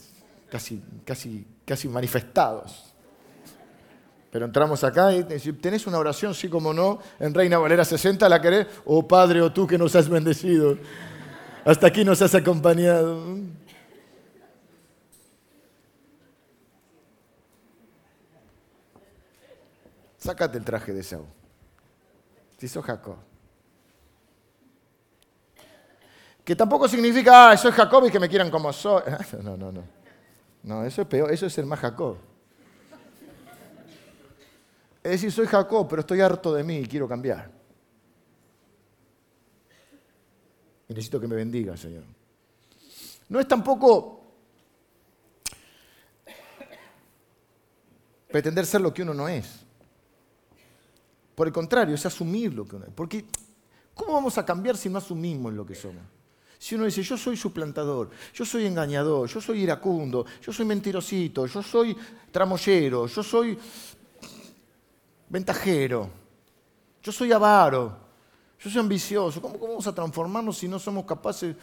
casi, 0.49 0.81
casi, 1.05 1.45
casi 1.65 1.87
manifestados. 1.87 2.93
Pero 4.31 4.45
entramos 4.45 4.83
acá 4.83 5.13
y 5.13 5.23
tenés 5.23 5.85
una 5.85 5.99
oración, 5.99 6.33
sí 6.33 6.49
como 6.49 6.73
no, 6.73 6.99
en 7.19 7.33
Reina 7.33 7.57
Valera 7.57 7.85
60, 7.85 8.27
¿la 8.27 8.41
querés? 8.41 8.67
Oh 8.85 9.07
Padre, 9.07 9.41
o 9.41 9.45
oh 9.45 9.53
tú 9.53 9.67
que 9.67 9.77
nos 9.77 9.95
has 9.95 10.09
bendecido. 10.09 10.77
Hasta 11.65 11.87
aquí 11.87 12.03
nos 12.03 12.21
has 12.21 12.33
acompañado. 12.33 13.37
Sácate 20.17 20.57
el 20.57 20.63
traje 20.63 20.93
de 20.93 21.03
Saúl. 21.03 21.27
Si 22.57 22.67
sos 22.67 22.85
Jacob. 22.85 23.32
Que 26.43 26.55
tampoco 26.55 26.87
significa, 26.87 27.51
ah, 27.51 27.57
soy 27.57 27.71
Jacob 27.71 28.05
y 28.05 28.11
que 28.11 28.19
me 28.19 28.27
quieran 28.27 28.51
como 28.51 28.71
soy. 28.73 29.01
No, 29.41 29.55
no, 29.55 29.71
no. 29.71 29.83
No, 30.63 30.85
eso 30.85 31.01
es 31.01 31.07
peor, 31.07 31.31
eso 31.31 31.45
es 31.45 31.57
el 31.57 31.65
más 31.65 31.79
Jacob. 31.79 32.17
Es 35.03 35.11
decir, 35.11 35.31
soy 35.31 35.45
Jacob, 35.45 35.87
pero 35.89 35.99
estoy 35.99 36.21
harto 36.21 36.53
de 36.53 36.63
mí 36.63 36.77
y 36.77 36.85
quiero 36.85 37.07
cambiar. 37.07 37.51
Y 40.87 40.93
necesito 40.93 41.19
que 41.19 41.27
me 41.27 41.35
bendiga, 41.35 41.75
Señor. 41.75 42.03
No 43.27 43.39
es 43.39 43.47
tampoco 43.47 44.21
pretender 48.31 48.65
ser 48.65 48.79
lo 48.81 48.93
que 48.93 49.01
uno 49.01 49.13
no 49.13 49.27
es. 49.27 49.65
Por 51.35 51.47
el 51.47 51.53
contrario, 51.53 51.95
es 51.95 52.05
asumir 52.05 52.53
lo 52.53 52.65
que 52.65 52.77
uno 52.77 52.85
es. 52.85 52.93
Porque, 52.93 53.25
¿cómo 53.93 54.13
vamos 54.13 54.37
a 54.37 54.45
cambiar 54.45 54.77
si 54.77 54.89
no 54.89 54.99
asumimos 54.99 55.53
lo 55.53 55.65
que 55.65 55.75
somos? 55.75 56.03
Si 56.63 56.75
uno 56.75 56.85
dice, 56.85 57.03
yo 57.03 57.17
soy 57.17 57.35
suplantador, 57.35 58.09
yo 58.33 58.45
soy 58.45 58.65
engañador, 58.65 59.27
yo 59.27 59.41
soy 59.41 59.63
iracundo, 59.63 60.25
yo 60.41 60.53
soy 60.53 60.63
mentirosito, 60.63 61.45
yo 61.45 61.61
soy 61.61 61.93
tramoyero, 62.31 63.05
yo 63.05 63.21
soy 63.21 63.59
ventajero, 65.27 66.09
yo 67.01 67.11
soy 67.11 67.33
avaro, 67.33 67.97
yo 68.57 68.69
soy 68.69 68.79
ambicioso. 68.79 69.41
¿Cómo, 69.41 69.57
vamos 69.57 69.85
a 69.87 69.93
transformarnos 69.93 70.57
si 70.57 70.69
no 70.69 70.79
somos 70.79 71.03
capaces 71.03 71.53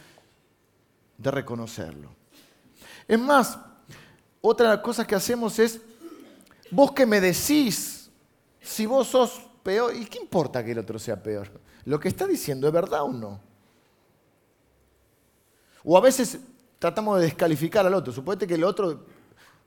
de 1.17 1.31
reconocerlo? 1.31 2.11
Es 3.07 3.19
más, 3.19 3.57
otra 4.39 4.69
de 4.69 4.75
las 4.75 4.83
cosas 4.83 5.07
que 5.07 5.15
hacemos 5.15 5.57
es, 5.57 5.81
vos 6.69 6.91
que 6.91 7.07
me 7.07 7.19
decís, 7.19 8.11
si 8.61 8.85
vos 8.85 9.07
sos 9.07 9.41
peor, 9.63 9.95
¿y 9.95 10.05
qué 10.05 10.19
importa 10.19 10.63
que 10.63 10.73
el 10.73 10.77
otro 10.77 10.99
sea 10.99 11.15
peor? 11.23 11.49
Lo 11.85 11.99
que 11.99 12.09
está 12.09 12.27
diciendo 12.27 12.67
es 12.67 12.73
verdad 12.73 13.01
o 13.01 13.11
no. 13.11 13.50
O 15.83 15.97
a 15.97 16.01
veces 16.01 16.39
tratamos 16.79 17.19
de 17.19 17.25
descalificar 17.25 17.85
al 17.85 17.93
otro. 17.93 18.13
Suponete 18.13 18.47
que 18.47 18.55
el 18.55 18.63
otro 18.63 19.05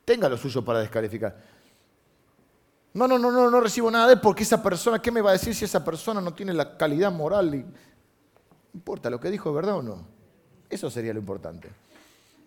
tenga 0.05 0.29
lo 0.29 0.37
suyo 0.37 0.65
para 0.65 0.81
descalificar. 0.81 1.37
No, 2.93 3.09
no, 3.09 3.19
no, 3.19 3.33
no, 3.33 3.51
no 3.51 3.61
recibo 3.61 3.91
nada 3.91 4.07
de 4.07 4.15
él 4.15 4.21
porque 4.21 4.45
esa 4.45 4.62
persona, 4.62 5.03
¿qué 5.03 5.11
me 5.11 5.21
va 5.21 5.31
a 5.31 5.33
decir 5.33 5.55
si 5.55 5.65
esa 5.65 5.85
persona 5.85 6.21
no 6.21 6.33
tiene 6.33 6.53
la 6.53 6.77
calidad 6.77 7.11
moral? 7.11 7.55
Y... 7.55 7.65
Importa, 8.75 9.11
lo 9.11 9.19
que 9.19 9.31
dijo 9.31 9.49
es 9.51 9.57
verdad 9.57 9.77
o 9.77 9.83
no. 9.83 10.07
Eso 10.71 10.91
sería 10.91 11.12
lo 11.12 11.19
importante. 11.19 11.69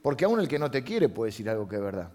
Porque 0.02 0.26
aún 0.26 0.40
el 0.40 0.48
que 0.48 0.60
no 0.60 0.72
te 0.72 0.84
quiere 0.84 1.10
puede 1.10 1.32
decir 1.32 1.50
algo 1.50 1.68
que 1.68 1.76
es 1.76 1.82
verdad. 1.82 2.12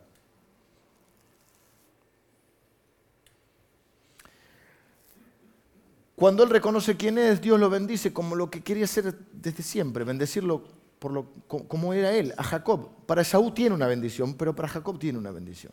Cuando 6.16 6.44
él 6.44 6.50
reconoce 6.50 6.96
quién 6.96 7.18
es, 7.18 7.40
Dios 7.40 7.58
lo 7.58 7.68
bendice 7.68 8.12
como 8.12 8.36
lo 8.36 8.48
que 8.50 8.62
quería 8.62 8.84
hacer 8.84 9.14
desde 9.32 9.62
siempre, 9.62 10.04
bendecirlo 10.04 10.62
por 11.02 11.10
lo, 11.10 11.26
como 11.48 11.92
era 11.92 12.12
él, 12.12 12.32
a 12.36 12.44
Jacob. 12.44 12.88
Para 13.06 13.22
Esaú 13.22 13.50
tiene 13.50 13.74
una 13.74 13.88
bendición, 13.88 14.34
pero 14.34 14.54
para 14.54 14.68
Jacob 14.68 15.00
tiene 15.00 15.18
una 15.18 15.32
bendición. 15.32 15.72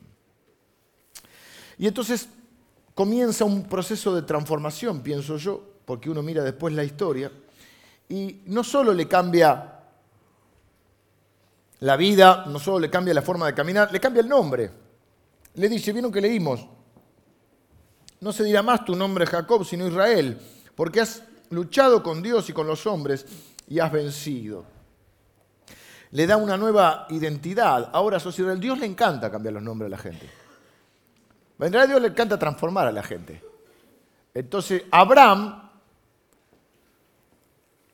Y 1.78 1.86
entonces 1.86 2.28
comienza 2.96 3.46
un 3.46 3.62
proceso 3.66 4.16
de 4.16 4.24
transformación, 4.24 5.02
pienso 5.02 5.38
yo, 5.38 5.64
porque 5.86 6.10
uno 6.10 6.24
mira 6.24 6.44
después 6.44 6.74
la 6.74 6.84
historia, 6.84 7.32
y 8.10 8.42
no 8.48 8.64
solo 8.64 8.92
le 8.92 9.08
cambia 9.08 9.82
la 11.82 11.96
vida, 11.96 12.46
no 12.48 12.58
solo 12.58 12.80
le 12.80 12.90
cambia 12.90 13.14
la 13.14 13.22
forma 13.22 13.46
de 13.46 13.54
caminar, 13.54 13.92
le 13.92 14.00
cambia 14.00 14.22
el 14.22 14.30
nombre. 14.30 14.72
Le 15.54 15.70
dice, 15.70 15.94
¿vieron 15.94 16.12
que 16.12 16.22
leímos? 16.22 16.66
No 18.20 18.34
se 18.34 18.44
dirá 18.44 18.64
más 18.64 18.84
tu 18.84 18.96
nombre 18.96 19.28
Jacob, 19.28 19.64
sino 19.64 19.88
Israel, 19.88 20.40
porque 20.74 21.02
has 21.02 21.22
luchado 21.52 22.02
con 22.02 22.24
Dios 22.24 22.50
y 22.50 22.54
con 22.54 22.66
los 22.66 22.88
hombres 22.88 23.28
y 23.68 23.78
has 23.78 23.92
vencido. 23.92 24.79
Le 26.12 26.28
da 26.28 26.38
una 26.38 26.57
nueva 26.57 27.05
identidad. 27.10 27.89
Ahora 27.93 28.20
sos 28.20 28.38
Israel. 28.39 28.60
Dios 28.60 28.80
le 28.80 28.86
encanta 28.86 29.30
cambiar 29.32 29.53
los 29.53 29.64
nombres 29.64 29.88
a 29.88 29.89
la 29.91 29.97
gente. 29.97 30.30
En 31.60 31.74
realidad 31.74 31.84
a 31.84 31.88
Dios 31.88 32.01
le 32.01 32.07
encanta 32.07 32.39
transformar 32.39 32.88
a 32.88 32.91
la 32.91 33.03
gente. 33.03 33.43
Entonces, 34.34 34.84
Abraham 34.91 35.70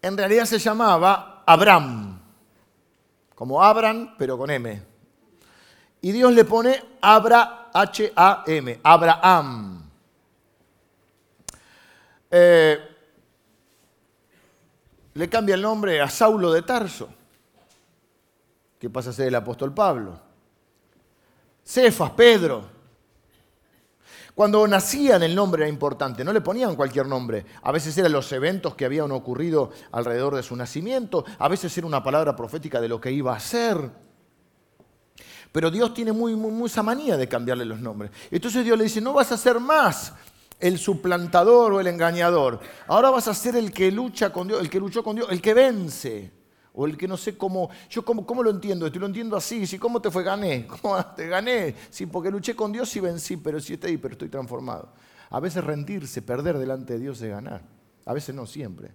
en 0.06 0.16
realidad 0.16 0.46
se 0.46 0.60
llamaba 0.60 1.42
Abraham, 1.48 2.20
como 3.34 3.64
Abraham, 3.64 4.14
pero 4.20 4.38
con 4.38 4.52
M. 4.52 4.84
Y 6.02 6.12
Dios 6.12 6.32
le 6.32 6.46
pone 6.46 6.80
Abra, 7.02 7.72
H-A-M, 7.74 8.82
Abraham. 8.84 9.90
Eh, 12.30 12.80
le 15.16 15.28
cambia 15.28 15.56
el 15.56 15.64
nombre 15.64 16.00
a 16.00 16.08
Saulo 16.08 16.52
de 16.52 16.62
Tarso, 16.62 17.10
que 18.86 18.90
pasa 18.92 19.10
a 19.10 19.14
ser 19.14 19.30
el 19.30 19.36
apóstol 19.36 19.74
Pablo. 19.74 20.20
Cefas, 21.64 22.12
Pedro, 22.12 22.64
cuando 24.36 24.68
nacían 24.68 25.24
el 25.24 25.34
nombre 25.34 25.64
era 25.64 25.70
importante, 25.70 26.24
no 26.24 26.32
le 26.32 26.42
ponían 26.42 26.76
cualquier 26.76 27.08
nombre. 27.08 27.48
A 27.64 27.72
veces 27.72 27.98
eran 27.98 28.12
los 28.12 28.32
eventos 28.32 28.76
que 28.76 28.86
habían 28.86 29.12
ocurrido 29.12 29.72
alrededor 29.92 30.36
de 30.36 30.44
su 30.44 30.56
nacimiento, 30.56 31.26
a 31.40 31.48
veces 31.48 31.76
era 31.76 31.88
una 31.88 32.04
palabra 32.04 32.36
profética 32.36 32.80
de 32.80 32.88
lo 32.88 33.02
que 33.02 33.12
iba 33.12 33.36
a 33.36 33.40
ser. 33.40 33.90
Pero 35.52 35.72
Dios 35.72 35.92
tiene 35.96 36.12
muy, 36.12 36.36
muy, 36.36 36.68
esa 36.68 36.84
manía 36.84 37.18
de 37.18 37.28
cambiarle 37.28 37.66
los 37.66 37.80
nombres. 37.80 38.12
Entonces 38.30 38.64
Dios 38.64 38.78
le 38.78 38.84
dice, 38.84 39.02
no 39.02 39.14
vas 39.14 39.32
a 39.32 39.38
ser 39.38 39.60
más 39.60 40.14
el 40.60 40.78
suplantador 40.78 41.74
o 41.74 41.80
el 41.80 41.88
engañador. 41.88 42.60
Ahora 42.86 43.10
vas 43.10 43.28
a 43.28 43.34
ser 43.34 43.56
el 43.56 43.72
que 43.72 43.92
lucha 43.92 44.32
con 44.32 44.48
Dios, 44.48 44.62
el 44.62 44.70
que 44.70 44.80
luchó 44.80 45.04
con 45.04 45.16
Dios, 45.16 45.28
el 45.32 45.42
que 45.42 45.56
vence 45.56 46.35
o 46.76 46.86
el 46.86 46.98
que 46.98 47.08
no 47.08 47.16
sé 47.16 47.38
cómo, 47.38 47.70
yo 47.90 48.04
cómo, 48.04 48.26
cómo 48.26 48.44
lo 48.44 48.52
entiendo, 48.52 48.86
esto 48.86 49.00
lo 49.00 49.06
entiendo 49.06 49.38
así, 49.38 49.66
si 49.66 49.80
cómo 49.80 50.02
te 50.02 50.12
fue, 50.12 50.24
gané, 50.24 50.68
¿cómo 50.82 51.04
te 51.16 51.28
gané? 51.28 51.74
Sí, 51.90 52.06
porque 52.06 52.30
luché 52.30 52.56
con 52.56 52.72
Dios 52.72 52.94
y 52.96 53.00
vencí, 53.00 53.38
pero 53.38 53.60
sí 53.60 53.74
estoy, 53.74 53.98
pero 53.98 54.14
estoy 54.14 54.30
transformado. 54.30 54.90
A 55.30 55.40
veces 55.40 55.64
rendirse, 55.64 56.22
perder 56.22 56.58
delante 56.58 56.94
de 56.94 57.00
Dios 57.00 57.22
es 57.22 57.30
ganar, 57.30 57.62
a 58.06 58.14
veces 58.14 58.36
no 58.36 58.46
siempre. 58.46 58.92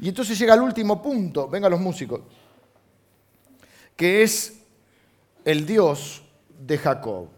Y 0.00 0.08
entonces 0.08 0.38
llega 0.38 0.54
el 0.54 0.62
último 0.62 1.02
punto, 1.02 1.48
vengan 1.48 1.70
los 1.70 1.80
músicos, 1.80 2.22
que 3.94 4.22
es 4.22 4.60
el 5.44 5.66
Dios 5.66 6.22
de 6.66 6.78
Jacob. 6.78 7.28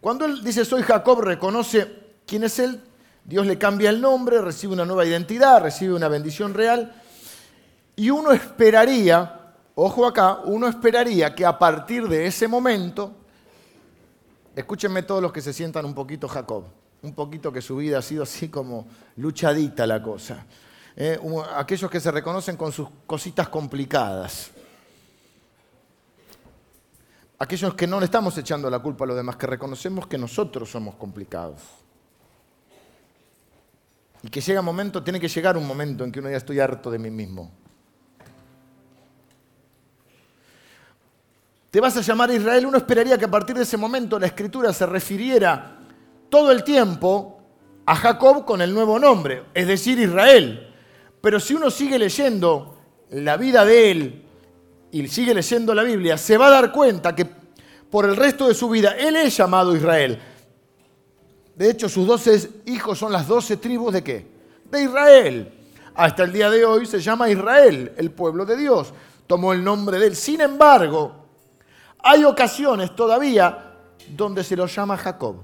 Cuando 0.00 0.26
él 0.26 0.42
dice 0.44 0.64
soy 0.64 0.82
Jacob, 0.82 1.20
reconoce 1.20 1.86
quién 2.26 2.44
es 2.44 2.58
él, 2.58 2.80
Dios 3.24 3.46
le 3.46 3.58
cambia 3.58 3.90
el 3.90 4.00
nombre, 4.00 4.40
recibe 4.40 4.72
una 4.72 4.84
nueva 4.84 5.04
identidad, 5.04 5.62
recibe 5.62 5.94
una 5.94 6.08
bendición 6.08 6.54
real 6.54 7.01
y 7.96 8.10
uno 8.10 8.32
esperaría, 8.32 9.54
ojo 9.74 10.06
acá, 10.06 10.40
uno 10.44 10.66
esperaría 10.66 11.34
que 11.34 11.44
a 11.44 11.58
partir 11.58 12.08
de 12.08 12.26
ese 12.26 12.48
momento, 12.48 13.12
escúchenme 14.56 15.02
todos 15.02 15.22
los 15.22 15.32
que 15.32 15.40
se 15.40 15.52
sientan 15.52 15.84
un 15.84 15.94
poquito 15.94 16.28
Jacob, 16.28 16.64
un 17.02 17.14
poquito 17.14 17.52
que 17.52 17.60
su 17.60 17.76
vida 17.76 17.98
ha 17.98 18.02
sido 18.02 18.22
así 18.22 18.48
como 18.48 18.86
luchadita 19.16 19.86
la 19.86 20.02
cosa. 20.02 20.46
Eh, 20.96 21.18
aquellos 21.54 21.90
que 21.90 22.00
se 22.00 22.10
reconocen 22.10 22.56
con 22.56 22.72
sus 22.72 22.88
cositas 23.06 23.48
complicadas. 23.48 24.50
aquellos 27.42 27.74
que 27.74 27.88
no 27.88 27.98
le 27.98 28.04
estamos 28.04 28.38
echando 28.38 28.70
la 28.70 28.78
culpa 28.78 29.02
a 29.02 29.08
los 29.08 29.16
demás, 29.16 29.34
que 29.34 29.48
reconocemos 29.48 30.06
que 30.06 30.16
nosotros 30.16 30.70
somos 30.70 30.94
complicados. 30.94 31.60
Y 34.22 34.28
que 34.28 34.40
llega 34.40 34.60
un 34.60 34.66
momento, 34.66 35.02
tiene 35.02 35.18
que 35.18 35.26
llegar 35.26 35.56
un 35.56 35.66
momento 35.66 36.04
en 36.04 36.12
que 36.12 36.20
uno 36.20 36.30
ya 36.30 36.36
estoy 36.36 36.60
harto 36.60 36.88
de 36.88 37.00
mí 37.00 37.10
mismo. 37.10 37.50
Te 41.72 41.80
vas 41.80 41.96
a 41.96 42.02
llamar 42.02 42.30
Israel, 42.30 42.66
uno 42.66 42.76
esperaría 42.76 43.16
que 43.16 43.24
a 43.24 43.30
partir 43.30 43.56
de 43.56 43.62
ese 43.62 43.78
momento 43.78 44.18
la 44.18 44.26
escritura 44.26 44.74
se 44.74 44.84
refiriera 44.84 45.78
todo 46.28 46.52
el 46.52 46.64
tiempo 46.64 47.40
a 47.86 47.96
Jacob 47.96 48.44
con 48.44 48.60
el 48.60 48.74
nuevo 48.74 48.98
nombre, 48.98 49.44
es 49.54 49.66
decir, 49.66 49.98
Israel. 49.98 50.70
Pero 51.22 51.40
si 51.40 51.54
uno 51.54 51.70
sigue 51.70 51.98
leyendo 51.98 52.76
la 53.08 53.38
vida 53.38 53.64
de 53.64 53.90
él 53.90 54.22
y 54.90 55.08
sigue 55.08 55.32
leyendo 55.32 55.74
la 55.74 55.82
Biblia, 55.82 56.18
se 56.18 56.36
va 56.36 56.48
a 56.48 56.50
dar 56.50 56.72
cuenta 56.72 57.16
que 57.16 57.26
por 57.90 58.04
el 58.04 58.16
resto 58.16 58.48
de 58.48 58.54
su 58.54 58.68
vida 58.68 58.90
él 58.98 59.16
es 59.16 59.34
llamado 59.34 59.74
Israel. 59.74 60.20
De 61.56 61.70
hecho, 61.70 61.88
sus 61.88 62.06
doce 62.06 62.50
hijos 62.66 62.98
son 62.98 63.12
las 63.12 63.26
doce 63.26 63.56
tribus 63.56 63.94
de 63.94 64.04
qué? 64.04 64.26
De 64.70 64.82
Israel. 64.82 65.50
Hasta 65.94 66.24
el 66.24 66.34
día 66.34 66.50
de 66.50 66.66
hoy 66.66 66.84
se 66.84 67.00
llama 67.00 67.30
Israel, 67.30 67.94
el 67.96 68.10
pueblo 68.10 68.44
de 68.44 68.58
Dios. 68.58 68.92
Tomó 69.26 69.54
el 69.54 69.64
nombre 69.64 69.98
de 69.98 70.08
él. 70.08 70.16
Sin 70.16 70.42
embargo, 70.42 71.21
hay 72.02 72.24
ocasiones 72.24 72.94
todavía 72.94 73.76
donde 74.08 74.42
se 74.42 74.56
lo 74.56 74.66
llama 74.66 74.96
Jacob. 74.96 75.36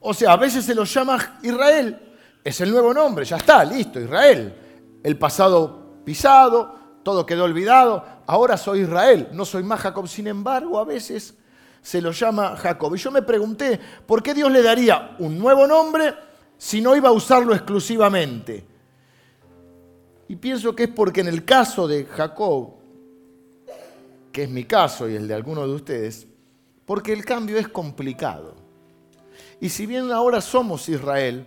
O 0.00 0.14
sea, 0.14 0.32
a 0.32 0.36
veces 0.36 0.64
se 0.64 0.74
lo 0.74 0.84
llama 0.84 1.40
Israel, 1.42 1.98
es 2.44 2.60
el 2.60 2.70
nuevo 2.70 2.94
nombre, 2.94 3.24
ya 3.24 3.36
está, 3.36 3.64
listo, 3.64 4.00
Israel. 4.00 4.54
El 5.02 5.18
pasado 5.18 6.02
pisado, 6.04 6.74
todo 7.02 7.26
quedó 7.26 7.44
olvidado, 7.44 8.04
ahora 8.26 8.56
soy 8.56 8.80
Israel, 8.82 9.28
no 9.32 9.44
soy 9.44 9.64
más 9.64 9.80
Jacob. 9.80 10.06
Sin 10.06 10.28
embargo, 10.28 10.78
a 10.78 10.84
veces 10.84 11.34
se 11.82 12.00
lo 12.00 12.12
llama 12.12 12.56
Jacob. 12.56 12.94
Y 12.94 12.98
yo 12.98 13.10
me 13.10 13.22
pregunté, 13.22 13.78
¿por 14.06 14.22
qué 14.22 14.34
Dios 14.34 14.50
le 14.52 14.62
daría 14.62 15.16
un 15.18 15.38
nuevo 15.38 15.66
nombre 15.66 16.14
si 16.56 16.80
no 16.80 16.94
iba 16.94 17.08
a 17.08 17.12
usarlo 17.12 17.54
exclusivamente? 17.54 18.77
Y 20.28 20.36
pienso 20.36 20.76
que 20.76 20.84
es 20.84 20.90
porque 20.90 21.22
en 21.22 21.28
el 21.28 21.44
caso 21.44 21.88
de 21.88 22.04
Jacob, 22.04 22.74
que 24.30 24.44
es 24.44 24.50
mi 24.50 24.64
caso 24.64 25.08
y 25.08 25.14
el 25.14 25.26
de 25.26 25.34
algunos 25.34 25.66
de 25.66 25.74
ustedes, 25.74 26.26
porque 26.84 27.12
el 27.12 27.24
cambio 27.24 27.58
es 27.58 27.68
complicado. 27.68 28.54
Y 29.60 29.70
si 29.70 29.86
bien 29.86 30.12
ahora 30.12 30.40
somos 30.40 30.88
Israel, 30.88 31.46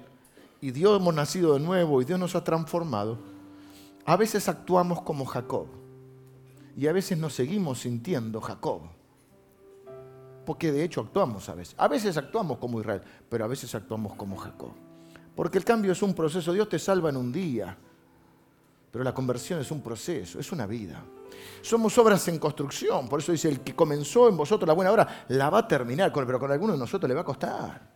y 0.61 0.71
Dios 0.71 0.99
hemos 0.99 1.13
nacido 1.13 1.55
de 1.55 1.59
nuevo 1.59 2.01
y 2.01 2.05
Dios 2.05 2.19
nos 2.19 2.35
ha 2.35 2.43
transformado, 2.43 3.17
a 4.05 4.15
veces 4.15 4.47
actuamos 4.47 5.01
como 5.01 5.25
Jacob. 5.25 5.67
Y 6.77 6.87
a 6.87 6.93
veces 6.93 7.17
nos 7.17 7.33
seguimos 7.33 7.79
sintiendo 7.79 8.39
Jacob. 8.39 8.81
Porque 10.45 10.71
de 10.71 10.83
hecho 10.83 11.01
actuamos 11.01 11.49
a 11.49 11.55
veces. 11.55 11.75
A 11.77 11.87
veces 11.87 12.15
actuamos 12.15 12.59
como 12.59 12.79
Israel, 12.79 13.01
pero 13.27 13.43
a 13.43 13.47
veces 13.47 13.73
actuamos 13.75 14.13
como 14.13 14.37
Jacob. 14.37 14.71
Porque 15.35 15.57
el 15.57 15.65
cambio 15.65 15.91
es 15.91 16.01
un 16.01 16.13
proceso. 16.13 16.53
Dios 16.53 16.69
te 16.69 16.79
salva 16.79 17.09
en 17.09 17.17
un 17.17 17.31
día. 17.31 17.77
Pero 18.91 19.03
la 19.03 19.13
conversión 19.13 19.61
es 19.61 19.71
un 19.71 19.81
proceso, 19.81 20.39
es 20.39 20.51
una 20.51 20.65
vida. 20.65 21.01
Somos 21.61 21.97
obras 21.97 22.27
en 22.27 22.37
construcción. 22.37 23.07
Por 23.07 23.19
eso 23.19 23.31
dice, 23.31 23.47
el 23.47 23.61
que 23.61 23.73
comenzó 23.73 24.27
en 24.27 24.35
vosotros 24.35 24.67
la 24.67 24.73
buena 24.73 24.91
obra, 24.91 25.25
la 25.29 25.49
va 25.49 25.59
a 25.59 25.67
terminar. 25.67 26.11
Pero 26.13 26.39
con 26.39 26.51
algunos 26.51 26.75
de 26.75 26.79
nosotros 26.79 27.07
le 27.07 27.15
va 27.15 27.21
a 27.21 27.25
costar. 27.25 27.89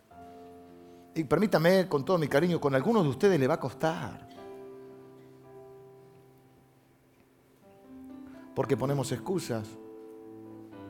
Y 1.14 1.24
permítame, 1.26 1.88
con 1.88 2.06
todo 2.06 2.18
mi 2.18 2.28
cariño, 2.28 2.62
con 2.62 2.74
algunos 2.76 3.04
de 3.04 3.10
ustedes 3.10 3.40
le 3.40 3.48
va 3.48 3.56
a 3.56 3.60
costar. 3.60 4.28
Porque 8.56 8.78
ponemos 8.78 9.12
excusas, 9.12 9.68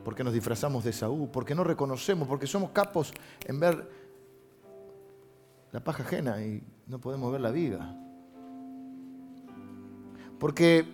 porque 0.03 0.23
nos 0.23 0.33
disfrazamos 0.33 0.83
de 0.83 0.93
Saúl, 0.93 1.29
porque 1.29 1.55
no 1.55 1.63
reconocemos, 1.63 2.27
porque 2.27 2.45
somos 2.45 2.69
capos 2.69 3.11
en 3.43 3.59
ver 3.59 3.89
la 5.71 5.83
paja 5.83 6.03
ajena 6.03 6.39
y 6.43 6.61
no 6.85 6.99
podemos 6.99 7.31
ver 7.31 7.41
la 7.41 7.49
viga. 7.49 8.04
Porque, 10.39 10.85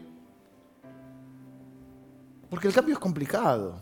porque 2.50 2.68
el 2.68 2.74
cambio 2.74 2.94
es 2.94 3.00
complicado. 3.00 3.82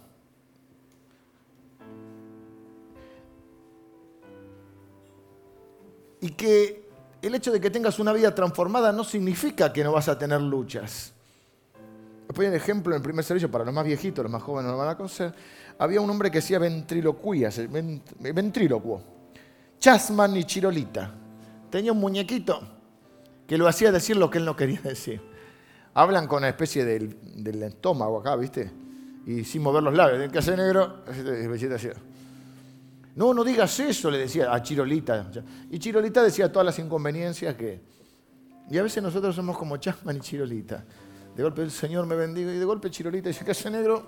Y 6.22 6.32
que 6.32 6.90
el 7.22 7.36
hecho 7.36 7.52
de 7.52 7.60
que 7.60 7.70
tengas 7.70 8.00
una 8.00 8.14
vida 8.14 8.34
transformada 8.34 8.92
no 8.92 9.04
significa 9.04 9.72
que 9.72 9.84
no 9.84 9.92
vas 9.92 10.08
a 10.08 10.18
tener 10.18 10.42
luchas. 10.42 11.14
Les 12.28 12.36
pongo 12.36 12.50
un 12.50 12.56
ejemplo 12.56 12.94
en 12.94 12.98
el 12.98 13.04
primer 13.04 13.26
servicio, 13.26 13.50
para 13.50 13.66
los 13.66 13.74
más 13.74 13.86
viejitos, 13.86 14.24
los 14.24 14.32
más 14.32 14.44
jóvenes 14.44 14.68
no 14.68 14.74
lo 14.74 14.78
van 14.78 14.90
a 14.90 14.98
conocer. 14.98 15.34
Había 15.78 16.02
un 16.02 16.10
hombre 16.10 16.30
que 16.30 16.40
hacía 16.40 16.60
ventriloquías, 16.60 17.60
ventrílocuo, 18.20 19.02
Chasman 19.80 20.38
y 20.38 20.44
Chirolita. 20.44 21.12
Tenía 21.70 21.92
un 21.92 22.00
muñequito 22.00 22.62
que 23.48 23.58
lo 23.58 23.68
hacía 23.68 23.92
decir 23.92 24.16
lo 24.16 24.30
que 24.30 24.38
él 24.38 24.46
no 24.46 24.56
quería 24.56 24.82
decir. 24.84 25.29
Hablan 25.94 26.28
con 26.28 26.40
una 26.40 26.50
especie 26.50 26.86
del, 26.86 27.64
estómago 27.64 28.20
acá, 28.20 28.36
¿viste? 28.36 28.72
Y 29.26 29.44
sin 29.44 29.62
mover 29.62 29.84
los 29.84 29.94
labios. 29.94 30.32
¿Qué 30.32 30.38
hace 30.38 30.56
negro? 30.56 31.04
No, 33.16 33.34
no 33.34 33.44
digas 33.44 33.80
eso, 33.80 34.10
le 34.10 34.20
decía 34.20 34.54
a 34.54 34.62
Chirolita. 34.62 35.30
Y 35.70 35.80
Chirolita 35.80 36.24
decía 36.24 36.52
todas 36.52 36.66
las 36.66 36.80
inconveniencias 36.80 37.56
que... 37.56 37.82
Y 38.70 38.78
a 38.78 38.84
veces 38.84 39.02
nosotros 39.02 39.36
somos 39.36 39.58
como 39.58 39.78
Chasman 39.78 40.18
y 40.18 40.20
Chirolita. 40.22 40.86
De 41.36 41.44
golpe 41.44 41.64
el 41.64 41.72
Señor 41.72 42.06
me 42.06 42.16
bendiga 42.16 42.54
y 42.54 42.58
de 42.58 42.66
golpe 42.66 42.90
Chirolita 42.90 43.30
dice, 43.30 43.44
¿qué 43.44 43.52
hace 43.52 43.70
negro? 43.70 44.08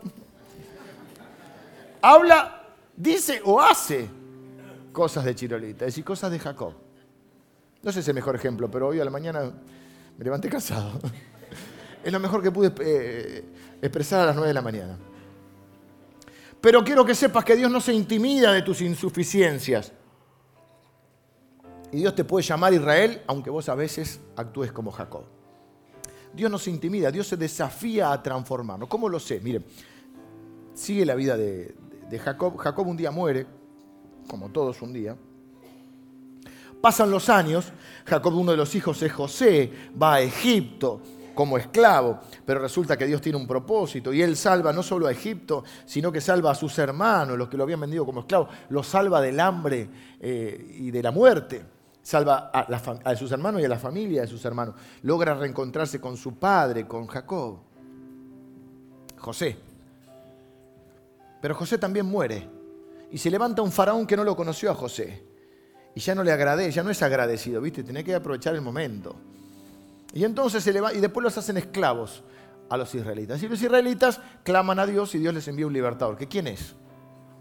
Habla, 2.02 2.68
dice 2.96 3.42
o 3.44 3.60
hace 3.60 4.08
cosas 4.92 5.26
de 5.26 5.36
Chirolita, 5.36 5.86
es 5.86 5.94
decir, 5.94 6.04
cosas 6.04 6.32
de 6.32 6.40
Jacob. 6.40 6.74
No 7.84 7.92
sé 7.92 7.96
si 7.96 8.00
es 8.02 8.08
el 8.08 8.16
mejor 8.16 8.36
ejemplo, 8.36 8.70
pero 8.70 8.88
hoy 8.88 9.00
a 9.00 9.06
la 9.06 9.12
mañana 9.12 9.52
me 10.18 10.24
levanté 10.24 10.50
cansado. 10.50 11.00
Es 12.04 12.12
lo 12.12 12.20
mejor 12.20 12.42
que 12.42 12.52
pude 12.52 12.74
eh, 12.80 13.44
expresar 13.82 14.22
a 14.22 14.26
las 14.28 14.36
9 14.36 14.48
de 14.48 14.54
la 14.54 14.62
mañana. 14.62 14.98
Pero 16.60 16.84
quiero 16.84 17.04
que 17.06 17.16
sepas 17.16 17.44
que 17.44 17.56
Dios 17.56 17.72
no 17.72 17.82
se 17.82 17.94
intimida 17.94 18.52
de 18.54 18.62
tus 18.62 18.82
insuficiencias. 18.82 19.92
Y 21.92 21.98
Dios 21.98 22.16
te 22.16 22.24
puede 22.24 22.46
llamar 22.46 22.74
Israel, 22.74 23.22
aunque 23.28 23.50
vos 23.50 23.68
a 23.68 23.76
veces 23.76 24.20
actúes 24.36 24.72
como 24.72 24.92
Jacob. 24.92 25.24
Dios 26.34 26.50
no 26.50 26.58
se 26.58 26.70
intimida, 26.70 27.12
Dios 27.12 27.28
se 27.28 27.36
desafía 27.36 28.12
a 28.12 28.24
transformarnos. 28.24 28.88
¿Cómo 28.88 29.10
lo 29.10 29.20
sé? 29.20 29.40
Miren, 29.42 29.66
sigue 30.74 31.06
la 31.06 31.16
vida 31.16 31.36
de, 31.36 31.76
de 32.10 32.20
Jacob. 32.20 32.58
Jacob 32.58 32.88
un 32.88 32.96
día 32.96 33.12
muere, 33.12 33.46
como 34.28 34.50
todos 34.50 34.82
un 34.82 34.94
día. 34.94 35.18
Pasan 36.80 37.12
los 37.12 37.30
años, 37.30 37.72
Jacob, 38.06 38.34
uno 38.36 38.52
de 38.52 38.58
los 38.58 38.74
hijos 38.74 39.02
es 39.04 39.12
José, 39.12 39.72
va 40.02 40.16
a 40.16 40.22
Egipto, 40.22 41.02
como 41.34 41.58
esclavo, 41.58 42.20
pero 42.46 42.60
resulta 42.60 42.98
que 42.98 43.06
Dios 43.06 43.22
tiene 43.22 43.38
un 43.38 43.48
propósito 43.48 44.14
y 44.14 44.22
Él 44.22 44.36
salva 44.36 44.74
no 44.74 44.84
solo 44.84 45.08
a 45.08 45.12
Egipto, 45.12 45.64
sino 45.86 46.12
que 46.12 46.22
salva 46.22 46.52
a 46.52 46.56
sus 46.56 46.78
hermanos, 46.80 47.38
los 47.38 47.50
que 47.50 47.58
lo 47.58 47.64
habían 47.64 47.80
vendido 47.80 48.06
como 48.06 48.22
esclavos, 48.22 48.50
los 48.70 48.88
salva 48.88 49.22
del 49.22 49.40
hambre 49.40 49.90
eh, 50.20 50.76
y 50.80 50.92
de 50.92 51.04
la 51.04 51.12
muerte, 51.12 51.66
salva 52.02 52.52
a, 52.54 53.16
sus 53.16 53.32
hermanos 53.32 53.62
y 53.62 53.66
a 53.66 53.70
la 53.70 53.80
familia 53.80 54.22
de 54.22 54.28
sus 54.28 54.44
hermanos, 54.46 54.76
logra 55.04 55.34
reencontrarse 55.36 56.00
con 56.00 56.18
su 56.18 56.36
padre, 56.36 56.88
con 56.88 57.08
Jacob, 57.08 57.60
José. 59.18 59.58
Pero 61.42 61.56
José 61.56 61.78
también 61.78 62.06
muere 62.06 62.48
y 63.12 63.18
se 63.18 63.30
levanta 63.30 63.62
un 63.62 63.72
faraón 63.72 64.06
que 64.06 64.16
no 64.16 64.24
lo 64.24 64.36
conoció 64.36 64.72
a 64.72 64.76
José 64.76 65.24
y 65.94 66.00
ya 66.00 66.16
no 66.16 66.24
le 66.24 66.32
agradece, 66.32 66.72
ya 66.72 66.84
no 66.84 66.90
es 66.90 67.02
agradecido, 67.02 67.62
¿viste? 67.62 67.84
Tiene 67.84 68.04
que 68.04 68.16
aprovechar 68.16 68.56
el 68.56 68.62
momento. 68.62 69.16
Y 70.14 70.24
entonces 70.26 70.64
se 70.64 70.74
le 70.74 70.82
va, 70.82 70.94
y 70.94 71.00
después 71.00 71.24
los 71.24 71.38
hacen 71.38 71.58
esclavos 71.58 72.24
a 72.70 72.78
los 72.78 72.94
israelitas. 72.96 73.42
Y 73.44 73.48
los 73.48 73.62
israelitas 73.62 74.20
claman 74.44 74.80
a 74.80 74.86
Dios 74.86 75.14
y 75.16 75.20
Dios 75.20 75.34
les 75.34 75.48
envía 75.48 75.68
un 75.68 75.74
libertador. 75.74 76.18
¿Que 76.18 76.28
quién 76.28 76.48
es? 76.48 76.74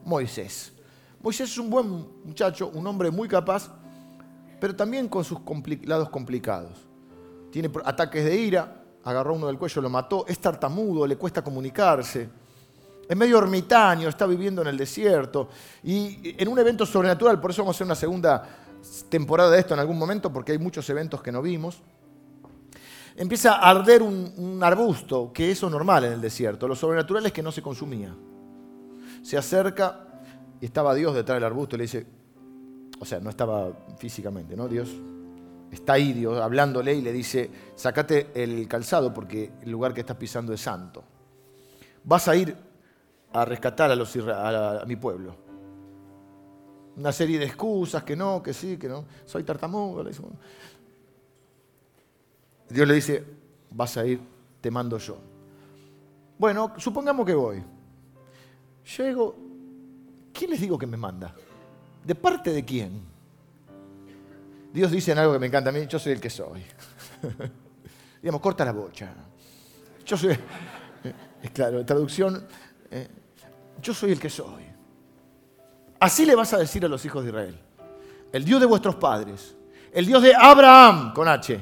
Moisés. 0.04 0.72
Moisés 1.20 1.50
es 1.50 1.58
un 1.58 1.70
buen 1.70 1.88
muchacho, 2.24 2.70
un 2.72 2.86
hombre 2.86 3.10
muy 3.10 3.28
capaz, 3.28 3.70
pero 4.60 4.74
también 4.74 5.08
con 5.08 5.24
sus 5.24 5.40
lados 5.84 6.08
complicados. 6.10 6.72
Tiene 7.50 7.70
ataques 7.84 8.24
de 8.24 8.36
ira, 8.36 8.82
agarró 9.04 9.34
uno 9.34 9.46
del 9.48 9.58
cuello, 9.58 9.82
lo 9.82 9.90
mató, 9.90 10.24
es 10.26 10.38
tartamudo, 10.38 11.06
le 11.06 11.16
cuesta 11.16 11.42
comunicarse. 11.42 12.28
Es 13.08 13.16
medio 13.16 13.38
ermitaño, 13.38 14.08
está 14.08 14.26
viviendo 14.26 14.62
en 14.62 14.68
el 14.68 14.76
desierto. 14.76 15.48
Y 15.82 16.36
en 16.40 16.48
un 16.48 16.58
evento 16.58 16.86
sobrenatural, 16.86 17.40
por 17.40 17.50
eso 17.50 17.62
vamos 17.62 17.74
a 17.74 17.76
hacer 17.76 17.86
una 17.86 17.96
segunda 17.96 18.48
temporada 19.08 19.50
de 19.50 19.58
esto 19.58 19.74
en 19.74 19.80
algún 19.80 19.98
momento, 19.98 20.32
porque 20.32 20.52
hay 20.52 20.58
muchos 20.58 20.88
eventos 20.88 21.20
que 21.20 21.32
no 21.32 21.42
vimos 21.42 21.82
empieza 23.16 23.54
a 23.54 23.70
arder 23.70 24.02
un, 24.02 24.60
arbusto, 24.62 25.32
que 25.32 25.50
eso 25.50 25.66
es 25.66 25.72
normal 25.72 26.04
en 26.04 26.12
el 26.12 26.20
desierto. 26.20 26.68
Lo 26.68 26.76
sobrenatural 26.76 27.26
es 27.26 27.32
que 27.32 27.42
no 27.42 27.52
se 27.52 27.62
consumía. 27.62 28.14
Se 29.22 29.36
acerca 29.36 30.06
y 30.60 30.66
estaba 30.66 30.94
Dios 30.94 31.14
detrás 31.14 31.36
del 31.36 31.44
arbusto 31.44 31.76
y 31.76 31.78
le 31.78 31.84
dice, 31.84 32.06
o 32.98 33.04
sea, 33.04 33.20
no 33.20 33.30
estaba 33.30 33.72
físicamente, 33.98 34.56
¿no? 34.56 34.68
Dios 34.68 34.90
está 35.70 35.94
ahí 35.94 36.12
Dios 36.12 36.40
hablándole 36.40 36.94
y 36.94 37.00
le 37.00 37.12
dice, 37.12 37.50
sacate 37.74 38.30
el 38.34 38.66
calzado 38.66 39.14
porque 39.14 39.52
el 39.62 39.70
lugar 39.70 39.94
que 39.94 40.00
estás 40.00 40.16
pisando 40.16 40.52
es 40.52 40.60
santo. 40.60 41.04
Vas 42.04 42.28
a 42.28 42.36
ir 42.36 42.56
a 43.32 43.44
rescatar 43.44 43.90
a, 43.90 43.96
los, 43.96 44.16
a, 44.16 44.84
mi 44.86 44.96
pueblo. 44.96 45.36
Una 46.96 47.12
serie 47.12 47.38
de 47.38 47.46
excusas, 47.46 48.02
que 48.02 48.16
no, 48.16 48.42
que 48.42 48.52
sí, 48.52 48.76
que 48.76 48.88
no. 48.88 49.04
Soy 49.24 49.44
tartamudo. 49.44 50.04
Dios 52.70 52.86
le 52.86 52.94
dice, 52.94 53.24
vas 53.70 53.96
a 53.96 54.06
ir, 54.06 54.20
te 54.60 54.70
mando 54.70 54.96
yo. 54.98 55.18
Bueno, 56.38 56.72
supongamos 56.78 57.26
que 57.26 57.34
voy. 57.34 57.62
Llego, 58.96 59.36
¿quién 60.32 60.50
les 60.50 60.60
digo 60.60 60.78
que 60.78 60.86
me 60.86 60.96
manda? 60.96 61.34
¿De 62.04 62.14
parte 62.14 62.52
de 62.52 62.64
quién? 62.64 63.02
Dios 64.72 64.90
dice 64.90 65.12
en 65.12 65.18
algo 65.18 65.32
que 65.32 65.38
me 65.38 65.46
encanta 65.46 65.70
a 65.70 65.72
mí, 65.72 65.86
yo 65.86 65.98
soy 65.98 66.12
el 66.12 66.20
que 66.20 66.30
soy. 66.30 66.62
Digamos, 68.22 68.40
corta 68.40 68.64
la 68.64 68.72
bocha. 68.72 69.12
Yo 70.06 70.16
soy, 70.16 70.30
es 71.42 71.50
claro, 71.50 71.84
traducción, 71.84 72.46
eh, 72.90 73.08
yo 73.82 73.92
soy 73.92 74.12
el 74.12 74.20
que 74.20 74.30
soy. 74.30 74.64
Así 75.98 76.24
le 76.24 76.34
vas 76.34 76.52
a 76.54 76.58
decir 76.58 76.84
a 76.84 76.88
los 76.88 77.04
hijos 77.04 77.24
de 77.24 77.30
Israel. 77.30 77.60
El 78.32 78.44
Dios 78.44 78.60
de 78.60 78.66
vuestros 78.66 78.94
padres, 78.94 79.56
el 79.92 80.06
Dios 80.06 80.22
de 80.22 80.34
Abraham, 80.34 81.12
con 81.12 81.26
H, 81.28 81.60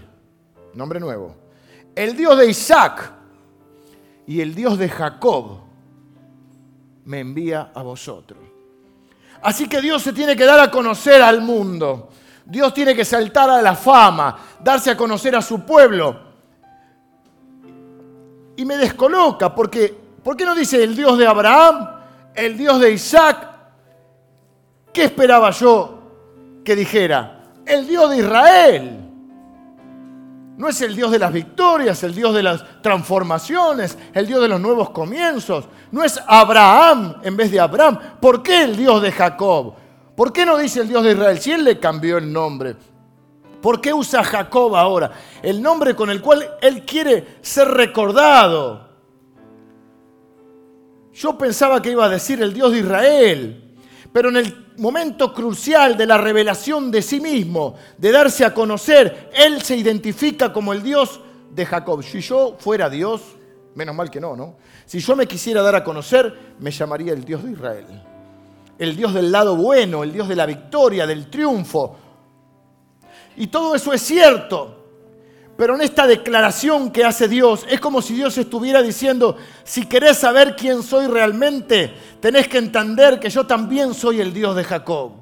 nombre 0.78 1.00
nuevo, 1.00 1.34
el 1.94 2.16
Dios 2.16 2.38
de 2.38 2.48
Isaac 2.48 3.12
y 4.26 4.40
el 4.40 4.54
Dios 4.54 4.78
de 4.78 4.88
Jacob 4.88 5.58
me 7.04 7.20
envía 7.20 7.72
a 7.74 7.82
vosotros. 7.82 8.38
Así 9.42 9.68
que 9.68 9.80
Dios 9.80 10.02
se 10.02 10.12
tiene 10.12 10.36
que 10.36 10.44
dar 10.44 10.60
a 10.60 10.70
conocer 10.70 11.20
al 11.20 11.40
mundo. 11.40 12.10
Dios 12.44 12.72
tiene 12.72 12.94
que 12.94 13.04
saltar 13.04 13.50
a 13.50 13.60
la 13.60 13.74
fama, 13.74 14.38
darse 14.60 14.90
a 14.90 14.96
conocer 14.96 15.34
a 15.34 15.42
su 15.42 15.64
pueblo. 15.64 16.28
Y 18.56 18.64
me 18.64 18.76
descoloca 18.76 19.54
porque, 19.54 19.96
¿por 20.22 20.36
qué 20.36 20.44
no 20.44 20.54
dice 20.54 20.82
el 20.82 20.94
Dios 20.94 21.18
de 21.18 21.26
Abraham, 21.26 21.88
el 22.34 22.56
Dios 22.56 22.80
de 22.80 22.92
Isaac? 22.92 23.48
¿Qué 24.92 25.04
esperaba 25.04 25.50
yo 25.50 25.98
que 26.64 26.74
dijera? 26.74 27.42
El 27.66 27.86
Dios 27.86 28.10
de 28.10 28.18
Israel. 28.18 28.97
No 30.58 30.68
es 30.68 30.82
el 30.82 30.96
Dios 30.96 31.12
de 31.12 31.20
las 31.20 31.32
victorias, 31.32 32.02
el 32.02 32.12
Dios 32.12 32.34
de 32.34 32.42
las 32.42 32.82
transformaciones, 32.82 33.96
el 34.12 34.26
Dios 34.26 34.42
de 34.42 34.48
los 34.48 34.60
nuevos 34.60 34.90
comienzos. 34.90 35.66
No 35.92 36.02
es 36.02 36.20
Abraham 36.26 37.20
en 37.22 37.36
vez 37.36 37.52
de 37.52 37.60
Abraham. 37.60 37.96
¿Por 38.20 38.42
qué 38.42 38.64
el 38.64 38.76
Dios 38.76 39.00
de 39.00 39.12
Jacob? 39.12 39.74
¿Por 40.16 40.32
qué 40.32 40.44
no 40.44 40.58
dice 40.58 40.80
el 40.80 40.88
Dios 40.88 41.04
de 41.04 41.12
Israel? 41.12 41.38
Si 41.38 41.52
él 41.52 41.62
le 41.62 41.78
cambió 41.78 42.18
el 42.18 42.32
nombre. 42.32 42.74
¿Por 43.62 43.80
qué 43.80 43.94
usa 43.94 44.24
Jacob 44.24 44.74
ahora? 44.74 45.12
El 45.40 45.62
nombre 45.62 45.94
con 45.94 46.10
el 46.10 46.20
cual 46.20 46.44
él 46.60 46.84
quiere 46.84 47.38
ser 47.40 47.68
recordado. 47.68 48.88
Yo 51.12 51.38
pensaba 51.38 51.80
que 51.80 51.92
iba 51.92 52.04
a 52.04 52.08
decir 52.08 52.42
el 52.42 52.52
Dios 52.52 52.72
de 52.72 52.78
Israel, 52.80 53.76
pero 54.12 54.28
en 54.30 54.38
el 54.38 54.67
momento 54.78 55.32
crucial 55.34 55.96
de 55.96 56.06
la 56.06 56.18
revelación 56.18 56.90
de 56.90 57.02
sí 57.02 57.20
mismo, 57.20 57.74
de 57.96 58.12
darse 58.12 58.44
a 58.44 58.54
conocer, 58.54 59.30
él 59.34 59.62
se 59.62 59.76
identifica 59.76 60.52
como 60.52 60.72
el 60.72 60.82
Dios 60.82 61.20
de 61.50 61.66
Jacob. 61.66 62.02
Si 62.02 62.20
yo 62.20 62.56
fuera 62.58 62.88
Dios, 62.88 63.22
menos 63.74 63.94
mal 63.94 64.10
que 64.10 64.20
no, 64.20 64.36
¿no? 64.36 64.56
Si 64.86 65.00
yo 65.00 65.14
me 65.16 65.26
quisiera 65.26 65.62
dar 65.62 65.76
a 65.76 65.84
conocer, 65.84 66.54
me 66.58 66.70
llamaría 66.70 67.12
el 67.12 67.24
Dios 67.24 67.44
de 67.44 67.52
Israel 67.52 67.86
el 68.78 68.96
Dios 68.96 69.12
del 69.12 69.32
lado 69.32 69.56
bueno, 69.56 70.04
el 70.04 70.12
Dios 70.12 70.28
de 70.28 70.36
la 70.36 70.46
victoria, 70.46 71.06
del 71.06 71.28
triunfo. 71.28 71.96
Y 73.36 73.48
todo 73.48 73.74
eso 73.74 73.92
es 73.92 74.00
cierto. 74.02 74.77
Pero 75.58 75.74
en 75.74 75.80
esta 75.80 76.06
declaración 76.06 76.92
que 76.92 77.04
hace 77.04 77.26
Dios, 77.26 77.66
es 77.68 77.80
como 77.80 78.00
si 78.00 78.14
Dios 78.14 78.38
estuviera 78.38 78.80
diciendo, 78.80 79.36
si 79.64 79.86
querés 79.86 80.16
saber 80.16 80.54
quién 80.54 80.84
soy 80.84 81.08
realmente, 81.08 81.92
tenés 82.20 82.46
que 82.46 82.58
entender 82.58 83.18
que 83.18 83.28
yo 83.28 83.44
también 83.44 83.92
soy 83.92 84.20
el 84.20 84.32
Dios 84.32 84.54
de 84.54 84.62
Jacob. 84.62 85.14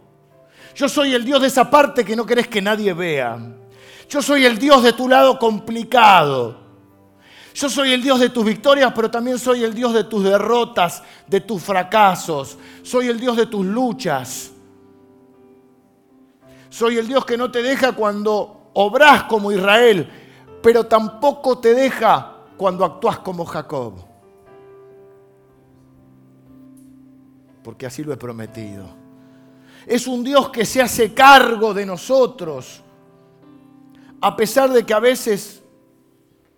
Yo 0.74 0.90
soy 0.90 1.14
el 1.14 1.24
Dios 1.24 1.40
de 1.40 1.46
esa 1.46 1.70
parte 1.70 2.04
que 2.04 2.14
no 2.14 2.26
querés 2.26 2.48
que 2.48 2.60
nadie 2.60 2.92
vea. 2.92 3.38
Yo 4.10 4.20
soy 4.20 4.44
el 4.44 4.58
Dios 4.58 4.82
de 4.82 4.92
tu 4.92 5.08
lado 5.08 5.38
complicado. 5.38 6.60
Yo 7.54 7.70
soy 7.70 7.94
el 7.94 8.02
Dios 8.02 8.20
de 8.20 8.28
tus 8.28 8.44
victorias, 8.44 8.92
pero 8.94 9.10
también 9.10 9.38
soy 9.38 9.64
el 9.64 9.72
Dios 9.72 9.94
de 9.94 10.04
tus 10.04 10.22
derrotas, 10.22 11.02
de 11.26 11.40
tus 11.40 11.62
fracasos. 11.62 12.58
Soy 12.82 13.08
el 13.08 13.18
Dios 13.18 13.38
de 13.38 13.46
tus 13.46 13.64
luchas. 13.64 14.50
Soy 16.68 16.98
el 16.98 17.08
Dios 17.08 17.24
que 17.24 17.38
no 17.38 17.50
te 17.50 17.62
deja 17.62 17.92
cuando 17.92 18.70
obras 18.74 19.22
como 19.22 19.50
Israel, 19.50 20.06
pero 20.66 20.84
tampoco 20.84 21.60
te 21.60 21.74
deja 21.74 22.38
cuando 22.56 22.84
actúas 22.84 23.20
como 23.20 23.44
Jacob. 23.44 23.94
Porque 27.62 27.86
así 27.86 28.02
lo 28.02 28.12
he 28.12 28.16
prometido. 28.16 28.84
Es 29.86 30.08
un 30.08 30.24
Dios 30.24 30.50
que 30.50 30.64
se 30.64 30.82
hace 30.82 31.14
cargo 31.14 31.72
de 31.72 31.86
nosotros, 31.86 32.82
a 34.20 34.34
pesar 34.34 34.72
de 34.72 34.84
que 34.84 34.92
a 34.92 34.98
veces 34.98 35.62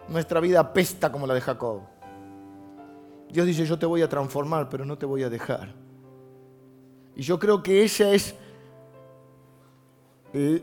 nuestra 0.08 0.40
vida 0.40 0.60
apesta 0.60 1.12
como 1.12 1.26
la 1.26 1.34
de 1.34 1.42
Jacob. 1.42 1.82
Dios 3.30 3.46
dice, 3.46 3.66
yo 3.66 3.78
te 3.78 3.84
voy 3.84 4.00
a 4.00 4.08
transformar, 4.08 4.70
pero 4.70 4.86
no 4.86 4.96
te 4.96 5.04
voy 5.04 5.22
a 5.22 5.28
dejar. 5.28 5.74
Y 7.14 7.20
yo 7.20 7.38
creo 7.38 7.62
que 7.62 7.84
esa 7.84 8.08
es 8.08 8.34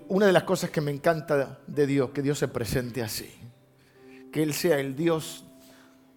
una 0.07 0.27
de 0.27 0.31
las 0.31 0.43
cosas 0.43 0.69
que 0.69 0.81
me 0.81 0.91
encanta 0.91 1.59
de 1.65 1.87
Dios, 1.87 2.11
que 2.11 2.21
Dios 2.21 2.39
se 2.39 2.47
presente 2.47 3.01
así. 3.01 3.29
Que 4.31 4.43
Él 4.43 4.53
sea 4.53 4.79
el 4.79 4.95
Dios 4.95 5.45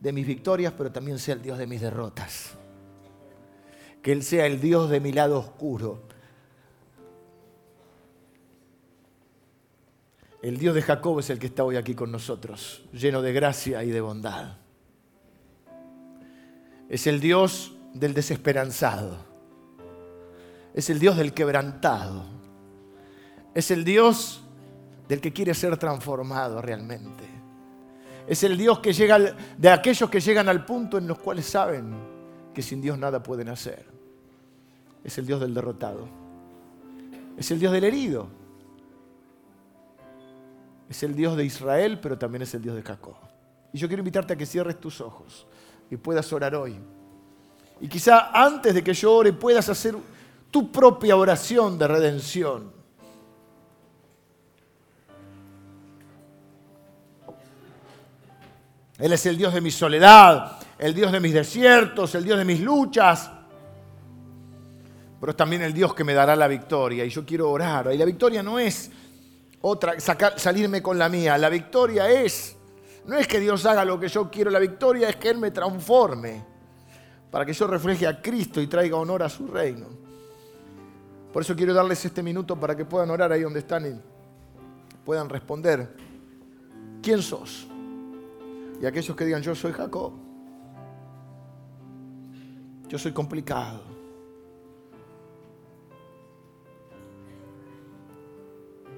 de 0.01 0.13
mis 0.13 0.27
victorias, 0.27 0.73
pero 0.77 0.93
también 0.93 1.19
sea 1.19 1.35
el 1.35 1.43
Dios 1.43 1.59
de 1.59 1.67
mis 1.67 1.81
derrotas. 1.81 2.55
Que 4.03 4.13
Él 4.13 4.23
sea 4.23 4.47
el 4.47 4.61
Dios 4.61 4.91
de 4.91 5.01
mi 5.01 5.13
lado 5.13 5.39
oscuro, 5.39 6.09
El 10.41 10.57
Dios 10.57 10.75
de 10.75 10.83
Jacob 10.83 11.19
es 11.19 11.31
el 11.31 11.39
que 11.39 11.47
está 11.47 11.65
hoy 11.65 11.77
aquí 11.77 11.95
con 11.95 12.13
nosotros, 12.13 12.85
lleno 12.93 13.23
de 13.23 13.33
gracia 13.33 13.83
y 13.83 13.91
de 13.91 14.01
bondad. 14.01 14.57
Es 16.89 17.09
el 17.09 17.21
Dios 17.21 17.75
del 17.93 18.15
desesperanzado. 18.15 19.19
Es 20.75 20.91
el 20.91 21.01
Dios 21.01 21.17
del 21.17 21.35
quebrantado. 21.35 22.25
Es 23.55 23.71
el 23.71 23.85
Dios 23.85 24.43
del 25.09 25.21
que 25.21 25.33
quiere 25.33 25.55
ser 25.55 25.77
transformado 25.77 26.61
realmente. 26.61 27.25
Es 28.27 28.43
el 28.43 28.59
Dios 28.59 28.81
que 28.81 28.93
llega 28.93 29.19
de 29.57 29.71
aquellos 29.71 30.11
que 30.11 30.21
llegan 30.21 30.49
al 30.49 30.65
punto 30.65 30.99
en 30.99 31.09
los 31.09 31.19
cuales 31.19 31.47
saben 31.47 31.95
que 32.53 32.63
sin 32.63 32.81
Dios 32.81 32.99
nada 32.99 33.23
pueden 33.23 33.49
hacer. 33.49 33.87
Es 35.03 35.17
el 35.17 35.27
Dios 35.27 35.41
del 35.41 35.55
derrotado. 35.55 36.07
Es 37.39 37.51
el 37.51 37.59
Dios 37.59 37.73
del 37.73 37.85
herido. 37.85 38.29
Es 40.91 41.03
el 41.03 41.15
Dios 41.15 41.37
de 41.37 41.45
Israel, 41.45 41.99
pero 42.01 42.19
también 42.19 42.43
es 42.43 42.53
el 42.55 42.63
Dios 42.63 42.77
de 42.77 42.83
Jacob. 42.83 43.17
Y 43.73 43.79
yo 43.79 43.89
quiero 43.89 44.01
invitarte 44.01 44.35
a 44.35 44.37
que 44.37 44.47
cierres 44.47 44.81
tus 44.81 45.01
ojos 45.01 45.47
y 45.91 45.97
puedas 45.97 46.33
orar 46.33 46.55
hoy. 46.55 46.79
Y 47.81 47.89
quizá 47.89 48.31
antes 48.33 48.75
de 48.75 48.83
que 48.83 48.93
yo 48.93 49.15
ore 49.15 49.33
puedas 49.33 49.69
hacer 49.69 49.95
tu 50.51 50.73
propia 50.73 51.17
oración 51.17 51.79
de 51.79 51.89
redención. 51.89 52.78
Él 58.99 59.13
es 59.13 59.25
el 59.27 59.37
Dios 59.37 59.55
de 59.55 59.61
mi 59.61 59.71
soledad, 59.71 60.59
el 60.79 60.93
Dios 60.93 61.13
de 61.13 61.21
mis 61.21 61.33
desiertos, 61.33 62.15
el 62.17 62.25
Dios 62.25 62.37
de 62.37 62.45
mis 62.45 62.61
luchas, 62.61 63.31
pero 65.21 65.31
es 65.31 65.37
también 65.37 65.63
el 65.63 65.73
Dios 65.73 65.95
que 65.95 66.05
me 66.05 66.15
dará 66.15 66.37
la 66.37 66.49
victoria. 66.49 67.05
Y 67.05 67.11
yo 67.11 67.25
quiero 67.25 67.51
orar. 67.51 67.93
Y 67.93 67.99
la 67.99 68.05
victoria 68.05 68.43
no 68.43 68.59
es 68.59 68.91
otra, 69.61 69.95
salirme 70.37 70.83
con 70.83 70.99
la 70.99 71.09
mía. 71.09 71.37
La 71.39 71.49
victoria 71.49 72.09
es, 72.11 72.57
no 73.07 73.17
es 73.17 73.27
que 73.27 73.41
Dios 73.41 73.65
haga 73.67 73.85
lo 73.85 73.99
que 73.99 74.09
yo 74.09 74.31
quiero, 74.31 74.51
la 74.51 74.59
victoria 74.59 75.09
es 75.09 75.17
que 75.17 75.31
Él 75.31 75.39
me 75.39 75.51
transforme 75.51 76.45
para 77.31 77.45
que 77.45 77.53
yo 77.53 77.67
refleje 77.67 78.07
a 78.07 78.21
Cristo 78.21 78.61
y 78.61 78.67
traiga 78.67 78.97
honor 78.97 79.23
a 79.23 79.29
su 79.29 79.47
reino. 79.47 79.87
Por 81.33 81.43
eso 81.43 81.55
quiero 81.55 81.75
darles 81.75 82.05
este 82.05 82.23
minuto 82.23 82.59
para 82.59 82.77
que 82.77 82.85
puedan 82.85 83.11
orar 83.11 83.31
ahí 83.33 83.43
donde 83.43 83.61
están 83.61 83.87
y 83.87 84.01
puedan 85.05 85.29
responder, 85.29 85.95
¿quién 87.03 87.23
sos? 87.23 87.67
Y 88.81 88.87
aquellos 88.87 89.17
que 89.17 89.25
digan, 89.25 89.43
yo 89.43 89.55
soy 89.55 89.73
Jacob, 89.73 90.13
yo 92.89 92.99
soy 92.99 93.13
complicado. 93.13 93.83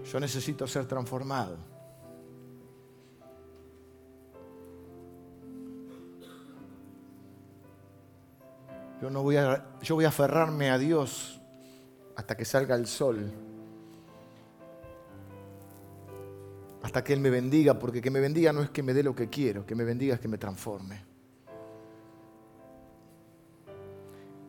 Yo 0.04 0.18
necesito 0.18 0.66
ser 0.66 0.86
transformado. 0.86 1.56
Yo, 9.00 9.08
no 9.08 9.22
voy 9.22 9.36
a, 9.36 9.64
yo 9.80 9.94
voy 9.94 10.04
a 10.04 10.08
aferrarme 10.08 10.70
a 10.70 10.76
Dios 10.76 11.40
hasta 12.16 12.36
que 12.36 12.44
salga 12.44 12.74
el 12.74 12.86
sol. 12.86 13.49
Hasta 16.82 17.04
que 17.04 17.12
Él 17.12 17.20
me 17.20 17.30
bendiga, 17.30 17.78
porque 17.78 18.00
que 18.00 18.10
me 18.10 18.20
bendiga 18.20 18.52
no 18.52 18.62
es 18.62 18.70
que 18.70 18.82
me 18.82 18.94
dé 18.94 19.02
lo 19.02 19.14
que 19.14 19.28
quiero, 19.28 19.66
que 19.66 19.74
me 19.74 19.84
bendiga 19.84 20.14
es 20.14 20.20
que 20.20 20.28
me 20.28 20.38
transforme. 20.38 21.04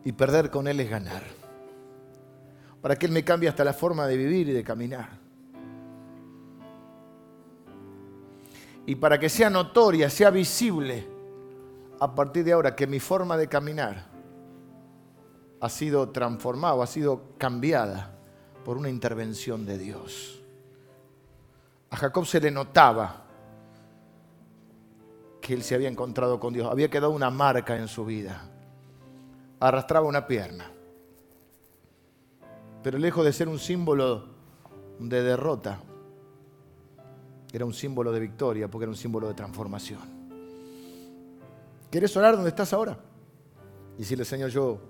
Y 0.04 0.12
perder 0.12 0.50
con 0.50 0.66
Él 0.66 0.80
es 0.80 0.90
ganar. 0.90 1.22
Para 2.80 2.96
que 2.96 3.06
Él 3.06 3.12
me 3.12 3.22
cambie 3.22 3.48
hasta 3.48 3.64
la 3.64 3.72
forma 3.72 4.06
de 4.06 4.16
vivir 4.16 4.48
y 4.48 4.52
de 4.52 4.64
caminar. 4.64 5.10
Y 8.86 8.96
para 8.96 9.18
que 9.18 9.28
sea 9.28 9.48
notoria, 9.48 10.10
sea 10.10 10.30
visible, 10.30 11.06
a 12.00 12.12
partir 12.14 12.44
de 12.44 12.52
ahora 12.52 12.74
que 12.74 12.86
mi 12.86 12.98
forma 12.98 13.36
de 13.36 13.46
caminar 13.46 14.06
ha 15.60 15.68
sido 15.68 16.08
transformada, 16.08 16.82
ha 16.82 16.86
sido 16.88 17.36
cambiada 17.38 18.18
por 18.64 18.76
una 18.76 18.88
intervención 18.88 19.64
de 19.64 19.78
Dios. 19.78 20.41
A 21.92 21.96
Jacob 21.96 22.24
se 22.24 22.40
le 22.40 22.50
notaba 22.50 23.22
que 25.42 25.52
él 25.52 25.62
se 25.62 25.74
había 25.74 25.88
encontrado 25.88 26.40
con 26.40 26.54
Dios, 26.54 26.70
había 26.70 26.88
quedado 26.88 27.12
una 27.12 27.30
marca 27.30 27.76
en 27.76 27.86
su 27.86 28.06
vida, 28.06 28.48
arrastraba 29.60 30.06
una 30.06 30.26
pierna, 30.26 30.70
pero 32.82 32.96
lejos 32.96 33.24
de 33.26 33.32
ser 33.34 33.46
un 33.46 33.58
símbolo 33.58 34.24
de 35.00 35.22
derrota, 35.22 35.80
era 37.52 37.66
un 37.66 37.74
símbolo 37.74 38.10
de 38.10 38.20
victoria, 38.20 38.70
porque 38.70 38.84
era 38.84 38.90
un 38.90 38.96
símbolo 38.96 39.28
de 39.28 39.34
transformación. 39.34 40.00
¿Quieres 41.90 42.16
orar 42.16 42.36
donde 42.36 42.48
estás 42.48 42.72
ahora? 42.72 42.98
Y 43.96 43.98
decirle, 43.98 44.24
Señor, 44.24 44.48
yo, 44.48 44.80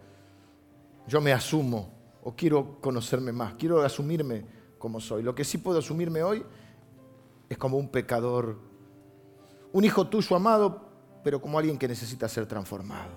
yo 1.08 1.20
me 1.20 1.32
asumo 1.32 1.92
o 2.22 2.36
quiero 2.36 2.80
conocerme 2.80 3.32
más, 3.32 3.54
quiero 3.54 3.82
asumirme 3.82 4.44
como 4.78 5.00
soy. 5.00 5.24
Lo 5.24 5.34
que 5.34 5.42
sí 5.42 5.58
puedo 5.58 5.80
asumirme 5.80 6.22
hoy 6.22 6.44
es 7.52 7.58
como 7.58 7.76
un 7.76 7.88
pecador, 7.88 8.58
un 9.72 9.84
hijo 9.84 10.06
tuyo 10.06 10.36
amado, 10.36 10.88
pero 11.22 11.40
como 11.40 11.58
alguien 11.58 11.78
que 11.78 11.86
necesita 11.86 12.28
ser 12.28 12.46
transformado. 12.46 13.10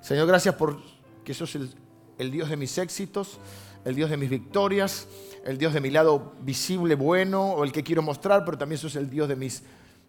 Señor, 0.00 0.26
gracias 0.26 0.54
por 0.54 0.78
que 1.24 1.34
sos 1.34 1.54
el, 1.56 1.74
el 2.18 2.30
Dios 2.30 2.48
de 2.48 2.56
mis 2.56 2.78
éxitos, 2.78 3.38
el 3.84 3.94
Dios 3.94 4.10
de 4.10 4.16
mis 4.16 4.30
victorias, 4.30 5.08
el 5.44 5.58
Dios 5.58 5.74
de 5.74 5.80
mi 5.80 5.90
lado 5.90 6.34
visible, 6.40 6.94
bueno, 6.94 7.52
o 7.52 7.64
el 7.64 7.72
que 7.72 7.82
quiero 7.82 8.02
mostrar, 8.02 8.44
pero 8.44 8.58
también 8.58 8.78
sos 8.80 8.96
el 8.96 9.10
Dios 9.10 9.28
de 9.28 9.36
mis, 9.36 9.62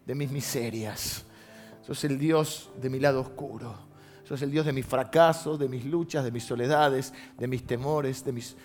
de 0.05 0.15
mis 0.15 0.31
miserias. 0.31 1.25
Sos 1.85 2.03
el 2.03 2.17
Dios 2.17 2.69
de 2.81 2.89
mi 2.89 2.99
lado 2.99 3.21
oscuro. 3.21 3.75
Sos 4.23 4.41
el 4.41 4.51
Dios 4.51 4.65
de 4.65 4.73
mis 4.73 4.85
fracasos, 4.85 5.57
de 5.57 5.69
mis 5.69 5.85
luchas, 5.85 6.23
de 6.23 6.31
mis 6.31 6.43
soledades, 6.43 7.13
de 7.37 7.47
mis 7.47 7.65
temores, 7.65 8.25
de 8.25 8.33
mis 8.33 8.55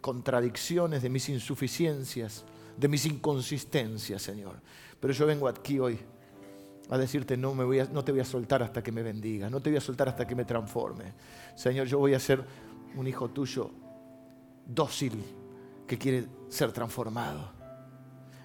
contradicciones, 0.00 1.02
de 1.02 1.10
mis 1.10 1.28
insuficiencias, 1.28 2.44
de 2.78 2.88
mis 2.88 3.04
inconsistencias, 3.06 4.22
Señor. 4.22 4.60
Pero 5.00 5.12
yo 5.12 5.26
vengo 5.26 5.48
aquí 5.48 5.78
hoy 5.78 5.98
a 6.90 6.96
decirte, 6.96 7.36
no, 7.36 7.54
me 7.54 7.64
voy 7.64 7.80
a, 7.80 7.84
no 7.86 8.02
te 8.02 8.12
voy 8.12 8.20
a 8.20 8.24
soltar 8.24 8.62
hasta 8.62 8.82
que 8.82 8.92
me 8.92 9.02
bendiga, 9.02 9.50
no 9.50 9.60
te 9.60 9.70
voy 9.70 9.76
a 9.76 9.80
soltar 9.80 10.08
hasta 10.08 10.26
que 10.26 10.34
me 10.34 10.44
transforme. 10.44 11.12
Señor, 11.54 11.86
yo 11.86 11.98
voy 11.98 12.14
a 12.14 12.20
ser 12.20 12.44
un 12.96 13.06
hijo 13.06 13.28
tuyo 13.28 13.70
dócil 14.66 15.22
que 15.86 15.98
quiere 15.98 16.26
ser 16.48 16.72
transformado. 16.72 17.52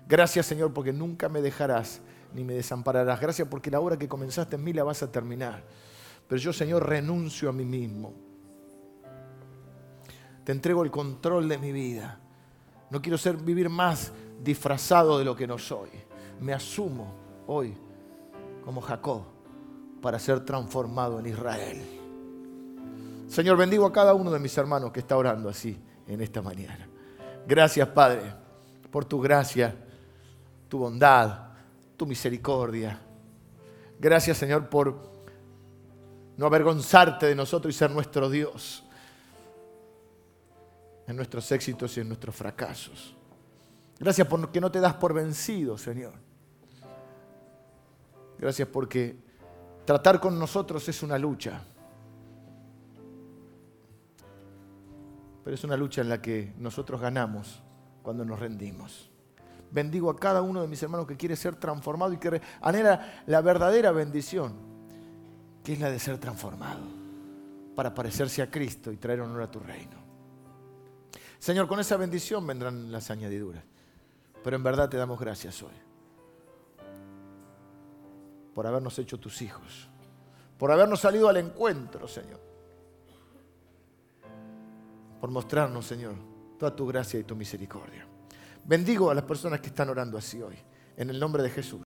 Gracias, 0.08 0.46
Señor, 0.46 0.74
porque 0.74 0.92
nunca 0.92 1.30
me 1.30 1.42
dejarás 1.42 2.02
ni 2.34 2.44
me 2.44 2.54
desampararás. 2.54 3.20
Gracias 3.22 3.48
porque 3.48 3.72
la 3.72 3.80
obra 3.80 3.98
que 3.98 4.08
comenzaste 4.08 4.56
en 4.56 4.64
mí 4.64 4.74
la 4.74 4.84
vas 4.84 5.04
a 5.04 5.12
terminar. 5.12 5.64
Pero 6.28 6.42
yo, 6.42 6.52
Señor, 6.52 6.88
renuncio 6.88 7.50
a 7.50 7.54
mí 7.54 7.66
mismo. 7.66 8.14
Te 10.44 10.52
entrego 10.52 10.84
el 10.84 10.92
control 10.92 11.48
de 11.48 11.58
mi 11.58 11.72
vida. 11.72 12.20
No 12.90 13.02
quiero 13.02 13.18
ser 13.18 13.38
vivir 13.38 13.70
más 13.70 14.12
disfrazado 14.44 15.18
de 15.18 15.26
lo 15.26 15.36
que 15.36 15.48
no 15.48 15.58
soy. 15.58 15.90
Me 16.40 16.54
asumo 16.54 17.14
hoy 17.48 17.76
como 18.64 18.82
Jacob 18.82 19.24
para 20.02 20.20
ser 20.20 20.44
transformado 20.44 21.20
en 21.20 21.28
Israel. 21.28 21.82
Señor, 23.28 23.58
bendigo 23.58 23.86
a 23.86 23.94
cada 23.94 24.14
uno 24.14 24.32
de 24.32 24.40
mis 24.40 24.56
hermanos 24.58 24.92
que 24.92 25.00
está 25.00 25.18
orando 25.18 25.50
así 25.50 25.80
en 26.08 26.22
esta 26.22 26.42
mañana. 26.42 26.88
Gracias, 27.48 27.88
Padre, 27.90 28.22
por 28.92 29.06
tu 29.06 29.20
gracia, 29.20 29.76
tu 30.68 30.80
bondad, 30.80 31.48
tu 31.98 32.06
misericordia. 32.06 33.00
Gracias, 34.00 34.38
Señor, 34.38 34.70
por 34.70 35.14
no 36.36 36.46
avergonzarte 36.46 37.28
de 37.28 37.36
nosotros 37.36 37.74
y 37.74 37.78
ser 37.78 37.92
nuestro 37.92 38.30
Dios 38.30 38.84
en 41.08 41.16
nuestros 41.16 41.52
éxitos 41.52 41.98
y 41.98 42.02
en 42.02 42.08
nuestros 42.08 42.36
fracasos. 42.36 43.16
Gracias 44.04 44.28
porque 44.28 44.60
no 44.60 44.70
te 44.70 44.82
das 44.82 44.96
por 44.96 45.14
vencido, 45.14 45.78
Señor. 45.78 46.12
Gracias 48.38 48.68
porque 48.68 49.16
tratar 49.86 50.20
con 50.20 50.38
nosotros 50.38 50.90
es 50.90 51.02
una 51.04 51.18
lucha. 51.18 51.62
Pero 55.46 55.56
es 55.56 55.64
una 55.64 55.78
lucha 55.78 56.02
en 56.02 56.10
la 56.10 56.22
que 56.22 56.54
nosotros 56.58 57.00
ganamos 57.00 57.64
cuando 58.02 58.26
nos 58.26 58.38
rendimos. 58.38 59.10
Bendigo 59.72 60.10
a 60.10 60.18
cada 60.18 60.42
uno 60.42 60.62
de 60.62 60.68
mis 60.68 60.84
hermanos 60.84 61.08
que 61.08 61.16
quiere 61.16 61.38
ser 61.38 61.56
transformado 61.56 62.12
y 62.12 62.18
que 62.18 62.42
anhela 62.60 63.24
la 63.26 63.40
verdadera 63.40 63.94
bendición, 63.94 64.54
que 65.64 65.72
es 65.72 65.80
la 65.80 65.90
de 65.90 66.00
ser 66.00 66.18
transformado, 66.18 66.84
para 67.74 67.94
parecerse 67.94 68.42
a 68.42 68.52
Cristo 68.52 68.92
y 68.92 68.98
traer 68.98 69.22
honor 69.22 69.44
a 69.44 69.50
tu 69.50 69.62
reino. 69.62 69.96
Señor, 71.40 71.70
con 71.70 71.80
esa 71.80 71.96
bendición 71.96 72.46
vendrán 72.46 72.92
las 72.92 73.10
añadiduras. 73.10 73.64
Pero 74.44 74.56
en 74.56 74.64
verdad 74.64 74.90
te 74.90 74.98
damos 74.98 75.20
gracias 75.20 75.62
hoy 75.64 75.72
por 78.54 78.68
habernos 78.68 79.00
hecho 79.00 79.20
tus 79.20 79.42
hijos, 79.42 79.88
por 80.58 80.72
habernos 80.72 81.00
salido 81.00 81.28
al 81.28 81.38
encuentro, 81.38 82.08
Señor, 82.08 82.40
por 85.20 85.32
mostrarnos, 85.32 85.86
Señor, 85.86 86.14
toda 86.60 86.76
tu 86.76 86.86
gracia 86.86 87.20
y 87.20 87.24
tu 87.24 87.36
misericordia. 87.36 88.06
Bendigo 88.64 89.10
a 89.10 89.16
las 89.16 89.24
personas 89.24 89.60
que 89.60 89.68
están 89.68 89.90
orando 89.90 90.18
así 90.18 90.42
hoy, 90.42 90.58
en 90.96 91.10
el 91.10 91.20
nombre 91.20 91.42
de 91.42 91.50
Jesús. 91.50 91.82